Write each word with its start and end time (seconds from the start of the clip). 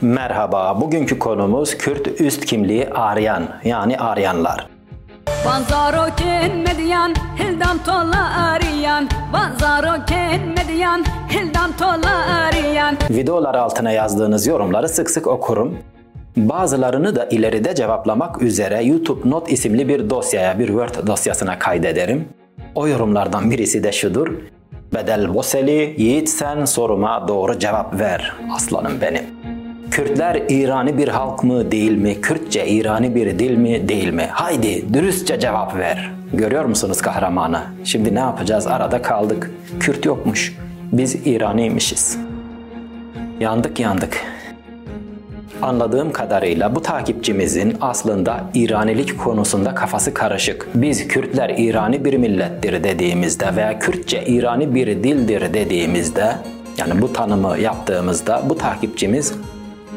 Merhaba, 0.00 0.80
bugünkü 0.80 1.18
konumuz 1.18 1.78
Kürt 1.78 2.20
üst 2.20 2.44
kimliği 2.44 2.88
Aryan 2.88 3.48
yani 3.64 3.98
Aryanlar. 3.98 4.66
Vanzaroken 5.46 6.56
medyan 6.56 7.14
hildan 7.38 7.78
tola 7.84 8.50
arayan 8.50 9.08
Vanzaroken 9.32 10.40
medyan 10.40 11.04
hildan 11.30 11.72
tola 11.76 12.26
arayan 12.46 12.96
Videolar 13.10 13.54
altına 13.54 13.90
yazdığınız 13.90 14.46
yorumları 14.46 14.88
sık 14.88 15.10
sık 15.10 15.26
okurum. 15.26 15.78
Bazılarını 16.36 17.16
da 17.16 17.24
ileride 17.24 17.74
cevaplamak 17.74 18.42
üzere 18.42 18.82
YouTube 18.84 19.30
Not 19.30 19.52
isimli 19.52 19.88
bir 19.88 20.10
dosyaya, 20.10 20.58
bir 20.58 20.66
Word 20.66 21.06
dosyasına 21.06 21.58
kaydederim. 21.58 22.28
O 22.74 22.88
yorumlardan 22.88 23.50
birisi 23.50 23.84
de 23.84 23.92
şudur. 23.92 24.28
Bedel 24.94 25.34
Boseli, 25.34 25.94
Yiğit 25.98 26.28
sen 26.28 26.64
soruma 26.64 27.28
doğru 27.28 27.58
cevap 27.58 28.00
ver 28.00 28.32
aslanım 28.54 29.00
benim. 29.00 29.35
Kürtler 29.96 30.42
İrani 30.48 30.98
bir 30.98 31.08
halk 31.08 31.44
mı 31.44 31.72
değil 31.72 31.92
mi? 31.92 32.20
Kürtçe 32.20 32.66
İrani 32.66 33.14
bir 33.14 33.38
dil 33.38 33.56
mi 33.56 33.88
değil 33.88 34.12
mi? 34.12 34.28
Haydi 34.32 34.94
dürüstçe 34.94 35.40
cevap 35.40 35.76
ver. 35.76 36.10
Görüyor 36.32 36.64
musunuz 36.64 37.02
kahramanı? 37.02 37.62
Şimdi 37.84 38.14
ne 38.14 38.18
yapacağız? 38.18 38.66
Arada 38.66 39.02
kaldık. 39.02 39.50
Kürt 39.80 40.04
yokmuş. 40.04 40.56
Biz 40.92 41.26
İraniymişiz. 41.26 42.18
Yandık 43.40 43.80
yandık. 43.80 44.20
Anladığım 45.62 46.12
kadarıyla 46.12 46.74
bu 46.74 46.82
takipçimizin 46.82 47.76
aslında 47.80 48.40
İranilik 48.54 49.18
konusunda 49.18 49.74
kafası 49.74 50.14
karışık. 50.14 50.68
Biz 50.74 51.08
Kürtler 51.08 51.54
İrani 51.58 52.04
bir 52.04 52.14
millettir 52.14 52.84
dediğimizde 52.84 53.56
veya 53.56 53.78
Kürtçe 53.78 54.24
İrani 54.24 54.74
bir 54.74 54.86
dildir 54.86 55.54
dediğimizde 55.54 56.36
yani 56.78 57.02
bu 57.02 57.12
tanımı 57.12 57.58
yaptığımızda 57.58 58.42
bu 58.48 58.58
takipçimiz 58.58 59.34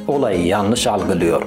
olayı 0.10 0.46
yanlış 0.46 0.88
algılıyor. 0.88 1.42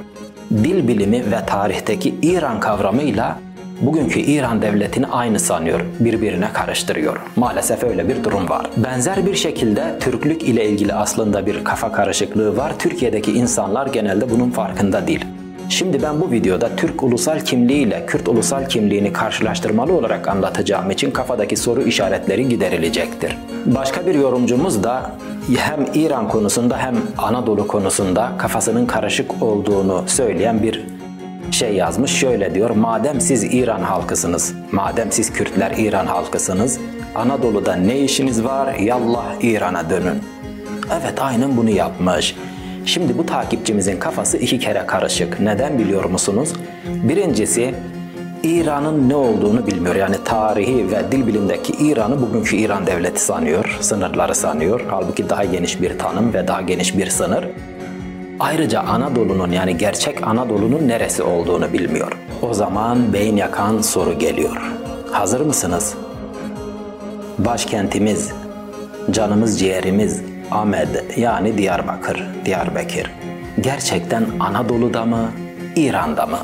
Dil 0.50 0.88
bilimi 0.88 1.30
ve 1.30 1.46
tarihteki 1.46 2.14
İran 2.22 2.60
kavramıyla 2.60 3.38
bugünkü 3.80 4.20
İran 4.20 4.62
devletini 4.62 5.06
aynı 5.06 5.40
sanıyor, 5.40 5.80
birbirine 6.00 6.52
karıştırıyor. 6.52 7.16
Maalesef 7.36 7.84
öyle 7.84 8.08
bir 8.08 8.24
durum 8.24 8.48
var. 8.48 8.70
Benzer 8.76 9.26
bir 9.26 9.34
şekilde 9.34 9.98
Türklük 10.00 10.42
ile 10.42 10.68
ilgili 10.68 10.94
aslında 10.94 11.46
bir 11.46 11.64
kafa 11.64 11.92
karışıklığı 11.92 12.56
var. 12.56 12.72
Türkiye'deki 12.78 13.32
insanlar 13.32 13.86
genelde 13.86 14.30
bunun 14.30 14.50
farkında 14.50 15.06
değil. 15.06 15.24
Şimdi 15.68 16.02
ben 16.02 16.20
bu 16.20 16.30
videoda 16.30 16.76
Türk 16.76 17.02
ulusal 17.02 17.40
kimliği 17.40 17.82
ile 17.82 18.06
Kürt 18.06 18.28
ulusal 18.28 18.68
kimliğini 18.68 19.12
karşılaştırmalı 19.12 19.92
olarak 19.92 20.28
anlatacağım 20.28 20.90
için 20.90 21.10
kafadaki 21.10 21.56
soru 21.56 21.82
işaretleri 21.82 22.48
giderilecektir. 22.48 23.36
Başka 23.66 24.06
bir 24.06 24.14
yorumcumuz 24.14 24.84
da 24.84 25.10
hem 25.56 25.86
İran 25.94 26.28
konusunda 26.28 26.78
hem 26.78 26.96
Anadolu 27.18 27.66
konusunda 27.66 28.32
kafasının 28.38 28.86
karışık 28.86 29.42
olduğunu 29.42 30.04
söyleyen 30.06 30.62
bir 30.62 30.86
şey 31.50 31.74
yazmış. 31.74 32.10
Şöyle 32.10 32.54
diyor. 32.54 32.70
Madem 32.70 33.20
siz 33.20 33.54
İran 33.54 33.82
halkısınız, 33.82 34.54
madem 34.72 35.12
siz 35.12 35.32
Kürtler 35.32 35.74
İran 35.78 36.06
halkısınız, 36.06 36.80
Anadolu'da 37.14 37.74
ne 37.76 38.00
işiniz 38.00 38.44
var? 38.44 38.74
Yallah 38.74 39.24
İran'a 39.42 39.90
dönün. 39.90 40.22
Evet 41.00 41.22
aynen 41.22 41.56
bunu 41.56 41.70
yapmış. 41.70 42.36
Şimdi 42.84 43.18
bu 43.18 43.26
takipçimizin 43.26 43.98
kafası 43.98 44.36
iki 44.36 44.58
kere 44.58 44.86
karışık. 44.86 45.40
Neden 45.40 45.78
biliyor 45.78 46.04
musunuz? 46.04 46.52
Birincisi 46.86 47.74
İran'ın 48.42 49.08
ne 49.08 49.14
olduğunu 49.14 49.66
bilmiyor. 49.66 49.94
Yani 49.94 50.16
tarihi 50.24 50.90
ve 50.90 51.12
dil 51.12 51.26
bilimdeki 51.26 51.72
İran'ı 51.72 52.22
bugünkü 52.22 52.56
İran 52.56 52.86
devleti 52.86 53.20
sanıyor, 53.20 53.78
sınırları 53.80 54.34
sanıyor. 54.34 54.80
Halbuki 54.90 55.28
daha 55.28 55.44
geniş 55.44 55.82
bir 55.82 55.98
tanım 55.98 56.34
ve 56.34 56.48
daha 56.48 56.62
geniş 56.62 56.96
bir 56.96 57.10
sınır. 57.10 57.48
Ayrıca 58.40 58.80
Anadolu'nun 58.80 59.52
yani 59.52 59.76
gerçek 59.76 60.26
Anadolu'nun 60.26 60.88
neresi 60.88 61.22
olduğunu 61.22 61.72
bilmiyor. 61.72 62.12
O 62.42 62.54
zaman 62.54 63.12
beyin 63.12 63.36
yakan 63.36 63.80
soru 63.80 64.18
geliyor. 64.18 64.72
Hazır 65.12 65.40
mısınız? 65.40 65.94
Başkentimiz, 67.38 68.32
canımız 69.10 69.58
ciğerimiz 69.58 70.22
Ahmed 70.50 70.88
yani 71.16 71.58
Diyarbakır, 71.58 72.26
Diyarbakır. 72.44 73.10
Gerçekten 73.60 74.26
Anadolu'da 74.40 75.04
mı, 75.04 75.30
İran'da 75.76 76.26
mı? 76.26 76.38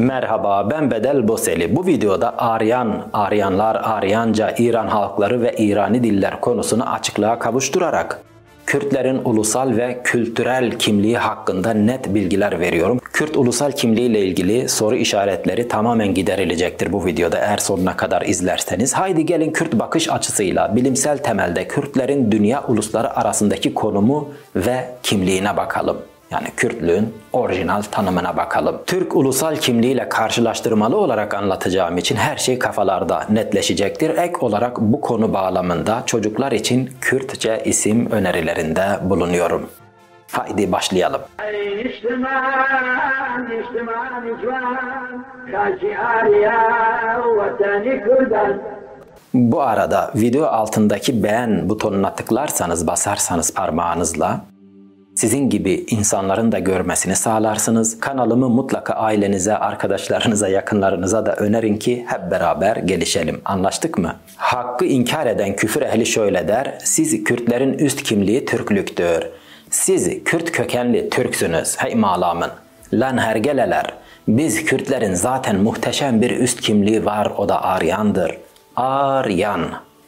Merhaba 0.00 0.70
ben 0.70 0.90
Bedel 0.90 1.28
Boseli. 1.28 1.76
Bu 1.76 1.86
videoda 1.86 2.38
Aryan, 2.38 3.08
Aryanlar, 3.12 3.76
Aryanca, 3.76 4.54
İran 4.58 4.86
halkları 4.86 5.42
ve 5.42 5.54
İrani 5.58 6.04
diller 6.04 6.40
konusunu 6.40 6.90
açıklığa 6.92 7.38
kavuşturarak 7.38 8.20
Kürtlerin 8.66 9.20
ulusal 9.24 9.76
ve 9.76 10.00
kültürel 10.04 10.78
kimliği 10.78 11.18
hakkında 11.18 11.74
net 11.74 12.14
bilgiler 12.14 12.60
veriyorum. 12.60 13.00
Kürt 13.12 13.36
ulusal 13.36 13.72
kimliği 13.72 14.10
ile 14.10 14.20
ilgili 14.20 14.68
soru 14.68 14.96
işaretleri 14.96 15.68
tamamen 15.68 16.14
giderilecektir 16.14 16.92
bu 16.92 17.06
videoda 17.06 17.38
eğer 17.38 17.58
sonuna 17.58 17.96
kadar 17.96 18.22
izlerseniz. 18.22 18.94
Haydi 18.94 19.26
gelin 19.26 19.52
Kürt 19.52 19.72
bakış 19.78 20.10
açısıyla 20.10 20.76
bilimsel 20.76 21.18
temelde 21.18 21.68
Kürtlerin 21.68 22.32
dünya 22.32 22.64
ulusları 22.68 23.16
arasındaki 23.16 23.74
konumu 23.74 24.28
ve 24.56 24.88
kimliğine 25.02 25.56
bakalım 25.56 25.96
yani 26.30 26.48
Kürtlüğün 26.56 27.14
orijinal 27.32 27.82
tanımına 27.82 28.36
bakalım. 28.36 28.82
Türk 28.86 29.16
ulusal 29.16 29.56
kimliğiyle 29.56 30.08
karşılaştırmalı 30.08 30.96
olarak 30.96 31.34
anlatacağım 31.34 31.98
için 31.98 32.16
her 32.16 32.36
şey 32.36 32.58
kafalarda 32.58 33.26
netleşecektir. 33.30 34.10
Ek 34.10 34.36
olarak 34.40 34.80
bu 34.80 35.00
konu 35.00 35.34
bağlamında 35.34 36.02
çocuklar 36.06 36.52
için 36.52 36.90
Kürtçe 37.00 37.62
isim 37.64 38.10
önerilerinde 38.10 38.82
bulunuyorum. 39.02 39.68
Haydi 40.32 40.72
başlayalım. 40.72 41.20
Bu 49.34 49.62
arada 49.62 50.12
video 50.14 50.46
altındaki 50.46 51.22
beğen 51.22 51.68
butonuna 51.68 52.14
tıklarsanız 52.14 52.86
basarsanız 52.86 53.54
parmağınızla 53.54 54.40
sizin 55.20 55.50
gibi 55.50 55.84
insanların 55.90 56.52
da 56.52 56.58
görmesini 56.58 57.16
sağlarsınız. 57.16 58.00
Kanalımı 58.00 58.48
mutlaka 58.48 58.94
ailenize, 58.94 59.56
arkadaşlarınıza, 59.56 60.48
yakınlarınıza 60.48 61.26
da 61.26 61.34
önerin 61.36 61.76
ki 61.76 62.04
hep 62.08 62.30
beraber 62.30 62.76
gelişelim. 62.76 63.40
Anlaştık 63.44 63.98
mı? 63.98 64.16
Hakkı 64.36 64.84
inkar 64.84 65.26
eden 65.26 65.56
küfür 65.56 65.82
ehli 65.82 66.06
şöyle 66.06 66.48
der. 66.48 66.78
Siz 66.84 67.24
Kürtlerin 67.24 67.72
üst 67.72 68.02
kimliği 68.02 68.44
Türklüktür. 68.44 69.26
Siz 69.70 70.24
Kürt 70.24 70.52
kökenli 70.52 71.10
Türksünüz. 71.10 71.76
Hey 71.78 71.94
malamın. 71.94 72.50
Lan 72.92 73.18
hergeleler. 73.18 73.94
Biz 74.28 74.64
Kürtlerin 74.64 75.14
zaten 75.14 75.56
muhteşem 75.56 76.22
bir 76.22 76.30
üst 76.30 76.60
kimliği 76.60 77.04
var 77.04 77.32
o 77.36 77.48
da 77.48 77.62
Aryan'dır. 77.62 78.38
Aryan. 78.76 79.60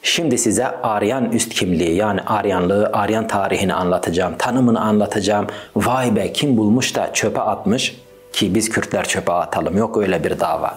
Şimdi 0.03 0.39
size 0.39 0.67
Aryan 0.67 1.33
üst 1.33 1.55
kimliği 1.55 1.95
yani 1.95 2.21
Aryanlığı, 2.21 2.91
Aryan 2.93 3.27
tarihini 3.27 3.75
anlatacağım, 3.75 4.35
tanımını 4.39 4.81
anlatacağım. 4.81 5.47
Vay 5.77 6.17
be 6.17 6.33
kim 6.33 6.57
bulmuş 6.57 6.97
da 6.97 7.13
çöpe 7.13 7.41
atmış 7.41 7.97
ki 8.33 8.55
biz 8.55 8.71
Kürtler 8.71 9.05
çöpe 9.05 9.33
atalım 9.33 9.77
yok 9.77 9.97
öyle 9.97 10.25
bir 10.25 10.41
dava. 10.41 10.75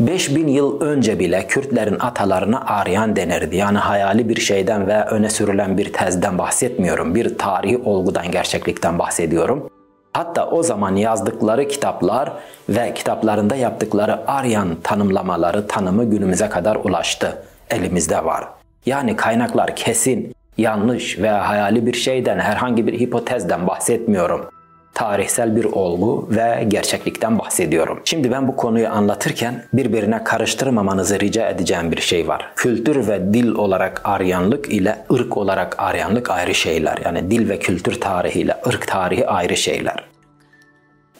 5000 0.00 0.48
yıl 0.48 0.80
önce 0.80 1.18
bile 1.18 1.46
Kürtlerin 1.46 1.96
atalarına 2.00 2.60
Aryan 2.66 3.16
denirdi. 3.16 3.56
Yani 3.56 3.78
hayali 3.78 4.28
bir 4.28 4.40
şeyden 4.40 4.86
ve 4.86 5.04
öne 5.04 5.30
sürülen 5.30 5.78
bir 5.78 5.92
tezden 5.92 6.38
bahsetmiyorum. 6.38 7.14
Bir 7.14 7.38
tarihi 7.38 7.78
olgudan, 7.78 8.30
gerçeklikten 8.30 8.98
bahsediyorum. 8.98 9.70
Hatta 10.12 10.46
o 10.46 10.62
zaman 10.62 10.96
yazdıkları 10.96 11.68
kitaplar 11.68 12.32
ve 12.68 12.94
kitaplarında 12.94 13.56
yaptıkları 13.56 14.30
Aryan 14.30 14.68
tanımlamaları, 14.82 15.66
tanımı 15.66 16.04
günümüze 16.04 16.48
kadar 16.48 16.76
ulaştı 16.76 17.42
elimizde 17.70 18.24
var. 18.24 18.48
Yani 18.86 19.16
kaynaklar 19.16 19.76
kesin, 19.76 20.34
yanlış 20.58 21.18
veya 21.18 21.48
hayali 21.48 21.86
bir 21.86 21.92
şeyden, 21.92 22.38
herhangi 22.38 22.86
bir 22.86 23.00
hipotezden 23.00 23.66
bahsetmiyorum. 23.66 24.48
Tarihsel 24.94 25.56
bir 25.56 25.64
olgu 25.64 26.28
ve 26.30 26.64
gerçeklikten 26.68 27.38
bahsediyorum. 27.38 28.00
Şimdi 28.04 28.32
ben 28.32 28.48
bu 28.48 28.56
konuyu 28.56 28.88
anlatırken 28.88 29.64
birbirine 29.72 30.24
karıştırmamanızı 30.24 31.20
rica 31.20 31.48
edeceğim 31.48 31.92
bir 31.92 32.00
şey 32.00 32.28
var. 32.28 32.52
Kültür 32.56 33.08
ve 33.08 33.34
dil 33.34 33.48
olarak 33.48 34.00
Aryanlık 34.04 34.68
ile 34.72 34.98
ırk 35.12 35.36
olarak 35.36 35.74
Aryanlık 35.78 36.30
ayrı 36.30 36.54
şeyler. 36.54 36.98
Yani 37.04 37.30
dil 37.30 37.48
ve 37.48 37.58
kültür 37.58 38.00
tarihi 38.00 38.40
ile 38.40 38.56
ırk 38.66 38.86
tarihi 38.86 39.26
ayrı 39.26 39.56
şeyler. 39.56 40.04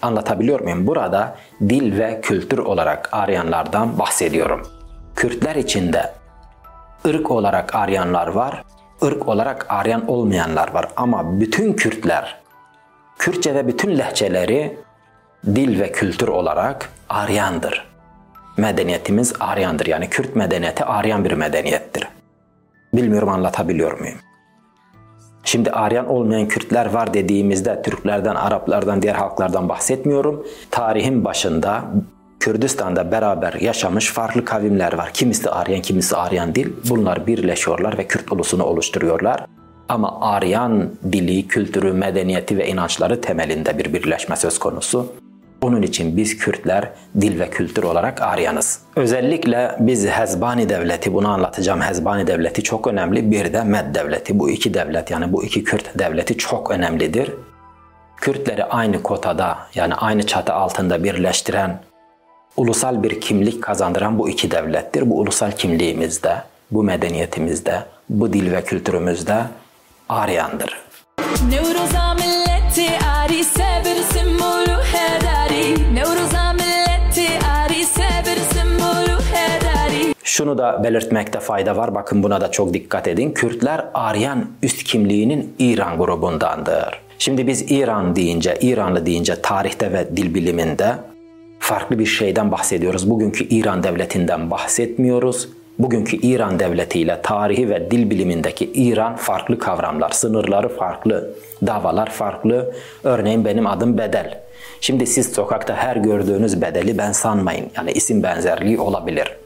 Anlatabiliyor 0.03 0.61
muyum? 0.61 0.87
Burada 0.87 1.37
dil 1.61 1.99
ve 1.99 2.21
kültür 2.21 2.59
olarak 2.59 3.09
Aryanlardan 3.13 3.99
bahsediyorum. 3.99 4.63
Kürtler 5.17 5.57
içinde 5.57 6.13
ırk 7.07 7.31
olarak 7.31 7.75
Aryanlar 7.75 8.27
var, 8.27 8.65
ırk 9.03 9.29
olarak 9.29 9.67
Aryan 9.69 10.09
olmayanlar 10.09 10.75
var. 10.75 10.89
Ama 10.97 11.41
bütün 11.41 11.73
Kürtler, 11.73 12.41
Kürtçe 13.19 13.55
ve 13.55 13.69
bütün 13.69 13.99
lehçeleri 13.99 14.79
dil 15.47 15.81
ve 15.81 15.93
kültür 15.93 16.29
olarak 16.29 16.91
Aryandır. 17.09 17.91
Medeniyetimiz 18.57 19.33
Aryandır. 19.41 19.87
Yani 19.87 20.11
Kürt 20.11 20.37
medeniyeti 20.37 20.85
Aryan 20.85 21.25
bir 21.25 21.33
medeniyettir. 21.33 22.09
Bilmiyorum 22.95 23.29
anlatabiliyor 23.29 24.01
muyum? 24.01 24.19
Şimdi 25.45 25.71
Aryan 25.71 26.09
olmayan 26.09 26.49
Kürtler 26.49 26.87
var 26.87 27.15
dediğimizde 27.15 27.83
Türklerden, 27.83 28.35
Araplardan, 28.35 29.03
diğer 29.03 29.15
halklardan 29.15 29.69
bahsetmiyorum. 29.69 30.47
Tarihin 30.71 31.25
başında 31.25 31.85
Kürdistan'da 32.41 33.13
beraber 33.13 33.53
yaşamış 33.53 34.13
farklı 34.13 34.45
kavimler 34.45 34.93
var. 34.93 35.11
Kimisi 35.13 35.51
Aryan, 35.51 35.83
kimisi 35.83 36.17
Aryan 36.17 36.55
değil. 36.55 36.73
Bunlar 36.89 37.27
birleşiyorlar 37.27 37.99
ve 37.99 38.07
Kürt 38.07 38.33
ulusunu 38.33 38.65
oluşturuyorlar. 38.65 39.47
Ama 39.89 40.21
Aryan 40.21 40.91
dili, 41.13 41.49
kültürü, 41.49 41.93
medeniyeti 41.93 42.59
ve 42.59 42.69
inançları 42.69 43.21
temelinde 43.21 43.79
bir 43.79 43.93
birleşme 43.93 44.37
söz 44.37 44.59
konusu. 44.59 45.13
Onun 45.63 45.83
için 45.83 46.17
biz 46.17 46.39
Kürtler 46.39 46.91
dil 47.21 47.41
ve 47.41 47.51
kültür 47.51 47.83
olarak 47.83 48.23
Aryanız. 48.23 48.81
Özellikle 48.97 49.77
biz 49.79 50.07
Hezbani 50.07 50.69
devleti, 50.69 51.15
bunu 51.15 51.29
anlatacağım. 51.29 51.81
Hezbani 51.81 52.27
devleti 52.27 52.63
çok 52.63 52.87
önemli. 52.87 53.31
Bir 53.31 53.53
de 53.53 53.65
Med 53.65 53.95
devleti. 53.95 54.39
Bu 54.39 54.51
iki 54.51 54.75
devlet 54.75 55.11
yani 55.11 55.33
bu 55.33 55.45
iki 55.45 55.65
Kürt 55.65 55.99
devleti 55.99 56.37
çok 56.37 56.71
önemlidir. 56.71 57.33
Kürtleri 58.17 58.65
aynı 58.65 59.03
kotada 59.03 59.59
yani 59.75 59.95
aynı 59.95 60.27
çatı 60.27 60.53
altında 60.53 61.05
birleştiren, 61.05 61.81
ulusal 62.61 63.03
bir 63.03 63.21
kimlik 63.21 63.63
kazandıran 63.63 64.19
bu 64.19 64.29
iki 64.29 64.51
devlettir. 64.51 65.11
Bu 65.11 65.19
ulusal 65.19 65.53
kimliğimizde, 65.53 66.35
bu 66.71 66.83
medeniyetimizde, 66.83 67.85
bu 68.09 68.33
dil 68.33 68.53
ve 68.53 68.65
kültürümüzde 68.65 69.37
Aryandır. 70.09 70.81
Milleti 72.15 72.87
Şunu 80.25 80.59
da 80.59 80.85
belirtmekte 80.85 81.41
fayda 81.41 81.77
var. 81.77 81.95
Bakın 81.95 82.23
buna 82.23 82.41
da 82.41 82.51
çok 82.51 82.75
dikkat 82.75 83.09
edin. 83.09 83.33
Kürtler 83.33 83.85
Aryan 83.95 84.47
üst 84.63 84.85
kimliğinin 84.85 85.55
İran 85.59 85.99
grubundandır. 85.99 87.01
Şimdi 87.19 87.47
biz 87.47 87.71
İran 87.71 88.17
deyince, 88.17 88.59
İranlı 88.61 89.07
deyince 89.07 89.43
tarihte 89.43 89.93
ve 89.93 90.17
dil 90.17 90.35
biliminde 90.35 90.95
farklı 91.71 91.99
bir 91.99 92.07
şeyden 92.07 92.53
bahsediyoruz. 92.53 93.11
Bugünkü 93.11 93.45
İran 93.45 93.83
devletinden 93.83 94.51
bahsetmiyoruz. 94.51 95.49
Bugünkü 95.79 96.17
İran 96.17 96.59
devletiyle 96.59 97.21
tarihi 97.23 97.69
ve 97.69 97.91
dil 97.91 98.11
bilimindeki 98.11 98.71
İran 98.75 99.17
farklı 99.17 99.59
kavramlar, 99.59 100.11
sınırları 100.11 100.69
farklı, 100.69 101.35
davalar 101.67 102.11
farklı. 102.11 102.75
Örneğin 103.05 103.45
benim 103.45 103.67
adım 103.67 103.99
Bedel. 103.99 104.41
Şimdi 104.81 105.07
siz 105.07 105.33
sokakta 105.33 105.77
her 105.77 105.97
gördüğünüz 105.97 106.63
bedeli 106.63 106.99
ben 106.99 107.13
sanmayın. 107.13 107.67
Yani 107.77 107.93
isim 107.93 108.23
benzerliği 108.23 108.79
olabilir 108.79 109.37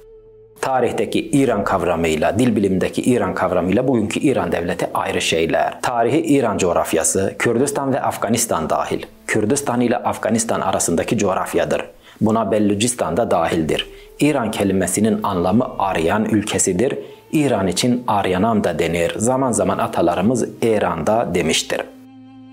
tarihteki 0.61 1.31
İran 1.31 1.65
kavramıyla, 1.65 2.39
dil 2.39 2.57
bilimindeki 2.57 3.03
İran 3.03 3.35
kavramıyla 3.35 3.89
bugünkü 3.89 4.21
İran 4.21 4.53
devleti 4.53 4.87
ayrı 4.95 5.21
şeyler. 5.21 5.81
Tarihi 5.83 6.21
İran 6.21 6.59
coğrafyası, 6.59 7.35
Kürdistan 7.39 7.93
ve 7.93 8.01
Afganistan 8.01 8.71
dahil. 8.71 9.03
Kürdistan 9.27 9.81
ile 9.81 9.97
Afganistan 9.97 10.61
arasındaki 10.61 11.19
coğrafyadır. 11.19 11.83
Buna 12.21 12.51
Bellucistan 12.51 13.17
da 13.17 13.31
dahildir. 13.31 13.89
İran 14.21 14.51
kelimesinin 14.51 15.23
anlamı 15.23 15.67
Aryan 15.79 16.25
ülkesidir. 16.25 16.99
İran 17.33 17.67
için 17.67 18.05
Aryanam 18.07 18.65
da 18.65 18.79
denir. 18.79 19.15
Zaman 19.17 19.53
zaman 19.53 19.79
atalarımız 19.79 20.49
İran'da 20.63 21.35
demiştir. 21.35 21.81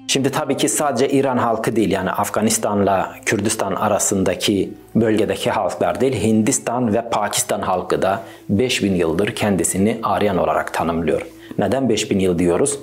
Şimdi 0.07 0.29
tabii 0.29 0.57
ki 0.57 0.69
sadece 0.69 1.09
İran 1.09 1.37
halkı 1.37 1.75
değil 1.75 1.91
yani 1.91 2.11
Afganistan'la 2.11 3.15
Kürdistan 3.25 3.75
arasındaki 3.75 4.73
bölgedeki 4.95 5.51
halklar 5.51 6.01
değil 6.01 6.23
Hindistan 6.23 6.93
ve 6.93 7.09
Pakistan 7.09 7.61
halkı 7.61 8.01
da 8.01 8.23
5000 8.49 8.95
yıldır 8.95 9.35
kendisini 9.35 9.99
Aryan 10.03 10.37
olarak 10.37 10.73
tanımlıyor. 10.73 11.21
Neden 11.57 11.89
5000 11.89 12.19
yıl 12.19 12.39
diyoruz? 12.39 12.79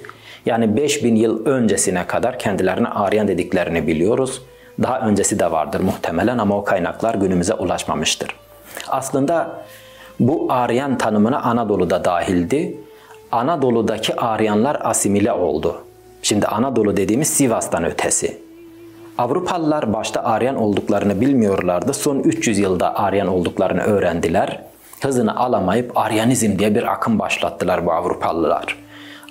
Yani 0.47 0.77
5000 0.77 1.17
yıl 1.17 1.47
öncesine 1.47 2.07
kadar 2.07 2.39
kendilerine 2.39 2.89
Aryan 2.89 3.29
dediklerini 3.29 3.87
biliyoruz. 3.87 4.43
Daha 4.83 5.01
öncesi 5.01 5.39
de 5.39 5.53
vardır 5.53 5.81
muhtemelen 5.81 6.39
ama 6.39 6.57
o 6.57 6.65
kaynaklar 6.65 7.15
günümüze 7.15 7.55
ulaşmamıştır. 7.55 8.35
Aslında 8.89 9.51
bu 10.21 10.47
Aryan 10.51 10.99
tanımına 10.99 11.41
Anadolu'da 11.41 12.05
dahildi. 12.05 12.77
Anadolu'daki 13.33 14.17
Aryanlar 14.17 14.79
asimile 14.81 15.33
oldu. 15.33 15.77
Şimdi 16.23 16.47
Anadolu 16.47 16.97
dediğimiz 16.97 17.29
Sivas'tan 17.29 17.85
ötesi. 17.85 18.39
Avrupalılar 19.19 19.93
başta 19.93 20.25
Aryan 20.25 20.57
olduklarını 20.57 21.21
bilmiyorlardı. 21.21 21.95
Son 21.95 22.19
300 22.19 22.59
yılda 22.59 22.99
Aryan 22.99 23.29
olduklarını 23.29 23.81
öğrendiler. 23.81 24.63
Hızını 25.03 25.37
alamayıp 25.37 25.99
Aryanizm 25.99 26.59
diye 26.59 26.75
bir 26.75 26.93
akım 26.93 27.19
başlattılar 27.19 27.87
bu 27.87 27.93
Avrupalılar. 27.93 28.79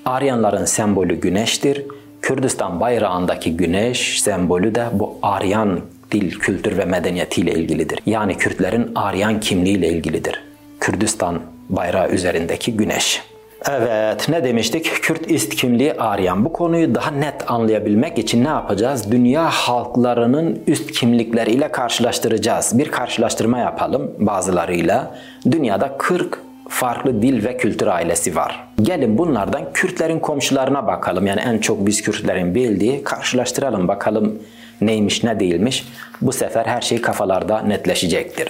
Aryanların 0.06 0.66
sembolü 0.66 1.16
güneştir. 1.16 1.86
Kürdistan 2.27 2.79
bayrağındaki 2.79 3.57
güneş 3.57 4.21
sembolü 4.21 4.75
de 4.75 4.85
bu 4.94 5.18
Aryan 5.21 5.79
dil, 6.12 6.31
kültür 6.31 6.77
ve 6.77 6.85
medeniyetiyle 6.85 7.51
ilgilidir. 7.51 8.00
Yani 8.06 8.38
Kürtlerin 8.38 8.91
Aryan 8.95 9.39
kimliğiyle 9.39 9.88
ilgilidir. 9.88 10.44
Kürdistan 10.79 11.41
bayrağı 11.69 12.09
üzerindeki 12.09 12.77
güneş. 12.77 13.21
Evet 13.69 14.29
ne 14.29 14.44
demiştik? 14.44 14.85
Kürt 14.85 15.31
ist 15.31 15.56
kimliği 15.56 15.94
arayan. 15.94 16.45
Bu 16.45 16.53
konuyu 16.53 16.95
daha 16.95 17.12
net 17.12 17.51
anlayabilmek 17.51 18.18
için 18.18 18.44
ne 18.44 18.50
yapacağız? 18.50 19.12
Dünya 19.12 19.50
halklarının 19.50 20.59
üst 20.68 20.91
kimlikleriyle 20.91 21.71
karşılaştıracağız. 21.71 22.77
Bir 22.77 22.91
karşılaştırma 22.91 23.59
yapalım 23.59 24.12
bazılarıyla. 24.19 25.15
Dünyada 25.51 25.97
40 25.97 26.47
farklı 26.69 27.22
dil 27.22 27.46
ve 27.46 27.58
kültür 27.58 27.88
ailesi 27.88 28.36
var. 28.36 28.68
Gelin 28.81 29.18
bunlardan 29.18 29.74
Kürtlerin 29.74 30.19
komşularına 30.19 30.88
bakalım. 30.88 31.28
Yani 31.28 31.42
en 31.42 31.58
çok 31.58 31.86
biz 31.86 32.02
Kürtlerin 32.02 32.56
bildiği 32.56 33.04
karşılaştıralım 33.04 33.88
bakalım 33.88 34.40
neymiş 34.81 35.24
ne 35.24 35.40
değilmiş. 35.40 35.88
Bu 36.22 36.31
sefer 36.31 36.66
her 36.66 36.81
şey 36.81 37.02
kafalarda 37.02 37.62
netleşecektir. 37.62 38.50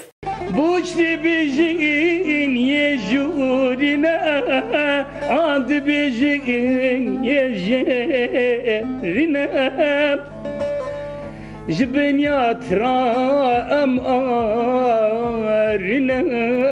Buçti 0.58 1.24
bijin 1.24 2.56
yejurina 2.56 4.18
ad 5.30 5.70
bijin 5.70 7.18
arina 9.18 10.37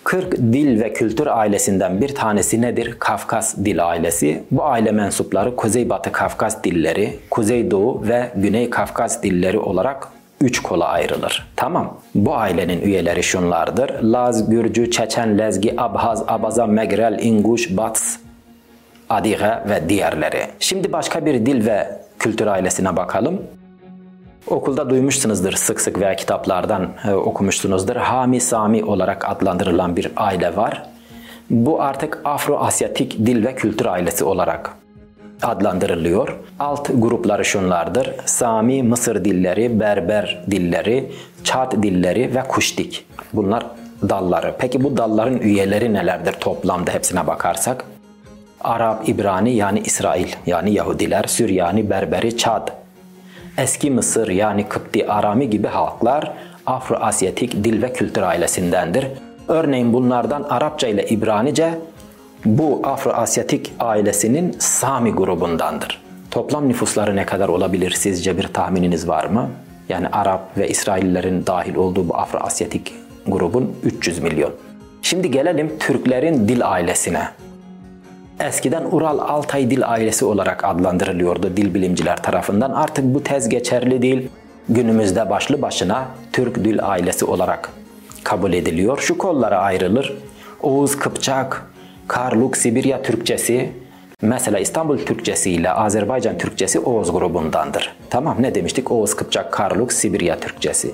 40 0.04 0.38
dil 0.38 0.82
ve 0.82 0.94
kültür 0.94 1.28
ailesinden 1.28 2.02
bir 2.02 2.16
tanesi 2.16 2.62
nedir? 2.62 2.96
Kafkas 3.00 3.58
dil 3.58 3.88
ailesi. 3.88 4.44
Bu 4.52 4.64
aile 4.64 4.92
mensupları 4.92 5.56
Kuzeybatı 5.56 6.12
Kafkas 6.12 6.64
dilleri, 6.64 7.20
Kuzeydoğu 7.30 8.08
ve 8.08 8.32
Güney 8.36 8.70
Kafkas 8.70 9.24
dilleri 9.24 9.60
olarak 9.60 10.08
üç 10.42 10.60
kola 10.60 10.86
ayrılır. 10.86 11.48
Tamam. 11.56 11.98
Bu 12.16 12.36
ailenin 12.36 12.82
üyeleri 12.82 13.24
şunlardır. 13.24 14.04
Laz, 14.04 14.50
Gürcü, 14.50 14.92
Çeçen, 14.92 15.40
Lezgi, 15.40 15.82
Abhaz, 15.82 16.24
Abaza, 16.28 16.68
Megrel, 16.68 17.20
İnguş, 17.22 17.78
Bats, 17.78 18.18
Adige 19.10 19.60
ve 19.70 19.90
diğerleri. 19.90 20.42
Şimdi 20.60 20.94
başka 20.94 21.26
bir 21.26 21.46
dil 21.46 21.66
ve 21.66 21.88
kültür 22.20 22.48
ailesine 22.48 22.96
bakalım. 22.96 23.42
Okulda 24.48 24.90
duymuşsunuzdur 24.90 25.54
sık 25.54 25.82
sık 25.82 26.00
veya 26.00 26.16
kitaplardan 26.16 26.90
e, 27.08 27.12
okumuşsunuzdur. 27.14 27.96
Hami 27.96 28.42
Sami 28.42 28.84
olarak 28.84 29.30
adlandırılan 29.30 29.96
bir 29.96 30.12
aile 30.16 30.56
var. 30.56 30.84
Bu 31.50 31.82
artık 31.82 32.22
Afro-Asyatik 32.24 33.26
dil 33.26 33.46
ve 33.46 33.56
kültür 33.56 33.86
ailesi 33.86 34.24
olarak 34.24 34.72
adlandırılıyor. 35.42 36.36
Alt 36.60 36.90
grupları 36.94 37.46
şunlardır. 37.46 38.12
Sami, 38.26 38.84
Mısır 38.84 39.26
dilleri, 39.26 39.80
Berber 39.80 40.44
dilleri, 40.52 41.12
Çat 41.44 41.84
dilleri 41.84 42.36
ve 42.36 42.42
Kuştik. 42.48 43.06
Bunlar 43.34 43.66
dalları. 44.10 44.56
Peki 44.60 44.84
bu 44.84 44.98
dalların 44.98 45.38
üyeleri 45.38 45.94
nelerdir 45.94 46.32
toplamda 46.32 46.92
hepsine 46.92 47.28
bakarsak? 47.28 47.86
Arap, 48.62 49.10
İbrani 49.10 49.56
yani 49.56 49.80
İsrail 49.80 50.28
yani 50.46 50.74
Yahudiler, 50.74 51.24
Süryani, 51.24 51.90
Berberi, 51.90 52.38
Çad. 52.38 52.85
Eski 53.58 53.92
Mısır 53.92 54.28
yani 54.28 54.70
Kıpti, 54.70 55.08
Arami 55.08 55.50
gibi 55.50 55.68
halklar 55.68 56.34
Afro-Asyatik 56.66 57.64
dil 57.64 57.82
ve 57.82 57.94
kültür 57.94 58.22
ailesindendir. 58.22 59.08
Örneğin 59.48 59.94
bunlardan 59.94 60.44
Arapça 60.44 60.88
ile 60.88 61.06
İbranice 61.06 61.80
bu 62.46 62.82
Afro-Asyatik 62.84 63.72
ailesinin 63.80 64.56
Sami 64.60 65.12
grubundandır. 65.12 66.02
Toplam 66.32 66.70
nüfusları 66.70 67.16
ne 67.16 67.26
kadar 67.26 67.50
olabilir 67.50 67.92
sizce 67.92 68.38
bir 68.38 68.48
tahmininiz 68.48 69.08
var 69.08 69.26
mı? 69.26 69.50
Yani 69.90 70.08
Arap 70.08 70.58
ve 70.58 70.68
İsraillerin 70.68 71.46
dahil 71.46 71.76
olduğu 71.76 72.10
bu 72.10 72.14
Afro-Asyatik 72.14 72.94
grubun 73.28 73.76
300 73.84 74.20
milyon. 74.20 74.52
Şimdi 75.02 75.32
gelelim 75.32 75.80
Türklerin 75.80 76.48
dil 76.48 76.72
ailesine. 76.72 77.28
Eskiden 78.40 78.84
Ural 78.92 79.20
Altay 79.20 79.70
dil 79.70 79.90
ailesi 79.90 80.26
olarak 80.26 80.64
adlandırılıyordu 80.64 81.58
dil 81.58 81.74
bilimciler 81.74 82.24
tarafından. 82.24 82.72
Artık 82.72 83.06
bu 83.06 83.24
tez 83.24 83.50
geçerli 83.50 84.02
değil. 84.02 84.30
Günümüzde 84.70 85.30
başlı 85.30 85.62
başına 85.62 86.06
Türk 86.34 86.56
dil 86.56 86.80
ailesi 86.84 87.26
olarak 87.26 87.70
kabul 88.24 88.54
ediliyor. 88.54 88.98
Şu 88.98 89.18
kollara 89.18 89.60
ayrılır. 89.60 90.18
Oğuz 90.62 91.00
Kıpçak, 91.00 91.66
Karluk 92.08 92.58
Sibirya 92.58 93.02
Türkçesi, 93.02 93.72
Mesela 94.22 94.60
İstanbul 94.60 94.98
Türkçesi 94.98 95.52
ile 95.52 95.72
Azerbaycan 95.72 96.38
Türkçesi 96.38 96.80
Oğuz 96.80 97.12
grubundandır. 97.12 97.96
Tamam 98.10 98.38
ne 98.40 98.56
demiştik? 98.56 98.92
Oğuz 98.92 99.16
Kıpçak 99.16 99.52
Karluk 99.52 99.94
Sibirya 99.94 100.40
Türkçesi. 100.40 100.92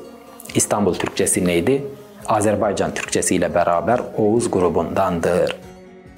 İstanbul 0.55 0.93
Türkçesi 0.93 1.45
neydi? 1.45 1.83
Azerbaycan 2.27 2.93
Türkçesi 2.93 3.35
ile 3.35 3.55
beraber 3.55 3.99
Oğuz 4.17 4.51
grubundandır. 4.51 5.55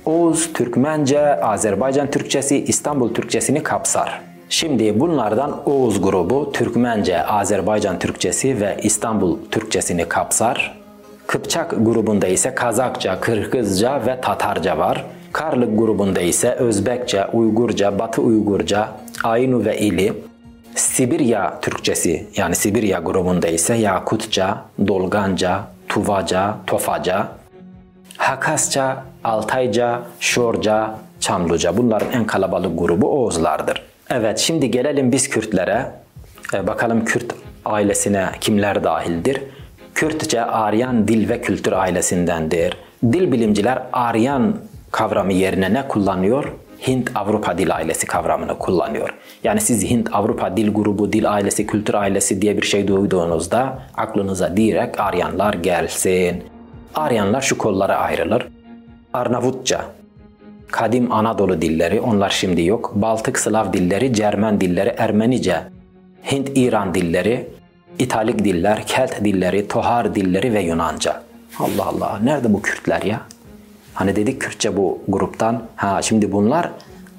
Oğuz 0.05 0.53
Türkmence, 0.53 1.41
Azerbaycan 1.41 2.11
Türkçesi, 2.11 2.63
İstanbul 2.63 3.13
Türkçesini 3.13 3.63
kapsar. 3.63 4.21
Şimdi 4.49 4.99
bunlardan 4.99 5.69
Oğuz 5.69 6.01
grubu 6.01 6.51
Türkmence, 6.51 7.23
Azerbaycan 7.25 7.99
Türkçesi 7.99 8.61
ve 8.61 8.77
İstanbul 8.83 9.37
Türkçesini 9.51 10.09
kapsar. 10.09 10.77
Kıpçak 11.27 11.71
grubunda 11.71 12.27
ise 12.27 12.55
Kazakça, 12.55 13.19
Kırgızca 13.19 14.05
ve 14.05 14.21
Tatarca 14.21 14.77
var. 14.77 15.05
Karlık 15.33 15.79
grubunda 15.79 16.21
ise 16.21 16.51
Özbekçe, 16.51 17.25
Uygurca, 17.33 17.99
Batı 17.99 18.21
Uygurca, 18.21 18.89
Aynu 19.23 19.65
ve 19.65 19.79
İli. 19.79 20.13
Sibirya 20.75 21.59
Türkçesi 21.61 22.27
yani 22.37 22.55
Sibirya 22.55 22.99
grubunda 22.99 23.47
ise 23.47 23.75
Yakutça, 23.75 24.65
Dolganca, 24.87 25.61
Tuvaca, 25.89 26.55
Tofaca, 26.67 27.27
Hakasça, 28.23 29.03
Altayca, 29.23 30.01
Şorca, 30.19 30.95
Çamlıca 31.19 31.77
bunların 31.77 32.11
en 32.11 32.25
kalabalık 32.25 32.79
grubu 32.79 33.07
Oğuzlardır. 33.07 33.83
Evet 34.09 34.39
şimdi 34.39 34.71
gelelim 34.71 35.11
biz 35.11 35.29
Kürtlere. 35.29 35.85
E, 36.53 36.67
bakalım 36.67 37.05
Kürt 37.05 37.35
ailesine 37.65 38.25
kimler 38.41 38.83
dahildir? 38.83 39.41
Kürtçe 39.95 40.41
Aryan 40.41 41.07
dil 41.07 41.29
ve 41.29 41.41
kültür 41.41 41.71
ailesindendir. 41.71 42.77
Dil 43.03 43.31
bilimciler 43.31 43.79
Aryan 43.93 44.57
kavramı 44.91 45.33
yerine 45.33 45.73
ne 45.73 45.87
kullanıyor? 45.87 46.51
Hint-Avrupa 46.87 47.57
dil 47.57 47.75
ailesi 47.75 48.07
kavramını 48.07 48.57
kullanıyor. 48.57 49.15
Yani 49.43 49.61
siz 49.61 49.83
Hint-Avrupa 49.83 50.57
dil 50.57 50.73
grubu, 50.73 51.13
dil 51.13 51.31
ailesi, 51.31 51.67
kültür 51.67 51.93
ailesi 51.93 52.41
diye 52.41 52.57
bir 52.57 52.65
şey 52.65 52.87
duyduğunuzda 52.87 53.79
aklınıza 53.97 54.57
direkt 54.57 54.99
Aryanlar 54.99 55.53
gelsin. 55.53 56.52
Aryanlar 56.95 57.41
şu 57.41 57.57
kollara 57.57 57.95
ayrılır. 57.95 58.47
Arnavutça, 59.13 59.85
kadim 60.71 61.11
Anadolu 61.11 61.61
dilleri, 61.61 62.01
onlar 62.01 62.29
şimdi 62.29 62.63
yok. 62.63 62.91
Baltık 62.95 63.39
Slav 63.39 63.73
dilleri, 63.73 64.13
Cermen 64.13 64.61
dilleri, 64.61 64.89
Ermenice, 64.97 65.63
Hint-İran 66.31 66.93
dilleri, 66.93 67.47
İtalik 67.99 68.43
diller, 68.43 68.87
Kelt 68.87 69.23
dilleri, 69.23 69.67
Tohar 69.67 70.15
dilleri 70.15 70.53
ve 70.53 70.61
Yunanca. 70.61 71.21
Allah 71.59 71.85
Allah, 71.85 72.19
nerede 72.23 72.53
bu 72.53 72.61
Kürtler 72.61 73.01
ya? 73.01 73.21
Hani 73.93 74.15
dedik 74.15 74.41
Kürtçe 74.41 74.77
bu 74.77 74.99
gruptan. 75.07 75.63
Ha 75.75 76.01
şimdi 76.01 76.31
bunlar 76.31 76.69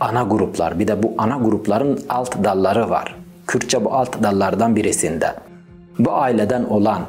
ana 0.01 0.23
gruplar. 0.23 0.79
Bir 0.79 0.89
de 0.89 1.03
bu 1.03 1.15
ana 1.19 1.37
grupların 1.37 2.01
alt 2.09 2.45
dalları 2.45 2.91
var. 2.91 3.17
Kürtçe 3.47 3.85
bu 3.85 3.95
alt 3.95 4.23
dallardan 4.23 4.77
birisinde. 4.77 5.35
Bu 5.99 6.13
aileden 6.13 6.65
olan 6.65 7.01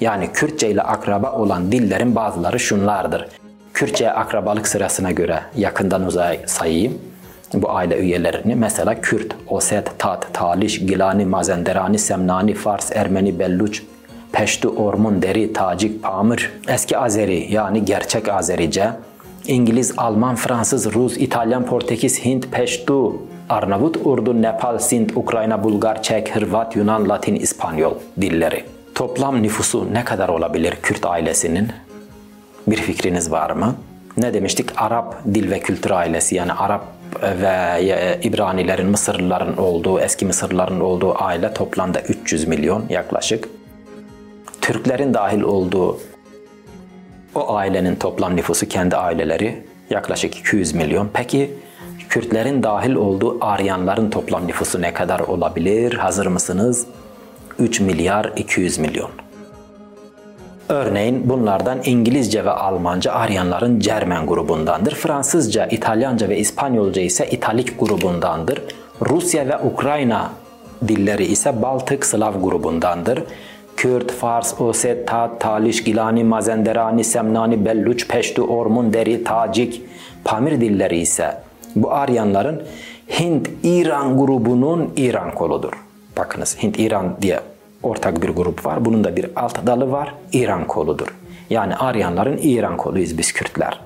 yani 0.00 0.32
Kürtçe 0.32 0.70
ile 0.70 0.82
akraba 0.82 1.32
olan 1.32 1.72
dillerin 1.72 2.14
bazıları 2.14 2.60
şunlardır. 2.60 3.26
Kürtçe 3.74 4.12
akrabalık 4.12 4.68
sırasına 4.68 5.10
göre 5.10 5.40
yakından 5.56 6.06
uzağa 6.06 6.36
sayayım 6.46 6.98
bu 7.54 7.70
aile 7.70 7.98
üyelerini. 7.98 8.54
Mesela 8.54 9.00
Kürt, 9.00 9.34
Oset, 9.48 9.98
Tat, 9.98 10.34
Taliş, 10.34 10.78
Gilani, 10.78 11.24
Mazenderani, 11.24 11.98
Semnani, 11.98 12.54
Fars, 12.54 12.92
Ermeni, 12.92 13.38
Belluç, 13.38 13.82
Peştu, 14.32 14.68
Ormun, 14.68 15.22
Deri, 15.22 15.52
Tacik, 15.52 16.02
Pamir, 16.02 16.52
eski 16.68 16.98
Azeri 16.98 17.46
yani 17.50 17.84
gerçek 17.84 18.28
Azerice, 18.28 18.90
İngiliz, 19.46 19.94
Alman, 19.96 20.36
Fransız, 20.36 20.94
Rus, 20.94 21.16
İtalyan, 21.16 21.66
Portekiz, 21.66 22.24
Hint, 22.24 22.52
Peştu, 22.52 23.22
Arnavut, 23.48 23.96
Urdu, 24.04 24.42
Nepal, 24.42 24.78
Sint, 24.78 25.16
Ukrayna, 25.16 25.64
Bulgar, 25.64 26.02
Çek, 26.02 26.36
Hırvat, 26.36 26.76
Yunan, 26.76 27.08
Latin, 27.08 27.34
İspanyol 27.34 27.94
dilleri. 28.20 28.75
Toplam 28.96 29.42
nüfusu 29.42 29.94
ne 29.94 30.04
kadar 30.04 30.28
olabilir 30.28 30.74
Kürt 30.82 31.06
ailesinin? 31.06 31.68
Bir 32.66 32.76
fikriniz 32.76 33.30
var 33.30 33.50
mı? 33.50 33.74
Ne 34.16 34.34
demiştik? 34.34 34.70
Arap 34.76 35.24
dil 35.34 35.50
ve 35.50 35.60
kültür 35.60 35.90
ailesi 35.90 36.34
yani 36.34 36.52
Arap 36.52 36.84
ve 37.22 38.18
İbranilerin, 38.22 38.86
Mısırlıların 38.86 39.56
olduğu, 39.56 40.00
eski 40.00 40.26
Mısırlıların 40.26 40.80
olduğu 40.80 41.22
aile 41.22 41.54
toplamda 41.54 42.00
300 42.00 42.48
milyon 42.48 42.84
yaklaşık. 42.88 43.48
Türklerin 44.60 45.14
dahil 45.14 45.40
olduğu 45.40 46.00
o 47.34 47.54
ailenin 47.54 47.96
toplam 47.96 48.36
nüfusu 48.36 48.68
kendi 48.68 48.96
aileleri 48.96 49.64
yaklaşık 49.90 50.36
200 50.36 50.74
milyon. 50.74 51.10
Peki 51.14 51.54
Kürtlerin 52.08 52.62
dahil 52.62 52.94
olduğu 52.94 53.44
Aryanların 53.44 54.10
toplam 54.10 54.46
nüfusu 54.46 54.82
ne 54.82 54.94
kadar 54.94 55.20
olabilir? 55.20 55.94
Hazır 55.94 56.26
mısınız? 56.26 56.86
3 57.58 57.80
milyar 57.80 58.32
200 58.36 58.78
milyon. 58.78 59.10
Örneğin 60.68 61.30
bunlardan 61.30 61.78
İngilizce 61.84 62.44
ve 62.44 62.50
Almanca 62.50 63.12
Aryanların 63.12 63.80
Cermen 63.80 64.26
grubundandır. 64.26 64.94
Fransızca, 64.94 65.66
İtalyanca 65.66 66.28
ve 66.28 66.38
İspanyolca 66.38 67.02
ise 67.02 67.26
İtalik 67.30 67.80
grubundandır. 67.80 68.62
Rusya 69.08 69.48
ve 69.48 69.58
Ukrayna 69.58 70.30
dilleri 70.88 71.24
ise 71.24 71.62
Baltık 71.62 72.06
Slav 72.06 72.42
grubundandır. 72.42 73.22
Kürt, 73.76 74.12
Fars, 74.12 74.60
Oset, 74.60 75.08
Tat, 75.08 75.40
Taliş, 75.40 75.84
Gilani, 75.84 76.24
Mazenderani, 76.24 77.04
Semnani, 77.04 77.64
Belluç, 77.64 78.08
Peştu, 78.08 78.42
Ormun, 78.42 78.92
Deri, 78.92 79.24
Tacik, 79.24 79.82
Pamir 80.24 80.60
dilleri 80.60 80.98
ise 80.98 81.36
bu 81.76 81.92
Aryanların 81.92 82.62
Hint-İran 83.08 84.18
grubunun 84.18 84.92
İran 84.96 85.34
koludur. 85.34 85.72
Bakınız 86.18 86.56
Hint-İran 86.62 87.16
diye 87.22 87.40
ortak 87.82 88.22
bir 88.22 88.28
grup 88.28 88.66
var. 88.66 88.84
Bunun 88.84 89.04
da 89.04 89.16
bir 89.16 89.26
alt 89.36 89.66
dalı 89.66 89.92
var. 89.92 90.14
İran 90.32 90.66
koludur. 90.66 91.08
Yani 91.50 91.76
Aryanların 91.76 92.38
İran 92.42 92.76
koluyuz 92.76 93.18
biz 93.18 93.32
Kürtler. 93.32 93.80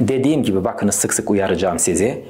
Dediğim 0.00 0.42
gibi 0.42 0.64
bakınız 0.64 0.94
sık 0.94 1.14
sık 1.14 1.30
uyaracağım 1.30 1.78
sizi. 1.78 2.24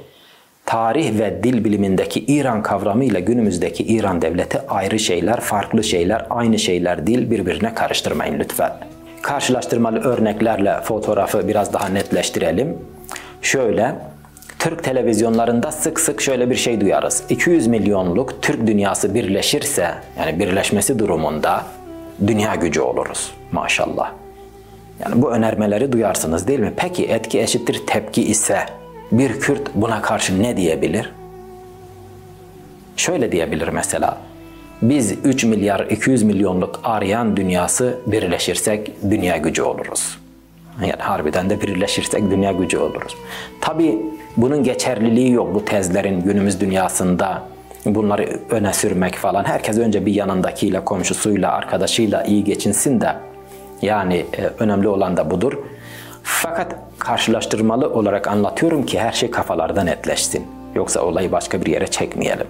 Tarih 0.65 1.19
ve 1.19 1.43
dil 1.43 1.65
bilimindeki 1.65 2.25
İran 2.25 2.63
kavramı 2.63 3.03
ile 3.03 3.19
günümüzdeki 3.19 3.83
İran 3.83 4.21
devleti 4.21 4.61
ayrı 4.67 4.99
şeyler, 4.99 5.39
farklı 5.39 5.83
şeyler, 5.83 6.25
aynı 6.29 6.59
şeyler 6.59 7.07
değil 7.07 7.31
birbirine 7.31 7.73
karıştırmayın 7.73 8.39
lütfen. 8.39 8.71
Karşılaştırmalı 9.21 9.99
örneklerle 9.99 10.81
fotoğrafı 10.83 11.47
biraz 11.47 11.73
daha 11.73 11.89
netleştirelim. 11.89 12.77
Şöyle, 13.41 13.95
Türk 14.65 14.83
televizyonlarında 14.83 15.71
sık 15.71 15.99
sık 15.99 16.21
şöyle 16.21 16.49
bir 16.49 16.55
şey 16.55 16.81
duyarız. 16.81 17.23
200 17.29 17.67
milyonluk 17.67 18.41
Türk 18.41 18.67
dünyası 18.67 19.13
birleşirse, 19.13 19.91
yani 20.19 20.39
birleşmesi 20.39 20.99
durumunda 20.99 21.65
dünya 22.27 22.55
gücü 22.55 22.81
oluruz 22.81 23.33
maşallah. 23.51 24.11
Yani 24.99 25.21
bu 25.21 25.31
önermeleri 25.31 25.91
duyarsınız 25.91 26.47
değil 26.47 26.59
mi? 26.59 26.73
Peki 26.77 27.05
etki 27.05 27.41
eşittir 27.41 27.81
tepki 27.87 28.23
ise 28.23 28.59
bir 29.11 29.39
Kürt 29.39 29.75
buna 29.75 30.01
karşı 30.01 30.43
ne 30.43 30.57
diyebilir? 30.57 31.13
Şöyle 32.97 33.31
diyebilir 33.31 33.67
mesela. 33.67 34.17
Biz 34.81 35.11
3 35.23 35.43
milyar 35.43 35.79
200 35.79 36.23
milyonluk 36.23 36.79
Aryan 36.83 37.37
dünyası 37.37 37.99
birleşirsek 38.07 38.91
dünya 39.11 39.37
gücü 39.37 39.61
oluruz. 39.61 40.17
Yani 40.81 41.01
harbiden 41.01 41.49
de 41.49 41.61
birleşirsek 41.61 42.31
dünya 42.31 42.51
gücü 42.51 42.77
oluruz. 42.77 43.15
Tabi 43.61 43.99
bunun 44.37 44.63
geçerliliği 44.63 45.31
yok 45.31 45.55
bu 45.55 45.65
tezlerin 45.65 46.21
günümüz 46.21 46.61
dünyasında 46.61 47.41
bunları 47.85 48.39
öne 48.49 48.73
sürmek 48.73 49.15
falan. 49.15 49.43
Herkes 49.43 49.77
önce 49.77 50.05
bir 50.05 50.13
yanındakiyle, 50.13 50.85
komşusuyla, 50.85 51.51
arkadaşıyla 51.51 52.23
iyi 52.23 52.43
geçinsin 52.43 53.01
de 53.01 53.15
yani 53.81 54.25
e, 54.37 54.41
önemli 54.59 54.87
olan 54.87 55.17
da 55.17 55.31
budur. 55.31 55.53
Fakat 56.23 56.75
karşılaştırmalı 56.99 57.89
olarak 57.89 58.27
anlatıyorum 58.27 58.85
ki 58.85 58.99
her 58.99 59.11
şey 59.11 59.31
kafalarda 59.31 59.83
netleşsin. 59.83 60.47
Yoksa 60.75 61.01
olayı 61.01 61.31
başka 61.31 61.61
bir 61.61 61.71
yere 61.71 61.87
çekmeyelim. 61.87 62.47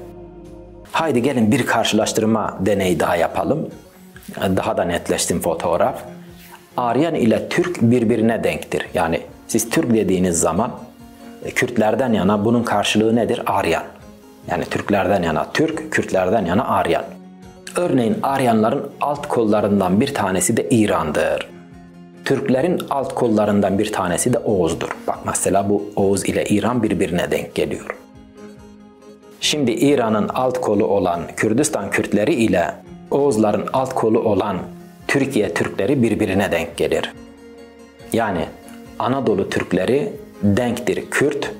Haydi 0.91 1.21
gelin 1.21 1.51
bir 1.51 1.65
karşılaştırma 1.65 2.57
deneyi 2.59 2.99
daha 2.99 3.15
yapalım. 3.15 3.69
Daha 4.41 4.77
da 4.77 4.83
netleşsin 4.83 5.39
fotoğraf. 5.39 5.95
Aryan 6.77 7.15
ile 7.15 7.49
Türk 7.49 7.81
birbirine 7.81 8.43
denktir. 8.43 8.87
Yani 8.93 9.21
siz 9.47 9.69
Türk 9.69 9.93
dediğiniz 9.93 10.39
zaman 10.39 10.71
Kürtlerden 11.51 12.13
yana 12.13 12.45
bunun 12.45 12.63
karşılığı 12.63 13.15
nedir? 13.15 13.41
Aryan. 13.45 13.83
Yani 14.51 14.65
Türklerden 14.65 15.23
yana 15.23 15.51
Türk, 15.53 15.91
Kürtlerden 15.91 16.45
yana 16.45 16.67
Aryan. 16.67 17.03
Örneğin 17.77 18.17
Aryanların 18.23 18.91
alt 19.01 19.27
kollarından 19.27 20.01
bir 20.01 20.13
tanesi 20.13 20.57
de 20.57 20.69
İran'dır. 20.69 21.49
Türklerin 22.25 22.81
alt 22.89 23.15
kollarından 23.15 23.79
bir 23.79 23.91
tanesi 23.91 24.33
de 24.33 24.37
Oğuz'dur. 24.37 24.89
Bak 25.07 25.19
mesela 25.25 25.69
bu 25.69 25.83
Oğuz 25.95 26.25
ile 26.29 26.45
İran 26.45 26.83
birbirine 26.83 27.31
denk 27.31 27.55
geliyor. 27.55 27.97
Şimdi 29.41 29.71
İran'ın 29.71 30.29
alt 30.29 30.61
kolu 30.61 30.85
olan 30.87 31.21
Kürdistan 31.35 31.89
Kürtleri 31.89 32.33
ile 32.33 32.71
Oğuzların 33.11 33.65
alt 33.73 33.95
kolu 33.95 34.19
olan 34.19 34.57
Türkiye 35.07 35.53
Türkleri 35.53 36.03
birbirine 36.03 36.51
denk 36.51 36.77
gelir. 36.77 37.13
Yani 38.13 38.45
Anadolu 38.99 39.49
Türkleri 39.49 40.13
denktir 40.45 41.09
Kürt, 41.11 41.51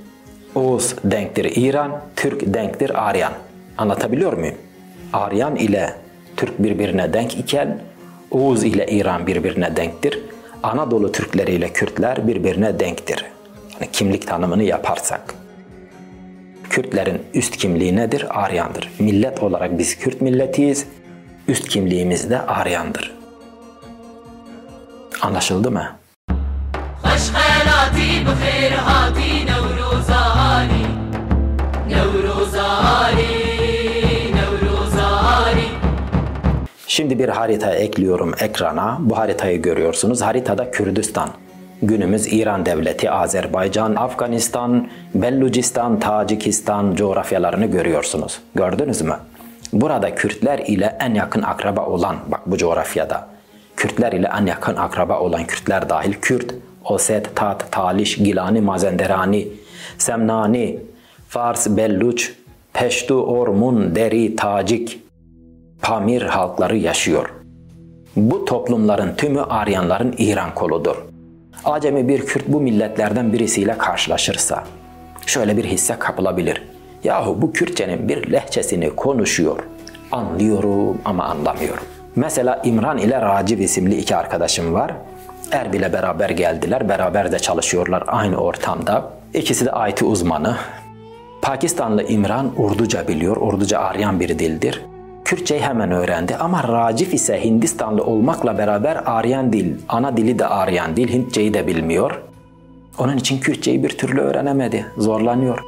Oğuz 0.55 0.95
denktir 1.03 1.45
İran, 1.55 2.01
Türk 2.15 2.53
denktir 2.53 3.07
Aryan. 3.07 3.33
Anlatabiliyor 3.77 4.33
muyum? 4.33 4.55
Aryan 5.13 5.55
ile 5.55 5.93
Türk 6.37 6.63
birbirine 6.63 7.13
denk 7.13 7.37
iken 7.37 7.79
Oğuz 8.31 8.63
ile 8.63 8.87
İran 8.87 9.27
birbirine 9.27 9.75
denktir. 9.75 10.19
Anadolu 10.63 11.11
Türkleri 11.11 11.51
ile 11.51 11.73
Kürtler 11.73 12.27
birbirine 12.27 12.79
denktir. 12.79 13.25
Yani 13.73 13.91
kimlik 13.91 14.27
tanımını 14.27 14.63
yaparsak. 14.63 15.35
Kürtlerin 16.69 17.21
üst 17.33 17.57
kimliği 17.57 17.95
nedir? 17.95 18.43
Aryandır. 18.43 18.91
Millet 18.99 19.43
olarak 19.43 19.77
biz 19.77 19.97
Kürt 19.97 20.21
milletiyiz. 20.21 20.87
Üst 21.47 21.67
kimliğimiz 21.69 22.29
de 22.29 22.41
Aryandır. 22.41 23.15
Anlaşıldı 25.21 25.71
mı? 25.71 26.04
Şimdi 36.87 37.19
bir 37.19 37.29
harita 37.29 37.73
ekliyorum 37.75 38.33
ekrana. 38.39 38.97
Bu 38.99 39.17
haritayı 39.17 39.61
görüyorsunuz. 39.61 40.21
Haritada 40.21 40.71
Kürdistan, 40.71 41.29
günümüz 41.81 42.33
İran 42.33 42.65
devleti, 42.65 43.11
Azerbaycan, 43.11 43.95
Afganistan, 43.95 44.87
Bellucistan, 45.15 45.99
Tacikistan 45.99 46.95
coğrafyalarını 46.95 47.65
görüyorsunuz. 47.65 48.39
Gördünüz 48.55 49.01
mü? 49.01 49.15
Burada 49.73 50.15
Kürtler 50.15 50.59
ile 50.59 50.97
en 50.99 51.13
yakın 51.13 51.41
akraba 51.41 51.85
olan, 51.85 52.15
bak 52.31 52.41
bu 52.45 52.57
coğrafyada, 52.57 53.27
Kürtler 53.75 54.11
ile 54.11 54.29
en 54.41 54.45
yakın 54.45 54.75
akraba 54.75 55.19
olan 55.19 55.45
Kürtler 55.45 55.89
dahil 55.89 56.13
Kürt, 56.13 56.55
Oset, 56.85 57.35
Tat, 57.35 57.71
Taliş, 57.71 58.17
Gilani, 58.17 58.61
Mazenderani, 58.61 59.47
Semnani, 59.97 60.79
Fars, 61.29 61.67
Belluç, 61.67 62.33
Peştu, 62.73 63.25
Ormun, 63.25 63.95
Deri, 63.95 64.35
Tacik, 64.35 64.99
Pamir 65.81 66.21
halkları 66.21 66.77
yaşıyor. 66.77 67.33
Bu 68.15 68.45
toplumların 68.45 69.15
tümü 69.15 69.41
Aryanların 69.41 70.15
İran 70.17 70.55
koludur. 70.55 70.95
Acemi 71.65 72.07
bir 72.07 72.25
Kürt 72.25 72.47
bu 72.47 72.61
milletlerden 72.61 73.33
birisiyle 73.33 73.77
karşılaşırsa 73.77 74.63
şöyle 75.25 75.57
bir 75.57 75.65
hisse 75.65 75.99
kapılabilir. 75.99 76.63
Yahu 77.03 77.41
bu 77.41 77.51
Kürtçenin 77.51 78.09
bir 78.09 78.31
lehçesini 78.31 78.89
konuşuyor. 78.89 79.59
Anlıyorum 80.11 80.97
ama 81.05 81.23
anlamıyorum. 81.23 81.83
Mesela 82.15 82.61
İmran 82.65 82.97
ile 82.97 83.21
Racib 83.21 83.59
isimli 83.59 83.97
iki 83.97 84.15
arkadaşım 84.15 84.73
var. 84.73 84.93
Erbil 85.51 85.79
ile 85.79 85.93
beraber 85.93 86.29
geldiler. 86.29 86.89
Beraber 86.89 87.31
de 87.31 87.39
çalışıyorlar 87.39 88.03
aynı 88.07 88.37
ortamda. 88.37 89.11
İkisi 89.33 89.65
de 89.65 89.71
IT 89.89 90.01
uzmanı. 90.01 90.55
Pakistanlı 91.41 92.03
İmran 92.03 92.51
Urduca 92.57 93.07
biliyor. 93.07 93.37
Urduca 93.37 93.79
Aryan 93.79 94.19
bir 94.19 94.39
dildir. 94.39 94.81
Kürtçeyi 95.25 95.61
hemen 95.61 95.91
öğrendi 95.91 96.35
ama 96.35 96.63
Racif 96.63 97.13
ise 97.13 97.43
Hindistanlı 97.43 98.03
olmakla 98.03 98.57
beraber 98.57 99.01
Aryan 99.05 99.53
dil, 99.53 99.73
ana 99.89 100.17
dili 100.17 100.39
de 100.39 100.45
Aryan 100.45 100.95
dil, 100.95 101.13
Hintçeyi 101.13 101.53
de 101.53 101.67
bilmiyor. 101.67 102.21
Onun 102.97 103.17
için 103.17 103.39
Kürtçeyi 103.39 103.83
bir 103.83 103.89
türlü 103.89 104.21
öğrenemedi, 104.21 104.85
zorlanıyor. 104.97 105.59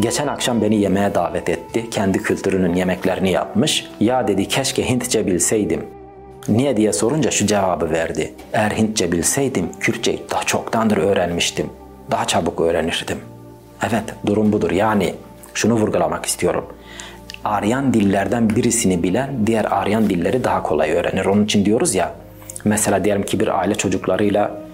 Geçen 0.00 0.26
akşam 0.26 0.62
beni 0.62 0.76
yemeğe 0.76 1.14
davet 1.14 1.48
etti. 1.48 1.90
Kendi 1.90 2.18
kültürünün 2.18 2.74
yemeklerini 2.74 3.30
yapmış. 3.30 3.86
Ya 4.00 4.28
dedi 4.28 4.48
keşke 4.48 4.88
Hintçe 4.88 5.26
bilseydim. 5.26 5.84
Niye 6.48 6.76
diye 6.76 6.92
sorunca 6.92 7.30
şu 7.30 7.46
cevabı 7.46 7.90
verdi. 7.90 8.34
Eğer 8.52 8.70
Hintçe 8.70 9.12
bilseydim 9.12 9.68
Kürtçeyi 9.80 10.22
daha 10.30 10.44
çoktandır 10.44 10.96
öğrenmiştim. 10.96 11.66
Daha 12.10 12.24
çabuk 12.24 12.60
öğrenirdim. 12.60 13.18
Evet 13.82 14.04
durum 14.26 14.52
budur. 14.52 14.70
Yani 14.70 15.14
şunu 15.54 15.74
vurgulamak 15.74 16.26
istiyorum. 16.26 16.64
Aryan 17.44 17.94
dillerden 17.94 18.50
birisini 18.50 19.02
bilen 19.02 19.46
diğer 19.46 19.64
Aryan 19.70 20.10
dilleri 20.10 20.44
daha 20.44 20.62
kolay 20.62 20.92
öğrenir. 20.92 21.24
Onun 21.24 21.44
için 21.44 21.64
diyoruz 21.64 21.94
ya 21.94 22.14
mesela 22.64 23.04
diyelim 23.04 23.22
ki 23.22 23.40
bir 23.40 23.58
aile 23.58 23.74
çocuklarıyla 23.74 24.64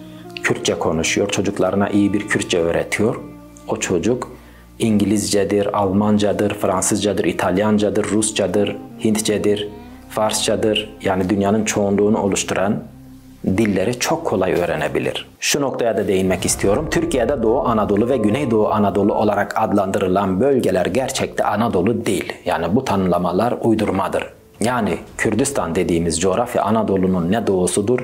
Kürtçe 0.43 0.75
konuşuyor. 0.75 1.29
Çocuklarına 1.29 1.89
iyi 1.89 2.13
bir 2.13 2.29
Kürtçe 2.29 2.59
öğretiyor. 2.59 3.21
O 3.69 3.77
çocuk 3.77 4.33
İngilizcedir, 4.79 5.79
Almancadır, 5.79 6.55
Fransızcadır, 6.55 7.25
İtalyancadır, 7.25 8.05
Rusçadır, 8.05 8.77
Hintçedir, 9.05 9.69
Farsçadır. 10.11 10.91
Yani 11.03 11.31
dünyanın 11.31 11.65
çoğunluğunu 11.65 12.19
oluşturan 12.19 12.83
dilleri 13.47 13.99
çok 13.99 14.27
kolay 14.27 14.53
öğrenebilir. 14.53 15.29
Şu 15.41 15.61
noktaya 15.61 15.97
da 15.97 16.09
değinmek 16.09 16.45
istiyorum. 16.45 16.89
Türkiye'de 16.91 17.43
Doğu 17.43 17.61
Anadolu 17.61 18.09
ve 18.09 18.17
Güneydoğu 18.17 18.71
Anadolu 18.71 19.15
olarak 19.15 19.55
adlandırılan 19.57 20.41
bölgeler 20.41 20.87
gerçekte 20.87 21.45
Anadolu 21.45 22.07
değil. 22.07 22.33
Yani 22.45 22.67
bu 22.77 22.85
tanımlamalar 22.85 23.55
uydurmadır. 23.63 24.27
Yani 24.61 24.99
Kürdistan 25.19 25.75
dediğimiz 25.75 26.21
coğrafya 26.21 26.63
Anadolu'nun 26.63 27.33
ne 27.33 27.47
doğusudur 27.47 28.01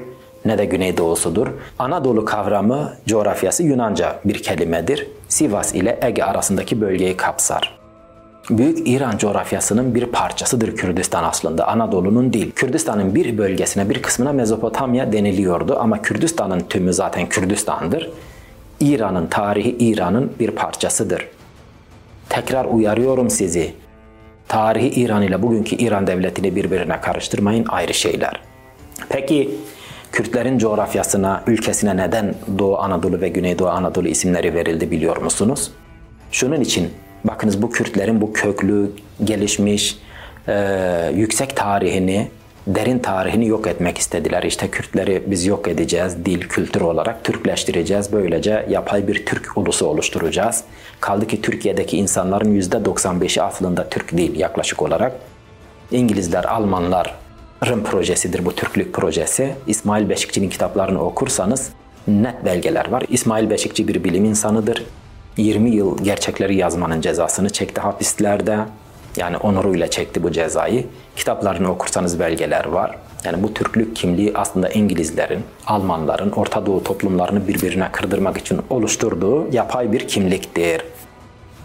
ne 0.46 0.58
de 0.58 0.64
güneydoğusudur. 0.64 1.46
Anadolu 1.78 2.24
kavramı 2.24 2.92
coğrafyası 3.06 3.62
Yunanca 3.62 4.16
bir 4.24 4.42
kelimedir. 4.42 5.06
Sivas 5.28 5.74
ile 5.74 5.98
Ege 6.02 6.24
arasındaki 6.24 6.80
bölgeyi 6.80 7.16
kapsar. 7.16 7.75
Büyük 8.50 8.88
İran 8.88 9.18
coğrafyasının 9.18 9.94
bir 9.94 10.06
parçasıdır 10.06 10.76
Kürdistan 10.76 11.24
aslında, 11.24 11.68
Anadolu'nun 11.68 12.32
değil. 12.32 12.52
Kürdistan'ın 12.52 13.14
bir 13.14 13.38
bölgesine, 13.38 13.90
bir 13.90 14.02
kısmına 14.02 14.32
Mezopotamya 14.32 15.12
deniliyordu 15.12 15.78
ama 15.80 16.02
Kürdistan'ın 16.02 16.60
tümü 16.60 16.92
zaten 16.92 17.28
Kürdistan'dır. 17.28 18.10
İran'ın 18.80 19.26
tarihi 19.26 19.76
İran'ın 19.78 20.32
bir 20.40 20.50
parçasıdır. 20.50 21.28
Tekrar 22.28 22.64
uyarıyorum 22.64 23.30
sizi. 23.30 23.74
Tarihi 24.48 25.00
İran 25.00 25.22
ile 25.22 25.42
bugünkü 25.42 25.76
İran 25.76 26.06
devletini 26.06 26.56
birbirine 26.56 27.00
karıştırmayın 27.00 27.64
ayrı 27.68 27.94
şeyler. 27.94 28.40
Peki 29.08 29.50
Kürtlerin 30.12 30.58
coğrafyasına, 30.58 31.42
ülkesine 31.46 31.96
neden 31.96 32.34
Doğu 32.58 32.78
Anadolu 32.78 33.20
ve 33.20 33.28
Güneydoğu 33.28 33.68
Anadolu 33.68 34.08
isimleri 34.08 34.54
verildi 34.54 34.90
biliyor 34.90 35.16
musunuz? 35.16 35.70
Şunun 36.32 36.60
için 36.60 36.90
Bakınız 37.26 37.62
bu 37.62 37.70
Kürtlerin 37.70 38.20
bu 38.20 38.32
köklü, 38.32 38.90
gelişmiş, 39.24 39.98
e, 40.48 41.12
yüksek 41.14 41.56
tarihini, 41.56 42.28
derin 42.66 42.98
tarihini 42.98 43.46
yok 43.46 43.66
etmek 43.66 43.98
istediler. 43.98 44.42
İşte 44.42 44.70
Kürtleri 44.70 45.22
biz 45.26 45.46
yok 45.46 45.68
edeceğiz, 45.68 46.24
dil, 46.24 46.40
kültür 46.40 46.80
olarak 46.80 47.24
Türkleştireceğiz. 47.24 48.12
Böylece 48.12 48.66
yapay 48.70 49.08
bir 49.08 49.26
Türk 49.26 49.56
ulusu 49.56 49.86
oluşturacağız. 49.86 50.64
Kaldı 51.00 51.26
ki 51.26 51.42
Türkiye'deki 51.42 51.96
insanların 51.96 52.60
%95'i 52.60 53.42
aslında 53.42 53.88
Türk 53.88 54.16
değil 54.16 54.38
yaklaşık 54.38 54.82
olarak. 54.82 55.12
İngilizler, 55.90 56.44
Almanlar, 56.44 57.14
Rım 57.66 57.84
projesidir 57.84 58.44
bu 58.44 58.54
Türklük 58.54 58.94
projesi. 58.94 59.54
İsmail 59.66 60.08
Beşikçi'nin 60.08 60.48
kitaplarını 60.48 61.04
okursanız 61.04 61.70
net 62.08 62.44
belgeler 62.44 62.90
var. 62.90 63.04
İsmail 63.08 63.50
Beşikçi 63.50 63.88
bir 63.88 64.04
bilim 64.04 64.24
insanıdır. 64.24 64.84
20 65.36 65.70
yıl 65.70 66.04
gerçekleri 66.04 66.56
yazmanın 66.56 67.00
cezasını 67.00 67.50
çekti 67.50 67.80
hapislerde. 67.80 68.58
Yani 69.16 69.36
onuruyla 69.36 69.90
çekti 69.90 70.22
bu 70.22 70.32
cezayı. 70.32 70.86
Kitaplarını 71.16 71.70
okursanız 71.70 72.20
belgeler 72.20 72.64
var. 72.64 72.98
Yani 73.24 73.42
bu 73.42 73.54
Türklük 73.54 73.96
kimliği 73.96 74.32
aslında 74.34 74.68
İngilizlerin, 74.68 75.40
Almanların, 75.66 76.30
Orta 76.30 76.66
Doğu 76.66 76.84
toplumlarını 76.84 77.48
birbirine 77.48 77.88
kırdırmak 77.92 78.36
için 78.36 78.60
oluşturduğu 78.70 79.48
yapay 79.52 79.92
bir 79.92 80.08
kimliktir. 80.08 80.82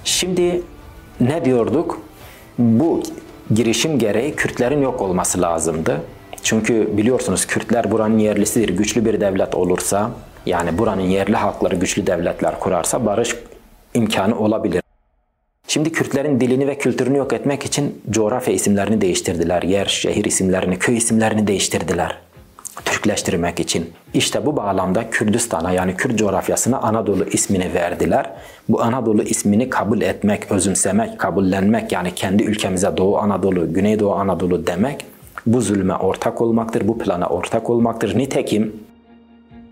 Şimdi 0.03 0.61
ne 1.19 1.45
diyorduk? 1.45 2.01
Bu 2.57 3.03
girişim 3.53 3.99
gereği 3.99 4.35
Kürtlerin 4.35 4.81
yok 4.81 5.01
olması 5.01 5.41
lazımdı. 5.41 6.01
Çünkü 6.43 6.97
biliyorsunuz 6.97 7.45
Kürtler 7.45 7.91
buranın 7.91 8.17
yerlisidir. 8.17 8.69
Güçlü 8.69 9.05
bir 9.05 9.21
devlet 9.21 9.55
olursa, 9.55 10.11
yani 10.45 10.77
buranın 10.77 11.01
yerli 11.01 11.35
halkları 11.35 11.75
güçlü 11.75 12.07
devletler 12.07 12.59
kurarsa 12.59 13.05
barış 13.05 13.35
imkanı 13.93 14.39
olabilir. 14.39 14.81
Şimdi 15.67 15.91
Kürtlerin 15.91 16.39
dilini 16.39 16.67
ve 16.67 16.77
kültürünü 16.77 17.17
yok 17.17 17.33
etmek 17.33 17.65
için 17.65 18.01
coğrafya 18.09 18.53
isimlerini 18.53 19.01
değiştirdiler. 19.01 19.63
Yer, 19.63 19.85
şehir 19.85 20.25
isimlerini, 20.25 20.79
köy 20.79 20.97
isimlerini 20.97 21.47
değiştirdiler. 21.47 22.17
Türkleştirmek 22.85 23.59
için. 23.59 23.93
İşte 24.13 24.45
bu 24.45 24.57
bağlamda 24.57 25.09
Kürdistan'a 25.09 25.71
yani 25.71 25.95
Kürt 25.95 26.17
coğrafyasına 26.17 26.79
Anadolu 26.79 27.25
ismini 27.25 27.73
verdiler. 27.73 28.29
Bu 28.69 28.81
Anadolu 28.81 29.23
ismini 29.23 29.69
kabul 29.69 30.01
etmek, 30.01 30.51
özümsemek, 30.51 31.19
kabullenmek 31.19 31.91
yani 31.91 32.15
kendi 32.15 32.43
ülkemize 32.43 32.97
Doğu 32.97 33.17
Anadolu, 33.17 33.73
Güneydoğu 33.73 34.13
Anadolu 34.13 34.67
demek 34.67 35.05
bu 35.45 35.61
zulme 35.61 35.95
ortak 35.95 36.41
olmaktır, 36.41 36.87
bu 36.87 36.97
plana 36.97 37.27
ortak 37.27 37.69
olmaktır. 37.69 38.17
Nitekim 38.17 38.73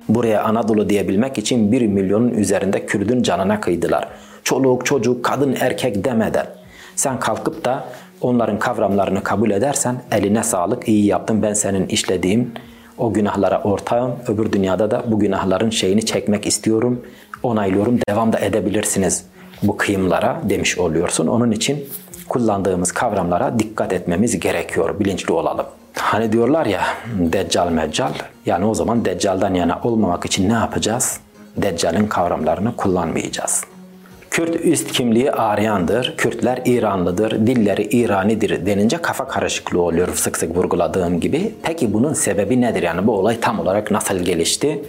Buraya 0.09 0.43
Anadolu 0.43 0.89
diyebilmek 0.89 1.37
için 1.37 1.71
1 1.71 1.81
milyonun 1.81 2.29
üzerinde 2.29 2.85
Kürdün 2.85 3.23
canına 3.23 3.61
kıydılar. 3.61 4.07
Çoluk, 4.43 4.85
çocuk, 4.85 5.25
kadın, 5.25 5.55
erkek 5.59 6.05
demeden. 6.05 6.47
Sen 6.95 7.19
kalkıp 7.19 7.65
da 7.65 7.83
onların 8.21 8.59
kavramlarını 8.59 9.23
kabul 9.23 9.51
edersen 9.51 9.95
eline 10.11 10.43
sağlık, 10.43 10.87
iyi 10.87 11.05
yaptın 11.05 11.41
ben 11.41 11.53
senin 11.53 11.87
işlediğim 11.87 12.51
o 12.97 13.13
günahlara 13.13 13.63
ortağım. 13.63 14.15
Öbür 14.27 14.51
dünyada 14.51 14.91
da 14.91 15.03
bu 15.07 15.19
günahların 15.19 15.69
şeyini 15.69 16.05
çekmek 16.05 16.45
istiyorum, 16.45 17.05
onaylıyorum, 17.43 17.99
devam 18.09 18.33
da 18.33 18.39
edebilirsiniz. 18.39 19.25
bu 19.63 19.77
kıyımlara 19.77 20.41
demiş 20.43 20.77
oluyorsun. 20.77 21.27
Onun 21.27 21.51
için 21.51 21.85
kullandığımız 22.29 22.91
kavramlara 22.91 23.59
dikkat 23.59 23.93
etmemiz 23.93 24.39
gerekiyor. 24.39 24.99
Bilinçli 24.99 25.33
olalım. 25.33 25.65
Hani 25.93 26.31
diyorlar 26.31 26.65
ya 26.65 26.81
deccal 27.19 27.69
meccal. 27.69 28.13
Yani 28.45 28.65
o 28.65 28.73
zaman 28.73 29.05
deccaldan 29.05 29.53
yana 29.53 29.79
olmamak 29.83 30.25
için 30.25 30.49
ne 30.49 30.53
yapacağız? 30.53 31.19
Deccal'in 31.57 32.07
kavramlarını 32.07 32.75
kullanmayacağız. 32.75 33.63
Kürt 34.31 34.65
üst 34.65 34.91
kimliği 34.91 35.31
Aryandır, 35.31 36.17
Kürtler 36.17 36.61
İranlıdır, 36.65 37.31
dilleri 37.47 37.83
İranidir 37.83 38.65
denince 38.65 38.97
kafa 38.97 39.27
karışıklığı 39.27 39.81
oluyor 39.81 40.07
sık 40.15 40.37
sık 40.37 40.57
vurguladığım 40.57 41.19
gibi. 41.19 41.55
Peki 41.63 41.93
bunun 41.93 42.13
sebebi 42.13 42.61
nedir? 42.61 42.83
Yani 42.83 43.07
bu 43.07 43.11
olay 43.11 43.39
tam 43.39 43.59
olarak 43.59 43.91
nasıl 43.91 44.15
gelişti? 44.15 44.83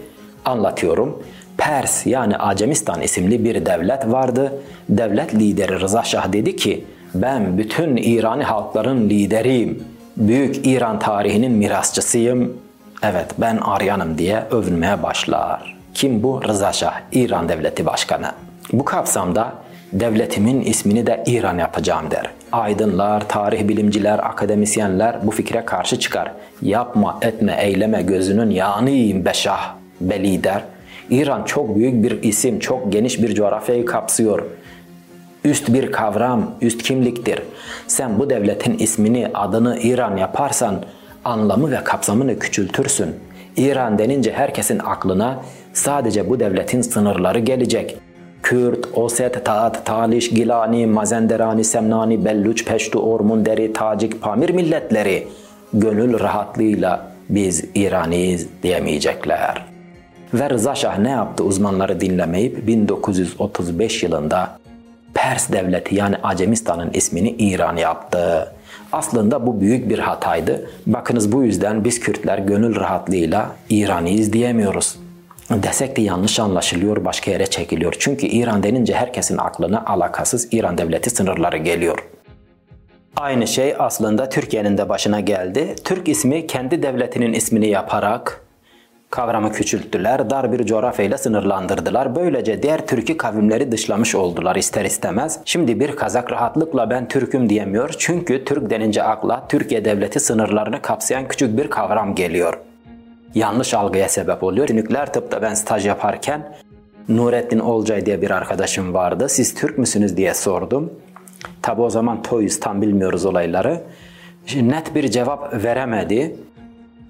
Anlatıyorum. 0.44 1.22
Pers 1.58 2.06
yani 2.06 2.36
Acemistan 2.36 3.02
isimli 3.02 3.44
bir 3.44 3.66
devlet 3.66 4.06
vardı. 4.06 4.52
Devlet 4.88 5.34
lideri 5.34 5.80
Rıza 5.80 6.02
Şah 6.02 6.32
dedi 6.32 6.56
ki 6.56 6.84
ben 7.14 7.58
bütün 7.58 7.96
İrani 7.96 8.44
halkların 8.44 9.10
lideriyim. 9.10 9.84
Büyük 10.20 10.66
İran 10.66 10.98
tarihinin 10.98 11.52
mirasçısıyım. 11.52 12.56
Evet 13.02 13.26
ben 13.38 13.56
Aryanım 13.56 14.18
diye 14.18 14.44
övünmeye 14.50 15.02
başlar. 15.02 15.76
Kim 15.94 16.22
bu? 16.22 16.42
Rıza 16.48 16.72
Şah, 16.72 17.00
İran 17.12 17.48
Devleti 17.48 17.86
Başkanı. 17.86 18.32
Bu 18.72 18.84
kapsamda 18.84 19.52
devletimin 19.92 20.60
ismini 20.60 21.06
de 21.06 21.24
İran 21.26 21.58
yapacağım 21.58 22.10
der. 22.10 22.30
Aydınlar, 22.52 23.28
tarih 23.28 23.68
bilimciler, 23.68 24.18
akademisyenler 24.18 25.26
bu 25.26 25.30
fikre 25.30 25.64
karşı 25.64 25.98
çıkar. 25.98 26.32
Yapma, 26.62 27.18
etme, 27.22 27.56
eyleme 27.60 28.02
gözünün 28.02 28.50
yağını 28.50 29.24
be 29.24 29.34
şah, 29.34 29.74
be 30.00 30.20
lider. 30.22 30.62
İran 31.10 31.44
çok 31.44 31.76
büyük 31.76 32.04
bir 32.04 32.22
isim, 32.22 32.58
çok 32.58 32.92
geniş 32.92 33.22
bir 33.22 33.34
coğrafyayı 33.34 33.84
kapsıyor. 33.84 34.42
Üst 35.44 35.74
bir 35.74 35.92
kavram, 35.92 36.50
üst 36.60 36.82
kimliktir. 36.82 37.42
Sen 37.86 38.18
bu 38.18 38.30
devletin 38.30 38.78
ismini, 38.78 39.28
adını 39.34 39.78
İran 39.82 40.16
yaparsan 40.16 40.84
anlamı 41.24 41.70
ve 41.70 41.84
kapsamını 41.84 42.38
küçültürsün. 42.38 43.16
İran 43.56 43.98
denince 43.98 44.32
herkesin 44.32 44.78
aklına 44.78 45.42
sadece 45.72 46.30
bu 46.30 46.40
devletin 46.40 46.82
sınırları 46.82 47.38
gelecek. 47.38 47.96
Kürt, 48.42 48.88
Oset, 48.94 49.44
Taat, 49.44 49.86
Taliş, 49.86 50.30
Gilani, 50.30 50.86
Mazenderani, 50.86 51.64
Semnani, 51.64 52.24
Belluç, 52.24 52.64
Peştu, 52.64 52.98
Ormun, 52.98 53.46
Deri, 53.46 53.72
Tacik, 53.72 54.22
Pamir 54.22 54.50
milletleri 54.50 55.28
gönül 55.74 56.20
rahatlığıyla 56.20 57.12
biz 57.28 57.64
İraniyiz 57.74 58.46
diyemeyecekler. 58.62 59.66
Ve 60.34 60.50
Rıza 60.50 60.74
Şah 60.74 60.98
ne 60.98 61.10
yaptı 61.10 61.44
uzmanları 61.44 62.00
dinlemeyip 62.00 62.66
1935 62.66 64.02
yılında 64.02 64.59
Pers 65.14 65.52
devleti 65.52 65.94
yani 65.94 66.16
Acemistan'ın 66.22 66.90
ismini 66.92 67.30
İran 67.30 67.76
yaptı. 67.76 68.52
Aslında 68.92 69.46
bu 69.46 69.60
büyük 69.60 69.88
bir 69.88 69.98
hataydı. 69.98 70.70
Bakınız 70.86 71.32
bu 71.32 71.42
yüzden 71.42 71.84
biz 71.84 72.00
Kürtler 72.00 72.38
gönül 72.38 72.76
rahatlığıyla 72.76 73.50
İraniyiz 73.68 74.32
diyemiyoruz 74.32 74.96
desek 75.50 75.96
de 75.96 76.02
yanlış 76.02 76.40
anlaşılıyor, 76.40 77.04
başka 77.04 77.30
yere 77.30 77.46
çekiliyor. 77.46 77.94
Çünkü 77.98 78.26
İran 78.26 78.62
denince 78.62 78.94
herkesin 78.94 79.38
aklına 79.38 79.84
alakasız 79.86 80.48
İran 80.52 80.78
devleti 80.78 81.10
sınırları 81.10 81.56
geliyor. 81.56 81.98
Aynı 83.16 83.46
şey 83.46 83.74
aslında 83.78 84.28
Türkiye'nin 84.28 84.78
de 84.78 84.88
başına 84.88 85.20
geldi. 85.20 85.74
Türk 85.84 86.08
ismi 86.08 86.46
kendi 86.46 86.82
devletinin 86.82 87.32
ismini 87.32 87.68
yaparak 87.68 88.40
kavramı 89.10 89.52
küçülttüler, 89.52 90.30
dar 90.30 90.52
bir 90.52 90.66
coğrafyayla 90.66 91.18
sınırlandırdılar. 91.18 92.16
Böylece 92.16 92.62
diğer 92.62 92.86
Türk'ü 92.86 93.16
kavimleri 93.16 93.72
dışlamış 93.72 94.14
oldular 94.14 94.56
ister 94.56 94.84
istemez. 94.84 95.40
Şimdi 95.44 95.80
bir 95.80 95.96
Kazak 95.96 96.32
rahatlıkla 96.32 96.90
ben 96.90 97.08
Türk'üm 97.08 97.48
diyemiyor. 97.48 97.94
Çünkü 97.98 98.44
Türk 98.44 98.70
denince 98.70 99.02
akla 99.02 99.48
Türkiye 99.48 99.84
devleti 99.84 100.20
sınırlarını 100.20 100.82
kapsayan 100.82 101.28
küçük 101.28 101.58
bir 101.58 101.70
kavram 101.70 102.14
geliyor 102.14 102.58
yanlış 103.34 103.74
algıya 103.74 104.08
sebep 104.08 104.42
oluyor. 104.42 104.68
Nükleer 104.70 105.12
tıpta 105.12 105.42
ben 105.42 105.54
staj 105.54 105.86
yaparken 105.86 106.56
Nurettin 107.08 107.58
Olcay 107.58 108.06
diye 108.06 108.22
bir 108.22 108.30
arkadaşım 108.30 108.94
vardı. 108.94 109.28
Siz 109.28 109.54
Türk 109.54 109.78
müsünüz 109.78 110.16
diye 110.16 110.34
sordum. 110.34 110.92
Tabi 111.62 111.82
o 111.82 111.90
zaman 111.90 112.22
toyuz 112.22 112.60
tam 112.60 112.82
bilmiyoruz 112.82 113.26
olayları. 113.26 113.82
Net 114.54 114.94
bir 114.94 115.10
cevap 115.10 115.64
veremedi. 115.64 116.36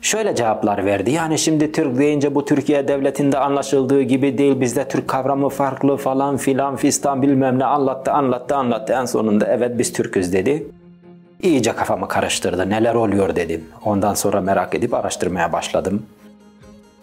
Şöyle 0.02 0.34
cevaplar 0.34 0.84
verdi. 0.84 1.10
Yani 1.10 1.38
şimdi 1.38 1.72
Türk 1.72 1.98
deyince 1.98 2.34
bu 2.34 2.44
Türkiye 2.44 2.88
devletinde 2.88 3.38
anlaşıldığı 3.38 4.02
gibi 4.02 4.38
değil. 4.38 4.60
Bizde 4.60 4.88
Türk 4.88 5.08
kavramı 5.08 5.48
farklı 5.48 5.96
falan 5.96 6.36
filan 6.36 6.76
fistan 6.76 7.22
bilmem 7.22 7.58
ne 7.58 7.64
anlattı 7.64 8.12
anlattı 8.12 8.56
anlattı. 8.56 8.92
En 8.92 9.04
sonunda 9.04 9.46
evet 9.46 9.78
biz 9.78 9.92
Türküz 9.92 10.32
dedi. 10.32 10.66
İyice 11.42 11.72
kafamı 11.72 12.08
karıştırdı. 12.08 12.70
Neler 12.70 12.94
oluyor 12.94 13.36
dedim. 13.36 13.64
Ondan 13.84 14.14
sonra 14.14 14.40
merak 14.40 14.74
edip 14.74 14.94
araştırmaya 14.94 15.52
başladım. 15.52 16.02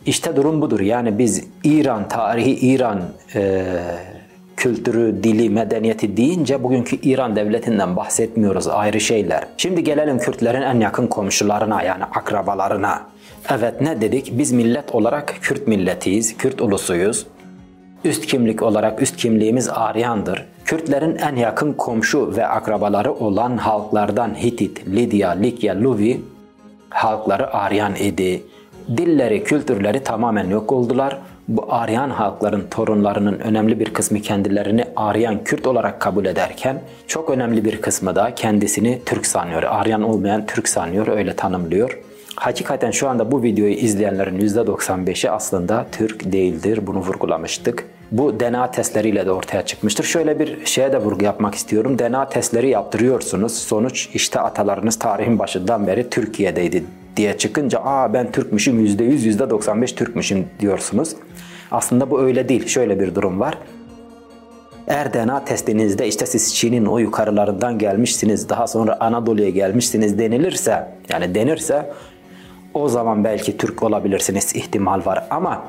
İşte 0.06 0.36
durum 0.36 0.62
budur. 0.62 0.80
Yani 0.80 1.18
biz 1.18 1.46
İran, 1.64 2.08
tarihi 2.08 2.52
İran 2.52 3.02
e, 3.36 3.64
kültürü, 4.58 5.24
dili, 5.24 5.50
medeniyeti 5.50 6.18
deyince 6.18 6.64
bugünkü 6.64 6.96
İran 6.96 7.36
devletinden 7.36 7.96
bahsetmiyoruz 7.96 8.68
ayrı 8.68 9.00
şeyler. 9.00 9.44
Şimdi 9.58 9.84
gelelim 9.84 10.18
Kürtlerin 10.18 10.62
en 10.62 10.80
yakın 10.80 11.08
komşularına 11.08 11.84
yani 11.84 12.04
akrabalarına. 12.04 13.02
Evet 13.50 13.82
ne 13.82 14.02
dedik? 14.02 14.32
Biz 14.38 14.52
millet 14.52 14.96
olarak 14.96 15.36
Kürt 15.42 15.68
milletiyiz, 15.68 16.38
Kürt 16.38 16.62
ulusuyuz. 16.62 17.28
Üst 18.06 18.26
kimlik 18.26 18.62
olarak 18.62 19.02
üst 19.02 19.18
kimliğimiz 19.18 19.70
Aryandır. 19.70 20.46
Kürtlerin 20.66 21.16
en 21.16 21.36
yakın 21.36 21.74
komşu 21.74 22.36
ve 22.36 22.48
akrabaları 22.48 23.14
olan 23.14 23.58
halklardan 23.58 24.36
Hitit, 24.36 24.88
Lidya, 24.88 25.30
Likya, 25.30 25.84
Luvi 25.84 26.22
halkları 26.90 27.54
Aryan 27.54 27.96
idi. 27.96 28.44
Dilleri, 28.98 29.44
kültürleri 29.44 30.04
tamamen 30.04 30.50
yok 30.50 30.72
oldular. 30.72 31.18
Bu 31.48 31.66
Aryan 31.70 32.10
halkların 32.10 32.68
torunlarının 32.72 33.40
önemli 33.40 33.80
bir 33.80 33.94
kısmı 33.94 34.20
kendilerini 34.20 34.86
Aryan 34.96 35.44
Kürt 35.44 35.68
olarak 35.68 36.00
kabul 36.00 36.26
ederken 36.26 36.82
çok 37.08 37.30
önemli 37.30 37.66
bir 37.66 37.82
kısmı 37.82 38.16
da 38.16 38.36
kendisini 38.36 39.02
Türk 39.06 39.26
sanıyor. 39.26 39.64
Aryan 39.64 40.02
olmayan 40.02 40.46
Türk 40.46 40.70
sanıyor, 40.70 41.08
öyle 41.08 41.36
tanımlıyor. 41.36 42.00
Hakikaten 42.36 42.92
şu 42.92 43.10
anda 43.10 43.32
bu 43.32 43.44
videoyu 43.44 43.74
izleyenlerin 43.74 44.40
%95'i 44.40 45.30
aslında 45.30 45.86
Türk 45.92 46.32
değildir. 46.32 46.88
Bunu 46.88 47.00
vurgulamıştık. 47.00 47.86
Bu 48.12 48.40
DNA 48.40 48.72
testleriyle 48.72 49.26
de 49.26 49.32
ortaya 49.32 49.66
çıkmıştır. 49.66 50.04
Şöyle 50.04 50.40
bir 50.40 50.66
şeye 50.66 50.92
de 50.92 50.98
vurgu 50.98 51.26
yapmak 51.26 51.56
istiyorum. 51.56 52.00
DNA 52.00 52.30
testleri 52.30 52.70
yaptırıyorsunuz. 52.70 53.58
Sonuç 53.58 54.10
işte 54.14 54.40
atalarınız 54.40 55.00
tarihin 55.00 55.40
başından 55.40 55.88
beri 55.88 56.10
Türkiye'deydi 56.10 56.84
diye 57.18 57.38
çıkınca 57.38 57.80
aa 57.80 58.14
ben 58.14 58.32
Türkmüşüm 58.32 58.86
%100, 58.86 59.38
%95 59.38 59.96
Türkmüşüm 59.96 60.46
diyorsunuz. 60.60 61.16
Aslında 61.72 62.12
bu 62.12 62.22
öyle 62.22 62.50
değil. 62.50 62.68
Şöyle 62.68 63.00
bir 63.00 63.16
durum 63.16 63.40
var. 63.40 63.58
Eğer 64.88 65.14
DNA 65.14 65.46
testinizde 65.46 66.08
işte 66.08 66.26
siz 66.26 66.56
Çin'in 66.56 66.86
o 66.86 66.98
yukarılarından 66.98 67.80
gelmişsiniz, 67.80 68.50
daha 68.50 68.68
sonra 68.68 68.98
Anadolu'ya 69.00 69.50
gelmişsiniz 69.50 70.20
denilirse, 70.20 70.88
yani 71.10 71.36
denirse 71.36 71.94
o 72.74 72.88
zaman 72.90 73.24
belki 73.24 73.58
Türk 73.58 73.84
olabilirsiniz 73.84 74.56
ihtimal 74.56 75.06
var 75.06 75.28
ama 75.30 75.64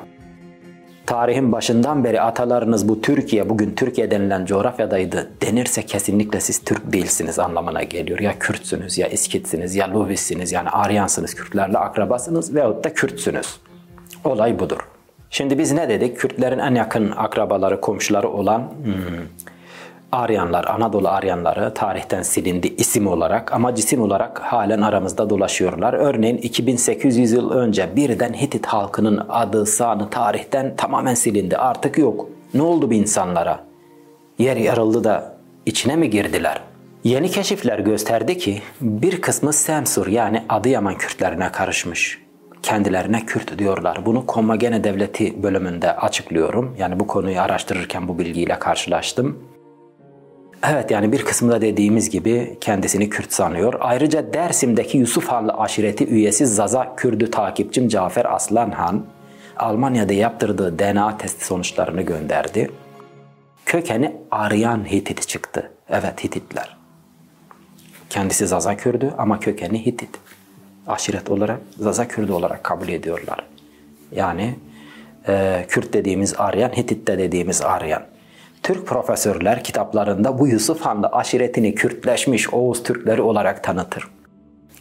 tarihin 1.09 1.51
başından 1.51 2.03
beri 2.03 2.21
atalarınız 2.21 2.89
bu 2.89 3.01
Türkiye, 3.01 3.49
bugün 3.49 3.75
Türkiye 3.75 4.11
denilen 4.11 4.45
coğrafyadaydı 4.45 5.29
denirse 5.41 5.85
kesinlikle 5.85 6.39
siz 6.39 6.63
Türk 6.63 6.93
değilsiniz 6.93 7.39
anlamına 7.39 7.83
geliyor. 7.83 8.19
Ya 8.19 8.39
Kürtsünüz, 8.39 8.97
ya 8.97 9.07
İskitsiniz, 9.07 9.75
ya 9.75 9.93
Luvisiniz 9.93 10.51
yani 10.51 10.69
Aryansınız, 10.69 11.33
Kürtlerle 11.33 11.77
akrabasınız 11.77 12.55
veyahut 12.55 12.83
da 12.83 12.93
Kürtsünüz. 12.93 13.59
Olay 14.23 14.59
budur. 14.59 14.79
Şimdi 15.29 15.57
biz 15.59 15.71
ne 15.71 15.89
dedik? 15.89 16.17
Kürtlerin 16.17 16.59
en 16.59 16.75
yakın 16.75 17.11
akrabaları, 17.11 17.81
komşuları 17.81 18.29
olan 18.29 18.59
hmm, 18.59 18.93
Aryanlar, 20.11 20.65
Anadolu 20.65 21.07
Aryanları 21.09 21.73
tarihten 21.73 22.21
silindi 22.21 22.67
isim 22.67 23.07
olarak 23.07 23.53
ama 23.53 23.75
cisim 23.75 24.01
olarak 24.01 24.39
halen 24.39 24.81
aramızda 24.81 25.29
dolaşıyorlar. 25.29 25.93
Örneğin 25.93 26.37
2800 26.37 27.31
yıl 27.31 27.51
önce 27.51 27.95
birden 27.95 28.33
Hitit 28.33 28.65
halkının 28.65 29.25
adı, 29.29 29.65
sanı 29.65 30.09
tarihten 30.09 30.75
tamamen 30.75 31.13
silindi. 31.13 31.57
Artık 31.57 31.97
yok. 31.97 32.29
Ne 32.53 32.61
oldu 32.61 32.89
bu 32.89 32.93
insanlara? 32.93 33.59
Yer 34.39 34.57
yarıldı 34.57 35.03
da 35.03 35.37
içine 35.65 35.95
mi 35.95 36.09
girdiler? 36.09 36.61
Yeni 37.03 37.31
keşifler 37.31 37.79
gösterdi 37.79 38.37
ki 38.37 38.61
bir 38.81 39.21
kısmı 39.21 39.53
Semsur 39.53 40.07
yani 40.07 40.43
Adıyaman 40.49 40.95
Kürtlerine 40.95 41.51
karışmış. 41.51 42.21
Kendilerine 42.63 43.25
Kürt 43.25 43.59
diyorlar. 43.59 44.05
Bunu 44.05 44.25
Komagene 44.25 44.83
Devleti 44.83 45.43
bölümünde 45.43 45.95
açıklıyorum. 45.95 46.75
Yani 46.79 46.99
bu 46.99 47.07
konuyu 47.07 47.41
araştırırken 47.41 48.07
bu 48.07 48.19
bilgiyle 48.19 48.59
karşılaştım. 48.59 49.37
Evet 50.67 50.91
yani 50.91 51.11
bir 51.11 51.25
kısımda 51.25 51.61
dediğimiz 51.61 52.09
gibi 52.09 52.57
kendisini 52.61 53.09
Kürt 53.09 53.33
sanıyor. 53.33 53.73
Ayrıca 53.79 54.33
Dersim'deki 54.33 54.97
Yusuf 54.97 55.27
Hanlı 55.27 55.53
aşireti 55.53 56.07
üyesi 56.07 56.45
Zaza 56.45 56.95
Kürdü 56.95 57.31
takipçim 57.31 57.87
Cafer 57.87 58.35
Aslan 58.35 58.71
Han, 58.71 59.05
Almanya'da 59.57 60.13
yaptırdığı 60.13 60.79
DNA 60.79 61.17
testi 61.17 61.45
sonuçlarını 61.45 62.01
gönderdi. 62.01 62.71
kökeni 63.65 64.15
Aryan 64.31 64.91
Hitit 64.91 65.27
çıktı. 65.27 65.71
Evet 65.89 66.23
Hititler. 66.23 66.77
Kendisi 68.09 68.47
Zaza 68.47 68.77
Kürdü 68.77 69.13
ama 69.17 69.39
kökeni 69.39 69.85
Hitit. 69.85 70.09
Aşiret 70.87 71.29
olarak 71.29 71.59
Zaza 71.77 72.07
Kürdü 72.07 72.31
olarak 72.31 72.63
kabul 72.63 72.87
ediyorlar. 72.87 73.45
Yani 74.11 74.55
e, 75.27 75.65
Kürt 75.67 75.93
dediğimiz 75.93 76.33
Aryan, 76.37 76.69
Hitit'te 76.69 77.17
dediğimiz 77.17 77.61
Aryan. 77.61 78.03
Türk 78.63 78.87
profesörler 78.87 79.63
kitaplarında 79.63 80.39
bu 80.39 80.47
Yusuf 80.47 80.81
Han'da 80.81 81.13
aşiretini 81.13 81.75
Kürtleşmiş 81.75 82.53
Oğuz 82.53 82.83
Türkleri 82.83 83.21
olarak 83.21 83.63
tanıtır. 83.63 84.07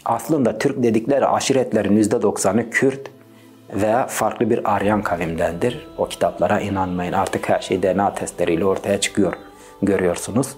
Aslında 0.04 0.58
Türk 0.58 0.82
dedikleri 0.82 1.26
aşiretlerin 1.26 2.02
%90'ı 2.02 2.70
Kürt 2.70 3.10
veya 3.72 4.06
farklı 4.06 4.50
bir 4.50 4.74
Aryan 4.74 5.02
kavimdendir. 5.02 5.88
O 5.98 6.08
kitaplara 6.08 6.60
inanmayın. 6.60 7.12
Artık 7.12 7.48
her 7.48 7.60
şey 7.60 7.82
DNA 7.82 8.14
testleriyle 8.14 8.64
ortaya 8.64 9.00
çıkıyor. 9.00 9.32
Görüyorsunuz. 9.82 10.48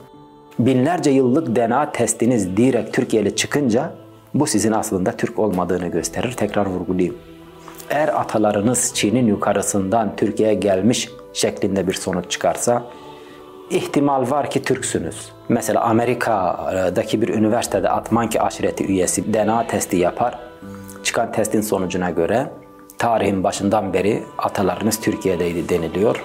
Binlerce 0.59 1.11
yıllık 1.11 1.57
DNA 1.57 1.93
testiniz 1.93 2.57
direkt 2.57 2.95
Türkiye'li 2.95 3.37
çıkınca 3.37 3.93
bu 4.35 4.47
sizin 4.47 4.73
aslında 4.73 5.13
Türk 5.13 5.39
olmadığını 5.39 5.89
gösterir. 5.89 6.33
Tekrar 6.33 6.67
vurgulayayım. 6.67 7.17
Eğer 7.91 8.21
atalarınız 8.21 8.93
Çin'in 8.95 9.27
yukarısından 9.27 10.17
Türkiye'ye 10.17 10.55
gelmiş 10.55 11.09
şeklinde 11.33 11.87
bir 11.87 11.93
sonuç 11.93 12.31
çıkarsa 12.31 12.85
ihtimal 13.71 14.31
var 14.31 14.51
ki 14.51 14.63
Türksünüz. 14.63 15.33
Mesela 15.49 15.81
Amerika'daki 15.81 17.23
bir 17.23 17.29
üniversitede 17.29 17.91
Atmanki 17.91 18.43
aşireti 18.43 18.87
üyesi 18.87 19.35
DNA 19.35 19.67
testi 19.67 19.97
yapar. 19.97 20.39
Çıkan 21.03 21.33
testin 21.33 21.61
sonucuna 21.61 22.11
göre 22.11 22.51
tarihin 22.99 23.45
başından 23.45 23.93
beri 23.93 24.23
atalarınız 24.39 25.01
Türkiye'deydi 25.01 25.69
deniliyor. 25.69 26.23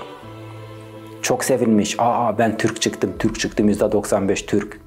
Çok 1.22 1.44
sevinmiş. 1.44 1.96
Aa 2.00 2.38
ben 2.38 2.58
Türk 2.58 2.82
çıktım, 2.82 3.14
Türk 3.20 3.40
çıktım 3.40 3.70
%95 3.70 4.46
Türk. 4.46 4.82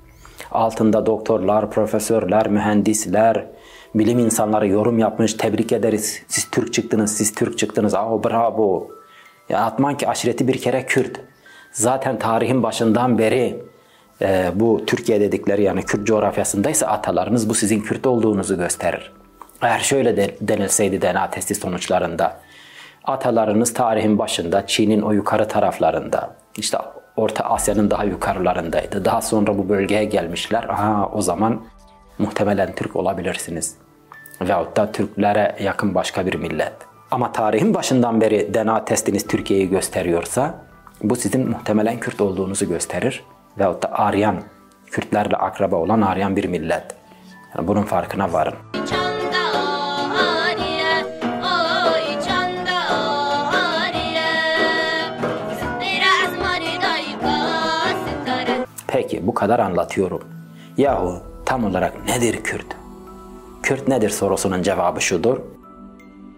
Altında 0.53 1.07
doktorlar, 1.07 1.71
profesörler, 1.71 2.49
mühendisler, 2.49 3.47
bilim 3.94 4.18
insanları 4.18 4.68
yorum 4.68 4.99
yapmış. 4.99 5.35
Tebrik 5.35 5.73
ederiz. 5.73 6.23
Siz 6.29 6.51
Türk 6.51 6.73
çıktınız, 6.73 7.16
siz 7.16 7.35
Türk 7.35 7.59
çıktınız. 7.59 7.94
Aa 7.94 8.25
bravo. 8.25 8.88
Ya 9.49 9.59
atman 9.59 9.97
ki 9.97 10.09
aşireti 10.09 10.49
bir 10.49 10.59
kere 10.59 10.87
Kürt. 10.87 11.21
Zaten 11.73 12.19
tarihin 12.19 12.63
başından 12.63 13.19
beri 13.19 13.63
e, 14.23 14.51
bu 14.55 14.87
Türkiye 14.87 15.21
dedikleri 15.21 15.63
yani 15.63 15.83
Kürt 15.83 16.07
coğrafyasındaysa 16.07 16.87
atalarınız 16.87 17.49
bu 17.49 17.55
sizin 17.55 17.81
Kürt 17.81 18.07
olduğunuzu 18.07 18.59
gösterir. 18.59 19.13
Eğer 19.63 19.79
şöyle 19.79 20.17
de 20.17 20.37
denilseydi 20.41 21.03
DNA 21.03 21.31
testi 21.31 21.55
sonuçlarında 21.55 22.41
atalarınız 23.05 23.75
tarihin 23.75 24.19
başında 24.19 24.67
Çin'in 24.67 25.03
o 25.03 25.13
yukarı 25.13 25.49
taraflarında 25.49 26.31
işte 26.57 26.79
Orta 27.17 27.45
Asya'nın 27.45 27.91
daha 27.91 28.05
yukarılarındaydı. 28.05 29.05
Daha 29.05 29.21
sonra 29.21 29.59
bu 29.59 29.69
bölgeye 29.69 30.05
gelmişler. 30.05 30.65
Aha 30.69 31.11
o 31.13 31.23
zaman 31.23 31.63
muhtemelen 32.19 32.75
Türk 32.75 32.97
olabilirsiniz. 32.97 33.75
Veyahut 34.41 34.77
da 34.77 34.93
Türklere 34.93 35.57
yakın 35.61 35.95
başka 35.95 36.27
bir 36.27 36.35
millet. 36.35 36.73
Ama 37.11 37.33
tarihin 37.33 37.75
başından 37.75 38.21
beri 38.21 38.55
DNA 38.55 38.85
testiniz 38.85 39.27
Türkiye'yi 39.27 39.71
gösteriyorsa 39.71 40.55
bu 41.03 41.17
sizin 41.17 41.51
muhtemelen 41.51 42.01
Kürt 42.01 42.21
olduğunuzu 42.21 42.69
gösterir. 42.69 43.25
Veyahut 43.59 43.83
da 43.83 43.93
Aryan, 43.93 44.43
Kürtlerle 44.87 45.37
akraba 45.37 45.77
olan 45.77 46.01
Aryan 46.01 46.37
bir 46.37 46.45
millet. 46.45 46.85
Yani 47.57 47.69
bunun 47.69 47.83
farkına 47.83 48.33
varın. 48.33 48.55
Peki 58.87 59.27
bu 59.27 59.35
kadar 59.35 59.59
anlatıyorum. 59.59 60.21
Yahu 60.77 61.23
tam 61.47 61.65
olarak 61.65 62.05
nedir 62.05 62.43
Kürt? 62.43 62.67
Kürt 63.63 63.89
nedir 63.89 64.11
sorusunun 64.11 64.63
cevabı 64.63 65.01
şudur. 65.01 65.39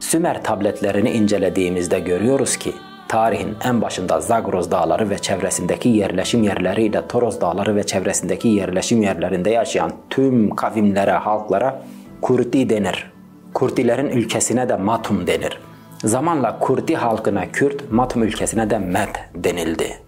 Sümer 0.00 0.44
tabletlerini 0.44 1.10
incelediğimizde 1.10 2.00
görüyoruz 2.00 2.56
ki 2.56 2.74
tarihin 3.10 3.56
en 3.64 3.82
başında 3.82 4.20
Zagros 4.20 4.70
dağları 4.70 5.10
ve 5.10 5.18
çevresindeki 5.18 5.88
yerleşim 5.88 6.42
yerleriyle 6.42 7.08
Toros 7.08 7.40
dağları 7.40 7.76
ve 7.76 7.86
çevresindeki 7.86 8.48
yerleşim 8.48 9.02
yerlerinde 9.02 9.50
yaşayan 9.50 9.92
tüm 10.10 10.54
kavimlere, 10.56 11.10
halklara 11.12 11.82
Kurti 12.22 12.70
denir. 12.70 13.12
Kurtilerin 13.54 14.08
ülkesine 14.08 14.68
de 14.68 14.76
Matum 14.76 15.26
denir. 15.26 15.58
Zamanla 16.04 16.58
Kurti 16.58 16.96
halkına 16.96 17.52
Kürt, 17.52 17.92
Matum 17.92 18.22
ülkesine 18.22 18.70
de 18.70 18.78
Med 18.78 19.14
denildi. 19.34 19.98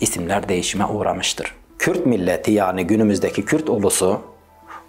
İsimler 0.00 0.48
değişime 0.48 0.86
uğramıştır. 0.86 1.54
Kürt 1.78 2.06
milleti 2.06 2.52
yani 2.52 2.86
günümüzdeki 2.86 3.44
Kürt 3.44 3.70
ulusu 3.70 4.20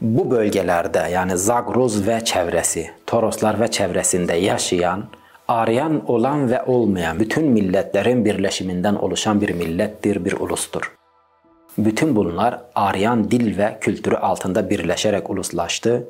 bu 0.01 0.31
bölgelerde 0.31 1.07
yani 1.11 1.37
Zagros 1.37 2.07
ve 2.07 2.23
çevresi, 2.23 2.91
Toroslar 3.07 3.59
ve 3.59 3.67
çevresinde 3.67 4.33
yaşayan, 4.33 5.03
Aryan 5.47 6.11
olan 6.11 6.51
ve 6.51 6.63
olmayan 6.63 7.19
bütün 7.19 7.51
milletlerin 7.51 8.25
birleşiminden 8.25 8.95
oluşan 8.95 9.41
bir 9.41 9.53
millettir, 9.53 10.25
bir 10.25 10.33
ulustur. 10.33 10.95
Bütün 11.77 12.15
bunlar 12.15 12.61
Aryan 12.75 13.31
dil 13.31 13.57
ve 13.57 13.77
kültürü 13.81 14.15
altında 14.15 14.69
birleşerek 14.69 15.29
uluslaştı, 15.29 16.07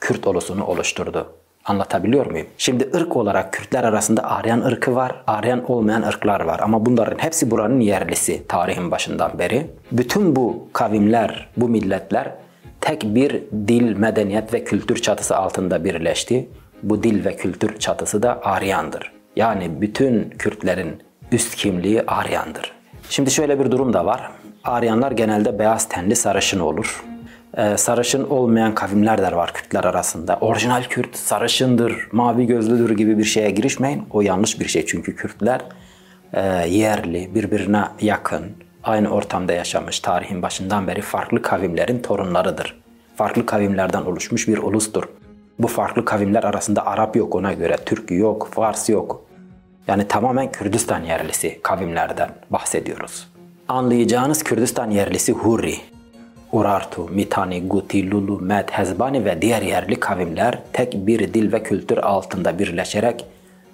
Kürt 0.00 0.26
ulusunu 0.26 0.64
oluşturdu. 0.64 1.26
Anlatabiliyor 1.64 2.26
muyum? 2.26 2.46
Şimdi 2.58 2.90
ırk 2.94 3.16
olarak 3.16 3.52
Kürtler 3.52 3.84
arasında 3.84 4.30
Aryan 4.30 4.60
ırkı 4.60 4.94
var, 4.94 5.22
Aryan 5.26 5.70
olmayan 5.70 6.02
ırklar 6.02 6.40
var. 6.40 6.60
Ama 6.62 6.86
bunların 6.86 7.18
hepsi 7.18 7.50
buranın 7.50 7.80
yerlisi 7.80 8.46
tarihin 8.46 8.90
başından 8.90 9.38
beri. 9.38 9.66
Bütün 9.92 10.36
bu 10.36 10.68
kavimler, 10.72 11.48
bu 11.56 11.68
milletler 11.68 12.34
tek 12.80 13.02
bir 13.02 13.42
dil, 13.68 13.96
medeniyet 13.96 14.54
ve 14.54 14.64
kültür 14.64 14.96
çatısı 14.96 15.36
altında 15.36 15.84
birleşti. 15.84 16.48
Bu 16.82 17.02
dil 17.02 17.24
ve 17.24 17.36
kültür 17.36 17.78
çatısı 17.78 18.22
da 18.22 18.40
Aryandır. 18.42 19.12
Yani 19.36 19.80
bütün 19.80 20.30
Kürtlerin 20.30 21.02
üst 21.32 21.54
kimliği 21.54 22.02
Aryandır. 22.02 22.72
Şimdi 23.10 23.30
şöyle 23.30 23.60
bir 23.60 23.70
durum 23.70 23.92
da 23.92 24.06
var. 24.06 24.30
Aryanlar 24.64 25.12
genelde 25.12 25.58
beyaz 25.58 25.88
tenli 25.88 26.16
sarışın 26.16 26.60
olur 26.60 27.04
e, 27.56 27.76
sarışın 27.76 28.24
olmayan 28.24 28.74
kavimler 28.74 29.22
de 29.22 29.36
var 29.36 29.52
Kürtler 29.52 29.84
arasında. 29.84 30.38
Orijinal 30.40 30.82
Kürt 30.82 31.16
sarışındır, 31.16 32.08
mavi 32.12 32.46
gözlüdür 32.46 32.96
gibi 32.96 33.18
bir 33.18 33.24
şeye 33.24 33.50
girişmeyin. 33.50 34.02
O 34.10 34.20
yanlış 34.20 34.60
bir 34.60 34.68
şey 34.68 34.86
çünkü 34.86 35.16
Kürtler 35.16 35.60
e, 36.32 36.40
yerli, 36.68 37.34
birbirine 37.34 37.84
yakın, 38.00 38.46
aynı 38.84 39.08
ortamda 39.08 39.52
yaşamış, 39.52 40.00
tarihin 40.00 40.42
başından 40.42 40.86
beri 40.86 41.00
farklı 41.00 41.42
kavimlerin 41.42 42.02
torunlarıdır. 42.02 42.82
Farklı 43.16 43.46
kavimlerden 43.46 44.02
oluşmuş 44.02 44.48
bir 44.48 44.58
ulustur. 44.58 45.04
Bu 45.58 45.68
farklı 45.68 46.04
kavimler 46.04 46.44
arasında 46.44 46.86
Arap 46.86 47.16
yok 47.16 47.34
ona 47.34 47.52
göre, 47.52 47.76
Türk 47.86 48.10
yok, 48.10 48.48
Fars 48.52 48.88
yok. 48.88 49.24
Yani 49.86 50.08
tamamen 50.08 50.52
Kürdistan 50.52 51.02
yerlisi 51.02 51.60
kavimlerden 51.62 52.30
bahsediyoruz. 52.50 53.28
Anlayacağınız 53.68 54.42
Kürdistan 54.42 54.90
yerlisi 54.90 55.32
Hurri, 55.32 55.74
Urartu, 56.52 57.08
Mitani, 57.08 57.68
Guti, 57.68 58.10
Lulu, 58.10 58.40
Med, 58.40 58.68
Hezbani 58.70 59.24
ve 59.24 59.42
diğer 59.42 59.62
yerli 59.62 60.00
kavimler 60.00 60.58
tek 60.72 61.06
bir 61.06 61.34
dil 61.34 61.52
ve 61.52 61.62
kültür 61.62 61.98
altında 61.98 62.58
birleşerek 62.58 63.24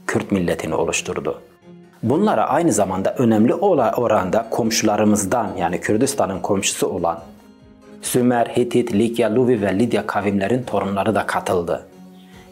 Kürt 0.06 0.32
milletini 0.32 0.74
oluşturdu. 0.74 1.40
Bunlara 2.02 2.48
aynı 2.48 2.72
zamanda 2.72 3.14
önemli 3.18 3.54
oranda 3.54 4.46
komşularımızdan 4.50 5.50
yani 5.58 5.80
Kürdistan'ın 5.80 6.40
komşusu 6.40 6.86
olan 6.86 7.18
Sümer, 8.02 8.46
Hitit, 8.46 8.94
Likya, 8.94 9.34
Luvi 9.34 9.62
ve 9.62 9.78
Lidya 9.78 10.06
kavimlerin 10.06 10.62
torunları 10.62 11.14
da 11.14 11.26
katıldı. 11.26 11.86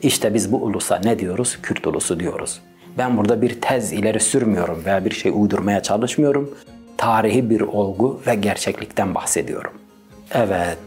İşte 0.03 0.35
biz 0.35 0.53
bu 0.53 0.57
ulusa 0.57 1.01
ne 1.05 1.19
diyoruz? 1.19 1.59
Kürt 1.63 1.87
ulusu 1.87 2.21
diyoruz. 2.21 2.61
Ben 2.99 3.17
burada 3.17 3.43
bir 3.43 3.61
tez 3.61 3.93
ileri 3.93 4.21
sürmüyorum 4.21 4.83
veya 4.85 5.05
bir 5.05 5.11
şey 5.11 5.33
uydurmaya 5.35 5.83
çalışmıyorum. 5.83 6.59
Tarihi 6.97 7.51
bir 7.51 7.61
olgu 7.61 8.21
ve 8.27 8.35
gerçeklikten 8.35 9.15
bahsediyorum. 9.15 9.73
Evet, 10.35 10.79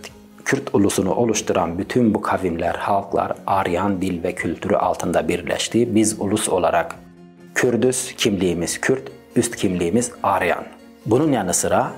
Kürt 0.45 0.75
ulusunu 0.75 1.13
oluşturan 1.13 1.77
bütün 1.77 2.13
bu 2.13 2.21
kavimler, 2.21 2.75
halklar 2.75 3.33
Aryan 3.47 4.01
dil 4.01 4.23
ve 4.23 4.35
kültürü 4.35 4.75
altında 4.75 5.27
birleşti. 5.27 5.95
Biz 5.95 6.21
ulus 6.21 6.49
olarak 6.49 6.95
Kürdüz, 7.55 8.13
kimliğimiz 8.17 8.81
Kürt, 8.81 9.03
üst 9.35 9.55
kimliğimiz 9.55 10.11
Aryan. 10.23 10.63
Bunun 11.05 11.31
yanı 11.31 11.53
sıra 11.53 11.91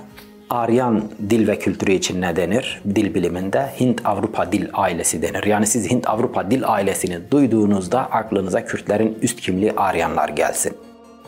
Aryan 0.52 1.04
dil 1.30 1.48
ve 1.48 1.60
kültürü 1.60 1.92
için 1.92 2.22
ne 2.22 2.36
denir? 2.36 2.82
Dil 2.96 3.14
biliminde 3.14 3.70
Hint-Avrupa 3.80 4.52
dil 4.52 4.68
ailesi 4.74 5.22
denir. 5.22 5.44
Yani 5.44 5.68
siz 5.68 5.92
Hint-Avrupa 5.92 6.52
dil 6.52 6.68
ailesini 6.68 7.32
duyduğunuzda 7.32 8.00
aklınıza 8.00 8.66
Kürtlerin 8.66 9.18
üst 9.22 9.42
kimliği 9.42 9.72
Aryanlar 9.72 10.30
gelsin. 10.30 10.78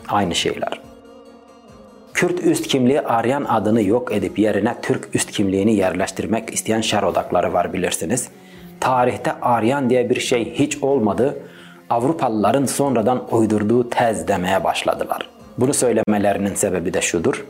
Aynı 0.08 0.34
şeyler. 0.34 0.80
Kürt 2.14 2.44
üst 2.44 2.66
kimliği 2.66 3.00
Aryan 3.00 3.44
adını 3.44 3.82
yok 3.82 4.12
edip 4.12 4.38
yerine 4.38 4.74
Türk 4.82 5.14
üst 5.14 5.30
kimliğini 5.30 5.74
yerleştirmek 5.74 6.54
isteyen 6.54 6.80
şer 6.80 7.02
odakları 7.02 7.52
var 7.52 7.72
bilirsiniz. 7.72 8.28
Tarihte 8.80 9.32
Aryan 9.32 9.90
diye 9.90 10.10
bir 10.10 10.20
şey 10.20 10.54
hiç 10.54 10.82
olmadı. 10.82 11.38
Avrupalıların 11.90 12.66
sonradan 12.66 13.24
uydurduğu 13.30 13.90
tez 13.90 14.28
demeye 14.28 14.64
başladılar. 14.64 15.28
Bunu 15.58 15.74
söylemelerinin 15.74 16.54
sebebi 16.54 16.94
de 16.94 17.00
şudur. 17.00 17.44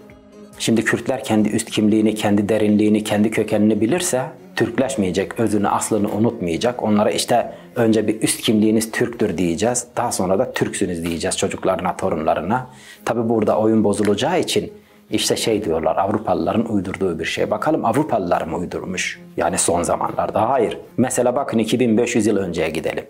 Şimdi 0.59 0.85
Kürtler 0.85 1.25
kendi 1.25 1.49
üst 1.49 1.71
kimliğini, 1.71 2.15
kendi 2.15 2.49
derinliğini, 2.49 3.05
kendi 3.05 3.31
kökenini 3.31 3.81
bilirse 3.81 4.23
Türkleşmeyecek, 4.57 5.41
özünü, 5.41 5.69
aslını 5.69 6.09
unutmayacak. 6.13 6.83
Onlara 6.83 7.11
işte 7.11 7.53
önce 7.77 8.09
bir 8.09 8.23
üst 8.23 8.41
kimliğiniz 8.41 8.91
Türktür 8.91 9.39
diyeceğiz. 9.39 9.87
Daha 9.97 10.13
sonra 10.13 10.39
da 10.39 10.53
Türksünüz 10.53 11.05
diyeceğiz 11.05 11.37
çocuklarına, 11.37 11.97
torunlarına. 11.97 12.67
Tabi 13.05 13.29
burada 13.29 13.59
oyun 13.59 13.85
bozulacağı 13.85 14.41
için 14.41 14.73
işte 15.11 15.37
şey 15.37 15.65
diyorlar 15.65 15.97
Avrupalıların 15.97 16.73
uydurduğu 16.75 17.19
bir 17.19 17.25
şey. 17.25 17.51
Bakalım 17.51 17.85
Avrupalılar 17.85 18.43
mı 18.43 18.57
uydurmuş? 18.57 19.21
Yani 19.37 19.59
son 19.59 19.83
zamanlarda. 19.83 20.51
Hayır. 20.51 20.79
Mesela 20.97 21.37
bakın 21.37 21.59
2500 21.59 22.27
yıl 22.27 22.37
önceye 22.37 22.71
gidelim. 22.71 23.05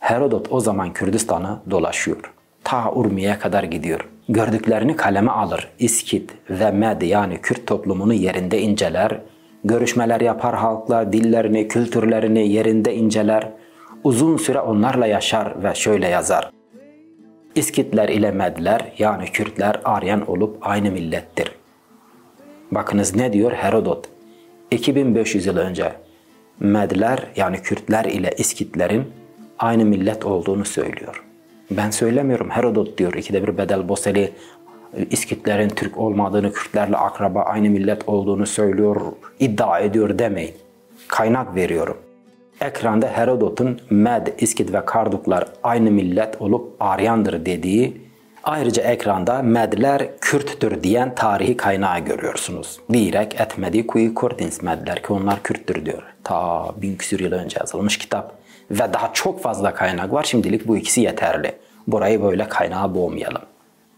Herodot 0.00 0.46
o 0.50 0.60
zaman 0.60 0.92
Kürdistan'ı 0.92 1.60
dolaşıyor. 1.70 2.32
Ta 2.64 2.92
Urmi'ye 2.92 3.38
kadar 3.38 3.62
gidiyor. 3.62 4.08
Gördüklerini 4.28 4.96
kaleme 4.96 5.30
alır. 5.30 5.68
İskit 5.78 6.30
ve 6.50 6.70
Med 6.70 7.02
yani 7.02 7.40
Kürt 7.40 7.66
toplumunu 7.66 8.14
yerinde 8.14 8.60
inceler. 8.60 9.20
Görüşmeler 9.64 10.20
yapar 10.20 10.56
halkla, 10.56 11.12
dillerini, 11.12 11.68
kültürlerini 11.68 12.48
yerinde 12.48 12.94
inceler. 12.94 13.48
Uzun 14.04 14.36
süre 14.36 14.60
onlarla 14.60 15.06
yaşar 15.06 15.64
ve 15.64 15.74
şöyle 15.74 16.08
yazar. 16.08 16.50
İskitler 17.54 18.08
ile 18.08 18.30
Medler 18.30 18.92
yani 18.98 19.24
Kürtler 19.24 19.80
Aryan 19.84 20.30
olup 20.30 20.58
aynı 20.60 20.90
millettir. 20.90 21.50
Bakınız 22.70 23.16
ne 23.16 23.32
diyor 23.32 23.52
Herodot? 23.52 24.08
2500 24.70 25.46
yıl 25.46 25.56
önce 25.56 25.92
Medler 26.60 27.26
yani 27.36 27.62
Kürtler 27.62 28.04
ile 28.04 28.30
İskitlerin 28.38 29.04
aynı 29.58 29.84
millet 29.84 30.24
olduğunu 30.24 30.64
söylüyor. 30.64 31.24
Ben 31.70 31.90
söylemiyorum 31.90 32.50
Herodot 32.50 32.98
diyor. 32.98 33.14
İkide 33.14 33.46
bir 33.46 33.58
Bedel 33.58 33.88
Boseli 33.88 34.32
İskitlerin 35.10 35.68
Türk 35.68 35.98
olmadığını, 35.98 36.52
Kürtlerle 36.52 36.96
akraba 36.96 37.42
aynı 37.42 37.70
millet 37.70 38.08
olduğunu 38.08 38.46
söylüyor, 38.46 39.00
iddia 39.40 39.80
ediyor 39.80 40.18
demeyin. 40.18 40.54
Kaynak 41.08 41.54
veriyorum. 41.54 41.96
Ekranda 42.60 43.06
Herodot'un 43.06 43.80
Med, 43.90 44.26
İskit 44.38 44.72
ve 44.72 44.84
Karduklar 44.84 45.48
aynı 45.62 45.90
millet 45.90 46.42
olup 46.42 46.72
Aryandır 46.80 47.46
dediği, 47.46 47.96
ayrıca 48.44 48.82
ekranda 48.82 49.42
Medler 49.42 50.18
Kürttür 50.20 50.82
diyen 50.82 51.14
tarihi 51.14 51.56
kaynağı 51.56 51.98
görüyorsunuz. 51.98 52.80
Direk 52.92 53.40
etmediği 53.40 53.86
kuyu 53.86 54.14
Kordins 54.14 54.62
Medler 54.62 55.02
ki 55.02 55.12
onlar 55.12 55.42
Kürttür 55.42 55.86
diyor. 55.86 56.02
Ta 56.24 56.70
bin 56.82 56.96
küsur 56.96 57.20
yıl 57.20 57.32
önce 57.32 57.56
yazılmış 57.60 57.98
kitap. 57.98 58.43
Ve 58.70 58.92
daha 58.92 59.12
çok 59.12 59.42
fazla 59.42 59.74
kaynak 59.74 60.12
var. 60.12 60.24
Şimdilik 60.24 60.68
bu 60.68 60.76
ikisi 60.76 61.00
yeterli. 61.00 61.52
Burayı 61.86 62.22
böyle 62.22 62.48
kaynağa 62.48 62.94
boğmayalım. 62.94 63.42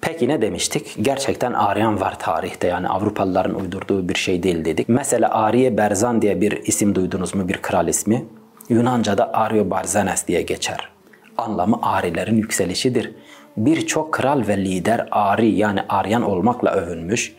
Peki 0.00 0.28
ne 0.28 0.42
demiştik? 0.42 0.96
Gerçekten 1.02 1.52
Aryan 1.52 2.00
var 2.00 2.18
tarihte 2.18 2.68
yani 2.68 2.88
Avrupalıların 2.88 3.54
uydurduğu 3.54 4.08
bir 4.08 4.14
şey 4.14 4.42
değil 4.42 4.64
dedik. 4.64 4.88
Mesela 4.88 5.28
Ariye 5.28 5.76
Berzan 5.76 6.22
diye 6.22 6.40
bir 6.40 6.52
isim 6.52 6.94
duydunuz 6.94 7.34
mu? 7.34 7.48
Bir 7.48 7.56
kral 7.56 7.88
ismi. 7.88 8.24
Yunanca'da 8.68 9.32
Ario 9.32 9.70
Barzanes 9.70 10.26
diye 10.26 10.42
geçer. 10.42 10.88
Anlamı 11.38 11.78
Arilerin 11.82 12.36
yükselişidir. 12.36 13.14
Birçok 13.56 14.14
kral 14.14 14.42
ve 14.48 14.56
lider 14.56 15.08
Ari 15.10 15.48
yani 15.48 15.80
Aryan 15.88 16.22
olmakla 16.22 16.70
övünmüş. 16.70 17.34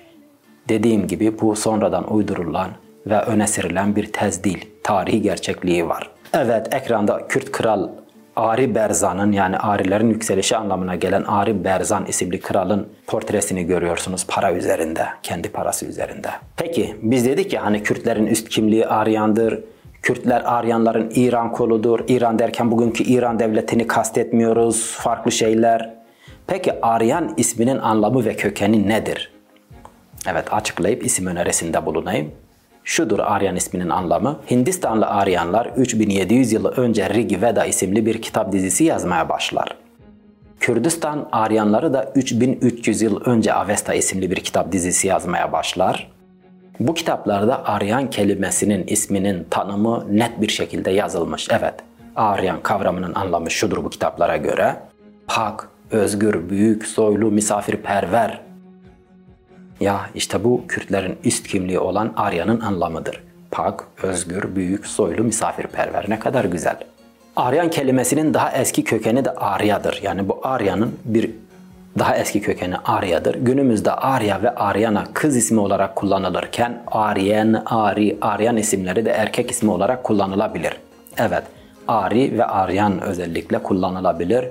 Dediğim 0.70 1.08
gibi 1.08 1.40
bu 1.40 1.56
sonradan 1.56 2.14
uydurulan 2.14 2.70
ve 3.06 3.22
öne 3.22 3.48
serilen 3.48 3.96
bir 3.96 4.12
tez 4.14 4.44
değil. 4.44 4.70
Tarihi 4.84 5.22
gerçekliği 5.22 5.88
var. 5.88 6.12
Evet 6.34 6.74
ekranda 6.74 7.28
Kürt 7.28 7.52
kral 7.52 7.90
Ari 8.36 8.76
Berzan'ın 8.76 9.32
yani 9.32 9.58
Arilerin 9.58 10.10
yükselişi 10.10 10.58
anlamına 10.58 10.96
gelen 10.96 11.24
Ari 11.24 11.64
Berzan 11.64 12.06
isimli 12.06 12.40
kralın 12.40 12.88
portresini 13.08 13.64
görüyorsunuz 13.64 14.26
para 14.28 14.54
üzerinde, 14.54 15.06
kendi 15.24 15.50
parası 15.50 15.86
üzerinde. 15.86 16.30
Peki 16.58 16.96
biz 17.02 17.26
dedik 17.26 17.54
ya 17.54 17.66
hani 17.66 17.84
Kürtlerin 17.84 18.28
üst 18.28 18.50
kimliği 18.50 18.88
Aryandır, 18.88 19.64
Kürtler 20.02 20.42
Aryanların 20.46 21.12
İran 21.16 21.52
koludur. 21.52 22.00
İran 22.08 22.40
derken 22.40 22.72
bugünkü 22.72 23.04
İran 23.04 23.40
devletini 23.40 23.88
kastetmiyoruz, 23.88 24.92
farklı 24.92 25.32
şeyler. 25.32 25.94
Peki 26.48 26.82
Aryan 26.82 27.34
isminin 27.38 27.78
anlamı 27.78 28.26
ve 28.26 28.36
kökeni 28.36 28.88
nedir? 28.90 29.32
Evet 30.28 30.54
açıklayıp 30.54 31.06
isim 31.06 31.28
önerisinde 31.28 31.86
bulunayım. 31.86 32.32
Şudur 32.88 33.20
Aryan 33.20 33.56
isminin 33.56 33.90
anlamı. 33.90 34.40
Hindistanlı 34.52 35.08
Aryanlar 35.08 35.72
3700 35.78 36.54
yıl 36.54 36.66
önce 36.66 37.10
Rig 37.10 37.42
Veda 37.42 37.66
isimli 37.66 38.06
bir 38.06 38.22
kitap 38.22 38.52
dizisi 38.52 38.84
yazmaya 38.84 39.30
başlar. 39.30 39.78
Kürdistan 40.60 41.30
Aryanları 41.32 41.94
da 41.94 42.12
3300 42.16 43.02
yıl 43.02 43.22
önce 43.26 43.54
Avesta 43.54 43.94
isimli 43.94 44.32
bir 44.32 44.36
kitap 44.36 44.72
dizisi 44.72 45.08
yazmaya 45.08 45.52
başlar. 45.52 46.12
Bu 46.80 46.94
kitaplarda 46.94 47.66
Aryan 47.66 48.10
kelimesinin 48.10 48.88
isminin 48.88 49.48
tanımı 49.50 50.06
net 50.10 50.42
bir 50.42 50.50
şekilde 50.50 50.92
yazılmış. 50.92 51.48
Evet, 51.52 51.74
Aryan 52.16 52.62
kavramının 52.64 53.14
anlamı 53.16 53.52
şudur 53.52 53.84
bu 53.84 53.90
kitaplara 53.90 54.38
göre. 54.38 54.76
Pak, 55.28 55.70
özgür, 55.92 56.50
büyük, 56.50 56.86
soylu, 56.86 57.32
misafirperver, 57.32 58.47
ya 59.80 60.10
işte 60.16 60.44
bu 60.44 60.64
Kürtlerin 60.68 61.18
üst 61.24 61.48
kimliği 61.48 61.80
olan 61.80 62.14
Arya'nın 62.16 62.60
anlamıdır. 62.62 63.24
Pak, 63.52 63.84
özgür, 64.04 64.56
büyük, 64.56 64.88
soylu, 64.88 65.24
misafirperver. 65.24 66.06
Ne 66.10 66.20
kadar 66.20 66.46
güzel. 66.46 66.78
Aryan 67.36 67.70
kelimesinin 67.70 68.34
daha 68.34 68.52
eski 68.52 68.84
kökeni 68.84 69.26
de 69.26 69.32
Arya'dır. 69.32 70.00
Yani 70.04 70.30
bu 70.30 70.40
Arya'nın 70.44 70.96
bir 71.06 71.32
daha 72.00 72.18
eski 72.18 72.42
kökeni 72.42 72.78
Arya'dır. 72.78 73.36
Günümüzde 73.36 73.92
Arya 73.92 74.42
ve 74.44 74.56
Aryana 74.56 75.04
kız 75.14 75.38
ismi 75.38 75.60
olarak 75.60 75.96
kullanılırken 75.96 76.84
Aryen, 76.88 77.64
Ari, 77.66 78.18
Aryan 78.22 78.58
isimleri 78.58 79.06
de 79.06 79.10
erkek 79.10 79.52
ismi 79.52 79.72
olarak 79.72 80.04
kullanılabilir. 80.04 80.74
Evet, 81.18 81.44
Ari 81.88 82.38
ve 82.38 82.46
Aryan 82.46 83.02
özellikle 83.02 83.64
kullanılabilir. 83.64 84.46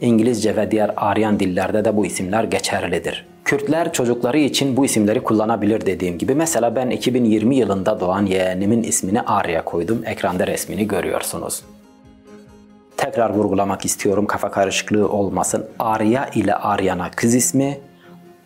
İngilizce 0.00 0.56
ve 0.56 0.70
diğer 0.70 0.90
Aryan 0.96 1.40
dillerde 1.40 1.84
de 1.84 1.96
bu 1.96 2.06
isimler 2.06 2.44
geçerlidir. 2.44 3.26
Kürtler 3.52 3.92
çocukları 3.92 4.38
için 4.38 4.76
bu 4.76 4.84
isimleri 4.84 5.22
kullanabilir 5.22 5.86
dediğim 5.86 6.18
gibi. 6.18 6.34
Mesela 6.34 6.76
ben 6.76 6.90
2020 6.90 7.56
yılında 7.56 8.00
doğan 8.00 8.26
yeğenimin 8.26 8.82
ismini 8.82 9.20
Arya 9.20 9.64
koydum. 9.64 10.02
Ekranda 10.06 10.46
resmini 10.46 10.86
görüyorsunuz. 10.86 11.64
Tekrar 12.96 13.30
vurgulamak 13.30 13.84
istiyorum 13.84 14.26
kafa 14.26 14.50
karışıklığı 14.50 15.08
olmasın. 15.08 15.66
Arya 15.78 16.26
ile 16.34 16.54
Aryana 16.54 17.10
kız 17.10 17.34
ismi, 17.34 17.78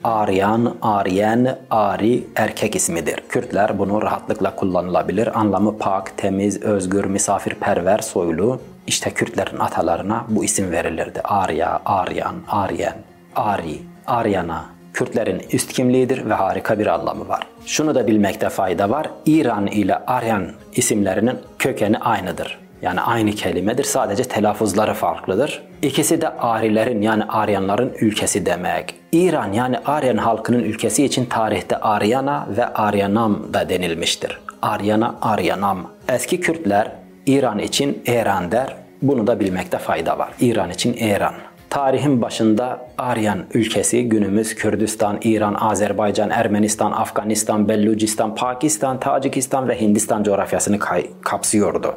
Aryan, 0.05 0.77
Aryen, 0.83 1.59
Ari 1.71 2.27
erkek 2.37 2.77
ismidir. 2.77 3.23
Kürtler 3.29 3.79
bunu 3.79 4.03
rahatlıkla 4.03 4.57
kullanılabilir. 4.57 5.39
Anlamı 5.39 5.79
pak, 5.79 6.19
temiz, 6.19 6.63
özgür, 6.63 7.05
misafirperver, 7.05 7.99
soylu. 7.99 8.61
İşte 8.87 9.11
Kürtlerin 9.11 9.59
atalarına 9.59 10.25
bu 10.29 10.45
isim 10.45 10.71
verilirdi. 10.71 11.21
Arya, 11.25 11.81
Aryan, 11.85 12.35
Aryen, 12.49 12.97
Ari, 13.37 13.79
Aryana, 14.07 14.76
Kürtlerin 14.97 15.43
üst 15.53 15.73
kimliğidir 15.73 16.31
ve 16.31 16.35
harika 16.35 16.79
bir 16.79 16.87
anlamı 16.87 17.29
var. 17.29 17.47
Şunu 17.67 17.95
da 17.95 18.07
bilmekte 18.07 18.49
fayda 18.49 18.91
var. 18.91 19.11
İran 19.27 19.67
ile 19.67 19.95
Aryan 19.95 20.47
isimlerinin 20.77 21.39
kökeni 21.59 21.99
aynıdır. 21.99 22.59
Yani 22.83 23.01
aynı 23.01 23.33
kelimedir. 23.33 23.85
Sadece 23.85 24.23
telaffuzları 24.25 24.95
farklıdır. 24.95 25.63
İkisi 25.83 26.21
de 26.21 26.29
Arilerin 26.29 27.03
yani 27.03 27.25
Aryanların 27.25 27.93
ülkesi 28.01 28.47
demek. 28.47 28.95
İran 29.13 29.53
yani 29.53 29.79
Aryan 29.79 30.17
halkının 30.17 30.63
ülkesi 30.63 31.05
için 31.05 31.25
tarihte 31.25 31.77
Aryana 31.77 32.47
ve 32.57 32.67
Aryanam 32.67 33.55
da 33.55 33.69
denilmiştir. 33.69 34.41
Aryana, 34.63 35.15
Aryanam. 35.23 35.91
Eski 36.09 36.41
Kürtler 36.41 36.93
İran 37.27 37.59
için 37.59 38.03
Eran 38.07 38.53
der. 38.53 38.77
Bunu 39.03 39.27
da 39.27 39.41
bilmekte 39.41 39.79
fayda 39.79 40.19
var. 40.19 40.29
İran 40.41 40.71
için 40.71 40.97
Eran. 41.01 41.35
Tarihin 41.77 42.23
başında 42.23 42.87
Aryan 42.99 43.39
ülkesi 43.55 44.09
günümüz 44.09 44.55
Kürdistan, 44.55 45.19
İran, 45.23 45.55
Azerbaycan, 45.55 46.31
Ermenistan, 46.31 46.93
Afganistan, 46.93 47.69
Bellucistan, 47.69 48.35
Pakistan, 48.35 49.01
Tacikistan 49.01 49.69
ve 49.69 49.81
Hindistan 49.81 50.23
coğrafyasını 50.23 50.79
kapsıyordu. 51.23 51.95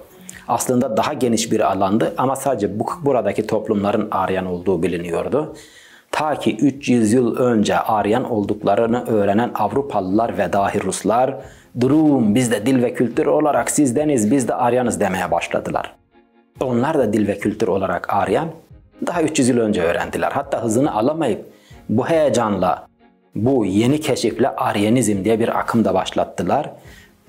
Aslında 0.48 0.98
daha 0.98 1.14
geniş 1.14 1.52
bir 1.52 1.72
alandı 1.72 2.14
ama 2.18 2.36
sadece 2.36 2.80
bu, 2.80 2.86
buradaki 3.02 3.48
toplumların 3.48 4.08
Aryan 4.12 4.46
olduğu 4.46 4.84
biliniyordu. 4.84 5.56
Ta 6.12 6.36
ki 6.36 6.58
300 6.58 7.14
yıl 7.14 7.38
önce 7.38 7.80
Aryan 7.80 8.32
olduklarını 8.32 9.06
öğrenen 9.08 9.52
Avrupalılar 9.56 10.38
ve 10.38 10.54
dahi 10.54 10.84
Ruslar 10.84 11.36
durum 11.80 12.36
biz 12.36 12.52
de 12.52 12.66
dil 12.66 12.84
ve 12.84 12.94
kültür 12.94 13.26
olarak 13.26 13.72
sizdeniz 13.72 14.32
biz 14.32 14.48
de 14.48 14.54
Aryanız 14.54 15.00
demeye 15.00 15.32
başladılar. 15.32 15.96
Onlar 16.62 16.98
da 16.98 17.14
dil 17.14 17.28
ve 17.28 17.40
kültür 17.40 17.68
olarak 17.68 18.14
Aryan, 18.14 18.48
daha 19.08 19.22
300 19.22 19.50
yıl 19.50 19.58
önce 19.58 19.82
öğrendiler. 19.82 20.32
Hatta 20.32 20.64
hızını 20.64 20.96
alamayıp 20.96 21.46
bu 21.90 22.10
heyecanla, 22.10 22.88
bu 23.36 23.66
yeni 23.66 24.00
keşifle 24.02 24.50
Aryanizm 24.50 25.24
diye 25.24 25.40
bir 25.40 25.60
akım 25.60 25.86
da 25.86 25.94
başlattılar. 25.94 26.70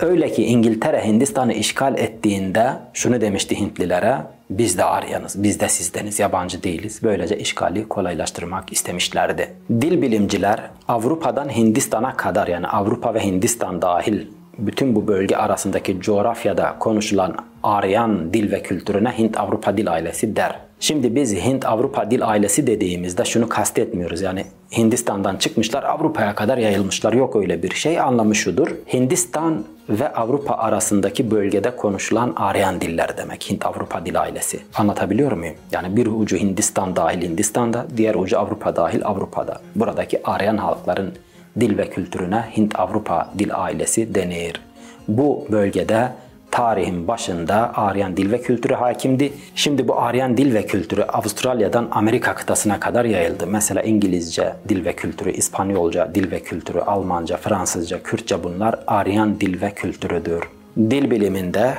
Öyle 0.01 0.33
ki 0.33 0.45
İngiltere 0.45 1.05
Hindistan'ı 1.05 1.53
işgal 1.53 1.99
ettiğinde 1.99 2.73
şunu 2.93 3.21
demişti 3.21 3.61
Hintlilere, 3.61 4.17
biz 4.51 4.79
de 4.79 4.85
Aryanız, 4.85 5.43
biz 5.43 5.61
de 5.61 5.69
sizdeniz, 5.69 6.19
yabancı 6.19 6.63
değiliz. 6.63 7.01
Böylece 7.03 7.39
işgali 7.39 7.89
kolaylaştırmak 7.89 8.73
istemişlerdi. 8.73 9.55
Dil 9.71 10.03
bilimciler 10.03 10.61
Avrupa'dan 10.89 11.49
Hindistan'a 11.49 12.17
kadar 12.17 12.49
yani 12.49 12.67
Avrupa 12.67 13.15
ve 13.15 13.25
Hindistan 13.25 13.83
dahil 13.83 14.27
bütün 14.59 14.95
bu 14.95 15.07
bölge 15.07 15.37
arasındaki 15.37 16.01
coğrafyada 16.01 16.77
konuşulan 16.79 17.37
Aryan 17.63 18.33
dil 18.33 18.53
ve 18.53 18.63
kültürüne 18.63 19.09
Hint-Avrupa 19.09 19.77
dil 19.77 19.93
ailesi 19.93 20.37
der. 20.37 20.70
Şimdi 20.83 21.15
biz 21.15 21.35
Hint-Avrupa 21.37 22.11
dil 22.11 22.29
ailesi 22.29 22.67
dediğimizde 22.67 23.25
şunu 23.25 23.49
kastetmiyoruz. 23.49 24.21
Yani 24.21 24.45
Hindistan'dan 24.77 25.37
çıkmışlar 25.37 25.83
Avrupa'ya 25.83 26.35
kadar 26.35 26.59
yayılmışlar. 26.59 27.13
Yok 27.13 27.37
öyle 27.37 27.63
bir 27.63 27.75
şey. 27.75 28.01
Anlamı 28.01 28.35
şudur. 28.35 28.69
Hindistan 28.93 29.65
ve 29.89 30.13
Avrupa 30.13 30.55
arasındaki 30.55 31.31
bölgede 31.31 31.77
konuşulan 31.77 32.33
Aryan 32.37 32.81
diller 32.81 33.17
demek. 33.17 33.51
Hint-Avrupa 33.51 34.07
dil 34.07 34.21
ailesi. 34.21 34.61
Anlatabiliyor 34.75 35.33
muyum? 35.33 35.55
Yani 35.73 35.97
bir 35.97 36.07
ucu 36.07 36.37
Hindistan 36.37 36.97
dahil 36.97 37.23
Hindistan'da, 37.23 37.87
diğer 37.97 38.15
ucu 38.15 38.39
Avrupa 38.39 38.77
dahil 38.77 39.05
Avrupa'da. 39.05 39.61
Buradaki 39.75 40.27
Aryan 40.27 40.57
halkların 40.57 41.13
dil 41.61 41.79
ve 41.79 41.91
kültürüne 41.91 42.45
Hint-Avrupa 42.57 43.31
dil 43.39 43.51
ailesi 43.55 44.15
denir. 44.15 44.61
Bu 45.09 45.47
bölgede 45.51 46.09
tarihin 46.51 47.09
başında 47.09 47.73
Aryan 47.75 48.17
dil 48.17 48.33
ve 48.33 48.41
kültürü 48.41 48.75
hakimdi. 48.75 49.33
Şimdi 49.55 49.89
bu 49.89 50.01
Aryan 50.01 50.37
dil 50.37 50.55
ve 50.55 50.67
kültürü 50.67 51.03
Avustralya'dan 51.03 51.89
Amerika 51.91 52.35
kıtasına 52.35 52.81
kadar 52.81 53.05
yayıldı. 53.05 53.47
Mesela 53.47 53.83
İngilizce 53.83 54.55
dil 54.69 54.85
ve 54.85 54.93
kültürü, 54.93 55.31
İspanyolca 55.31 56.15
dil 56.15 56.31
ve 56.31 56.41
kültürü, 56.41 56.81
Almanca, 56.81 57.37
Fransızca, 57.37 58.03
Kürtçe 58.03 58.45
bunlar 58.45 58.75
Aryan 58.87 59.41
dil 59.41 59.61
ve 59.61 59.71
kültürüdür. 59.71 60.43
Dil 60.77 61.11
biliminde 61.11 61.75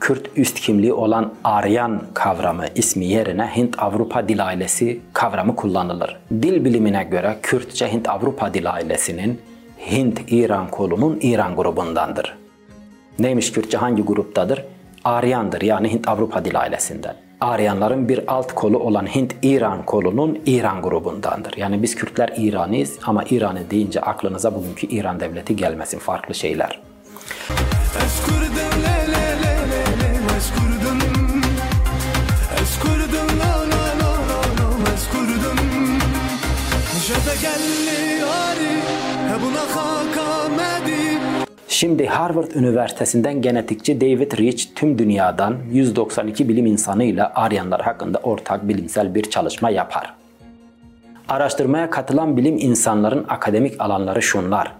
Kürt 0.00 0.30
üst 0.36 0.60
kimliği 0.60 0.92
olan 0.92 1.32
Aryan 1.44 2.02
kavramı 2.14 2.64
ismi 2.74 3.04
yerine 3.04 3.50
Hint-Avrupa 3.56 4.28
dil 4.28 4.46
ailesi 4.46 5.00
kavramı 5.12 5.56
kullanılır. 5.56 6.16
Dil 6.32 6.64
bilimine 6.64 7.04
göre 7.04 7.36
Kürtçe 7.42 7.92
Hint-Avrupa 7.92 8.54
dil 8.54 8.72
ailesinin 8.72 9.40
Hint-İran 9.90 10.70
kolunun 10.70 11.18
İran 11.22 11.56
grubundandır. 11.56 12.39
Neymiş 13.20 13.52
Kürtçe 13.52 13.76
hangi 13.76 14.02
gruptadır? 14.02 14.64
Aryandır 15.04 15.62
yani 15.62 15.92
Hint-Avrupa 15.92 16.44
dil 16.44 16.60
ailesinden. 16.60 17.16
Aryanların 17.40 18.08
bir 18.08 18.32
alt 18.32 18.54
kolu 18.54 18.78
olan 18.78 19.06
Hint-İran 19.06 19.86
kolunun 19.86 20.38
İran 20.46 20.82
grubundandır. 20.82 21.56
Yani 21.56 21.82
biz 21.82 21.94
Kürtler 21.94 22.32
İranıyız 22.36 22.98
ama 23.06 23.24
İran'ı 23.30 23.70
deyince 23.70 24.00
aklınıza 24.00 24.54
bugünkü 24.54 24.86
İran 24.86 25.20
devleti 25.20 25.56
gelmesin 25.56 25.98
farklı 25.98 26.34
şeyler. 26.34 26.80
Şimdi 41.80 42.06
Harvard 42.06 42.50
Üniversitesi'nden 42.50 43.42
genetikçi 43.42 44.00
David 44.00 44.32
Rich 44.38 44.64
tüm 44.74 44.98
dünyadan 44.98 45.56
192 45.70 46.48
bilim 46.48 46.66
insanıyla 46.66 47.32
Aryanlar 47.34 47.80
hakkında 47.80 48.18
ortak 48.18 48.68
bilimsel 48.68 49.14
bir 49.14 49.30
çalışma 49.30 49.70
yapar. 49.70 50.14
Araştırmaya 51.28 51.90
katılan 51.90 52.36
bilim 52.36 52.56
insanların 52.56 53.24
akademik 53.28 53.80
alanları 53.80 54.22
şunlar. 54.22 54.72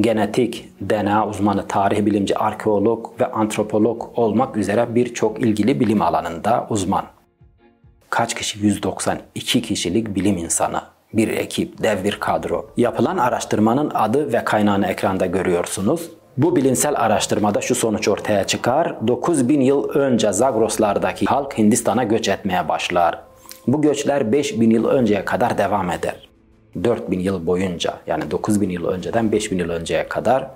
Genetik, 0.00 0.72
DNA 0.80 1.28
uzmanı, 1.28 1.66
tarih 1.66 2.06
bilimci, 2.06 2.38
arkeolog 2.38 3.20
ve 3.20 3.26
antropolog 3.26 4.18
olmak 4.18 4.56
üzere 4.56 4.94
birçok 4.94 5.40
ilgili 5.40 5.80
bilim 5.80 6.02
alanında 6.02 6.66
uzman. 6.70 7.04
Kaç 8.10 8.34
kişi? 8.34 8.58
192 8.58 9.62
kişilik 9.62 10.14
bilim 10.14 10.36
insanı 10.36 10.80
bir 11.12 11.28
ekip, 11.28 11.82
dev 11.82 12.04
bir 12.04 12.20
kadro. 12.20 12.70
Yapılan 12.76 13.16
araştırmanın 13.16 13.90
adı 13.94 14.32
ve 14.32 14.44
kaynağını 14.44 14.86
ekranda 14.86 15.26
görüyorsunuz. 15.26 16.10
Bu 16.38 16.56
bilimsel 16.56 16.94
araştırmada 16.96 17.60
şu 17.60 17.74
sonuç 17.74 18.08
ortaya 18.08 18.44
çıkar. 18.46 19.08
9000 19.08 19.60
yıl 19.60 19.88
önce 19.88 20.32
Zagroslardaki 20.32 21.26
halk 21.26 21.58
Hindistan'a 21.58 22.04
göç 22.04 22.28
etmeye 22.28 22.68
başlar. 22.68 23.18
Bu 23.66 23.82
göçler 23.82 24.32
5000 24.32 24.70
yıl 24.70 24.84
önceye 24.84 25.24
kadar 25.24 25.58
devam 25.58 25.90
eder. 25.90 26.28
4000 26.84 27.20
yıl 27.20 27.46
boyunca 27.46 27.94
yani 28.06 28.30
9000 28.30 28.70
yıl 28.70 28.84
önceden 28.84 29.32
5000 29.32 29.58
yıl 29.58 29.70
önceye 29.70 30.08
kadar 30.08 30.50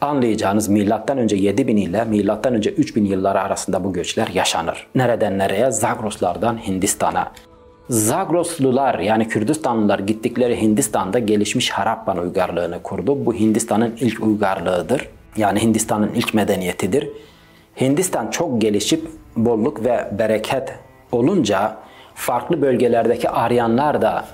anlayacağınız 0.00 0.68
milattan 0.68 1.18
önce 1.18 1.36
7000 1.36 1.76
ile 1.76 2.04
milattan 2.04 2.54
önce 2.54 2.70
3000 2.70 3.04
yılları 3.04 3.40
arasında 3.40 3.84
bu 3.84 3.92
göçler 3.92 4.28
yaşanır. 4.34 4.86
Nereden 4.94 5.38
nereye? 5.38 5.70
Zagroslardan 5.70 6.66
Hindistan'a. 6.66 7.32
Zagroslular 7.92 8.98
yani 8.98 9.28
Kürdistanlılar 9.28 9.98
gittikleri 9.98 10.60
Hindistan'da 10.60 11.18
gelişmiş 11.18 11.70
Harappan 11.70 12.18
uygarlığını 12.18 12.82
kurdu. 12.82 13.26
Bu 13.26 13.34
Hindistan'ın 13.34 13.96
ilk 14.00 14.22
uygarlığıdır. 14.24 15.08
Yani 15.36 15.62
Hindistan'ın 15.62 16.10
ilk 16.14 16.34
medeniyetidir. 16.34 17.08
Hindistan 17.80 18.30
çok 18.30 18.60
gelişip 18.60 19.08
bolluk 19.36 19.84
ve 19.84 20.08
bereket 20.18 20.74
olunca 21.12 21.76
farklı 22.14 22.62
bölgelerdeki 22.62 23.30
Aryanlar 23.30 24.02
da 24.02 24.24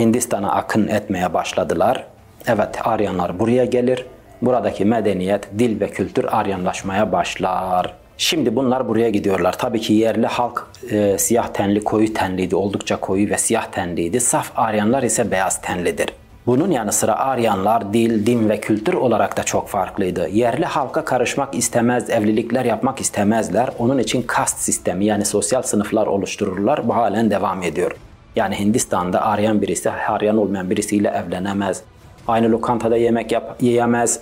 Hindistan'a 0.00 0.52
akın 0.52 0.88
etmeye 0.88 1.34
başladılar. 1.34 2.04
Evet 2.46 2.86
Aryanlar 2.86 3.38
buraya 3.38 3.64
gelir. 3.64 4.06
Buradaki 4.42 4.84
medeniyet, 4.84 5.48
dil 5.58 5.80
ve 5.80 5.90
kültür 5.90 6.24
Aryanlaşmaya 6.24 7.12
başlar. 7.12 7.99
Şimdi 8.20 8.56
bunlar 8.56 8.88
buraya 8.88 9.10
gidiyorlar. 9.10 9.58
Tabii 9.58 9.80
ki 9.80 9.92
yerli 9.92 10.26
halk 10.26 10.66
e, 10.90 11.18
siyah 11.18 11.48
tenli, 11.48 11.84
koyu 11.84 12.14
tenliydi. 12.14 12.56
Oldukça 12.56 12.96
koyu 12.96 13.30
ve 13.30 13.38
siyah 13.38 13.66
tenliydi. 13.66 14.20
Saf 14.20 14.52
Aryanlar 14.56 15.02
ise 15.02 15.30
beyaz 15.30 15.60
tenlidir. 15.60 16.08
Bunun 16.46 16.70
yanı 16.70 16.92
sıra 16.92 17.14
Aryanlar 17.18 17.92
dil, 17.92 18.26
din 18.26 18.48
ve 18.48 18.60
kültür 18.60 18.94
olarak 18.94 19.36
da 19.36 19.42
çok 19.42 19.68
farklıydı. 19.68 20.28
Yerli 20.28 20.64
halka 20.64 21.04
karışmak 21.04 21.54
istemez, 21.54 22.10
evlilikler 22.10 22.64
yapmak 22.64 23.00
istemezler. 23.00 23.68
Onun 23.78 23.98
için 23.98 24.22
kast 24.22 24.58
sistemi 24.58 25.04
yani 25.04 25.24
sosyal 25.24 25.62
sınıflar 25.62 26.06
oluştururlar. 26.06 26.88
Bu 26.88 26.96
halen 26.96 27.30
devam 27.30 27.62
ediyor. 27.62 27.92
Yani 28.36 28.58
Hindistan'da 28.58 29.26
Aryan 29.26 29.62
birisi 29.62 29.90
Aryan 29.90 30.36
olmayan 30.36 30.70
birisiyle 30.70 31.08
evlenemez. 31.08 31.82
Aynı 32.28 32.52
lokantada 32.52 32.96
yemek 32.96 33.32
yap 33.32 33.56
yiyemez 33.60 34.20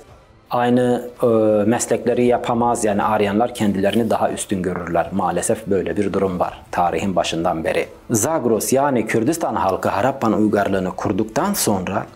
aynı 0.50 1.08
e, 1.22 1.26
meslekleri 1.66 2.26
yapamaz. 2.26 2.84
Yani 2.84 3.02
Aryanlar 3.02 3.54
kendilerini 3.54 4.10
daha 4.10 4.30
üstün 4.30 4.62
görürler. 4.62 5.08
Maalesef 5.12 5.66
böyle 5.66 5.96
bir 5.96 6.12
durum 6.12 6.38
var 6.38 6.62
tarihin 6.70 7.16
başından 7.16 7.64
beri. 7.64 7.86
Zagros 8.10 8.72
yani 8.72 9.06
Kürdistan 9.06 9.54
halkı 9.54 9.88
Harappan 9.88 10.32
uygarlığını 10.32 10.90
kurduktan 10.96 11.52
sonra 11.52 12.06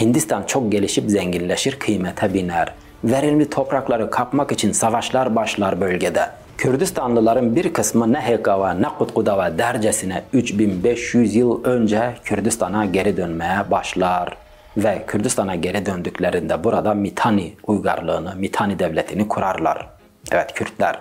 Hindistan 0.00 0.42
çok 0.42 0.72
gelişip 0.72 1.10
zenginleşir, 1.10 1.78
kıymete 1.78 2.34
biner. 2.34 2.72
Verimli 3.04 3.50
toprakları 3.50 4.10
kapmak 4.10 4.52
için 4.52 4.72
savaşlar 4.72 5.36
başlar 5.36 5.80
bölgede. 5.80 6.28
Kürdistanlıların 6.58 7.56
bir 7.56 7.72
kısmı 7.72 8.12
ne 8.12 8.20
Hekava 8.20 8.74
ne 8.74 8.88
Kutkudava 8.98 9.58
dercesine 9.58 10.22
3500 10.32 11.34
yıl 11.34 11.64
önce 11.64 12.14
Kürdistan'a 12.24 12.84
geri 12.84 13.16
dönmeye 13.16 13.70
başlar 13.70 14.36
ve 14.76 15.04
Kürdistan'a 15.06 15.54
geri 15.54 15.86
döndüklerinde 15.86 16.64
burada 16.64 16.94
Mitani 16.94 17.52
uygarlığını, 17.66 18.36
Mitani 18.36 18.78
devletini 18.78 19.28
kurarlar. 19.28 19.88
Evet 20.32 20.52
Kürtler. 20.54 20.98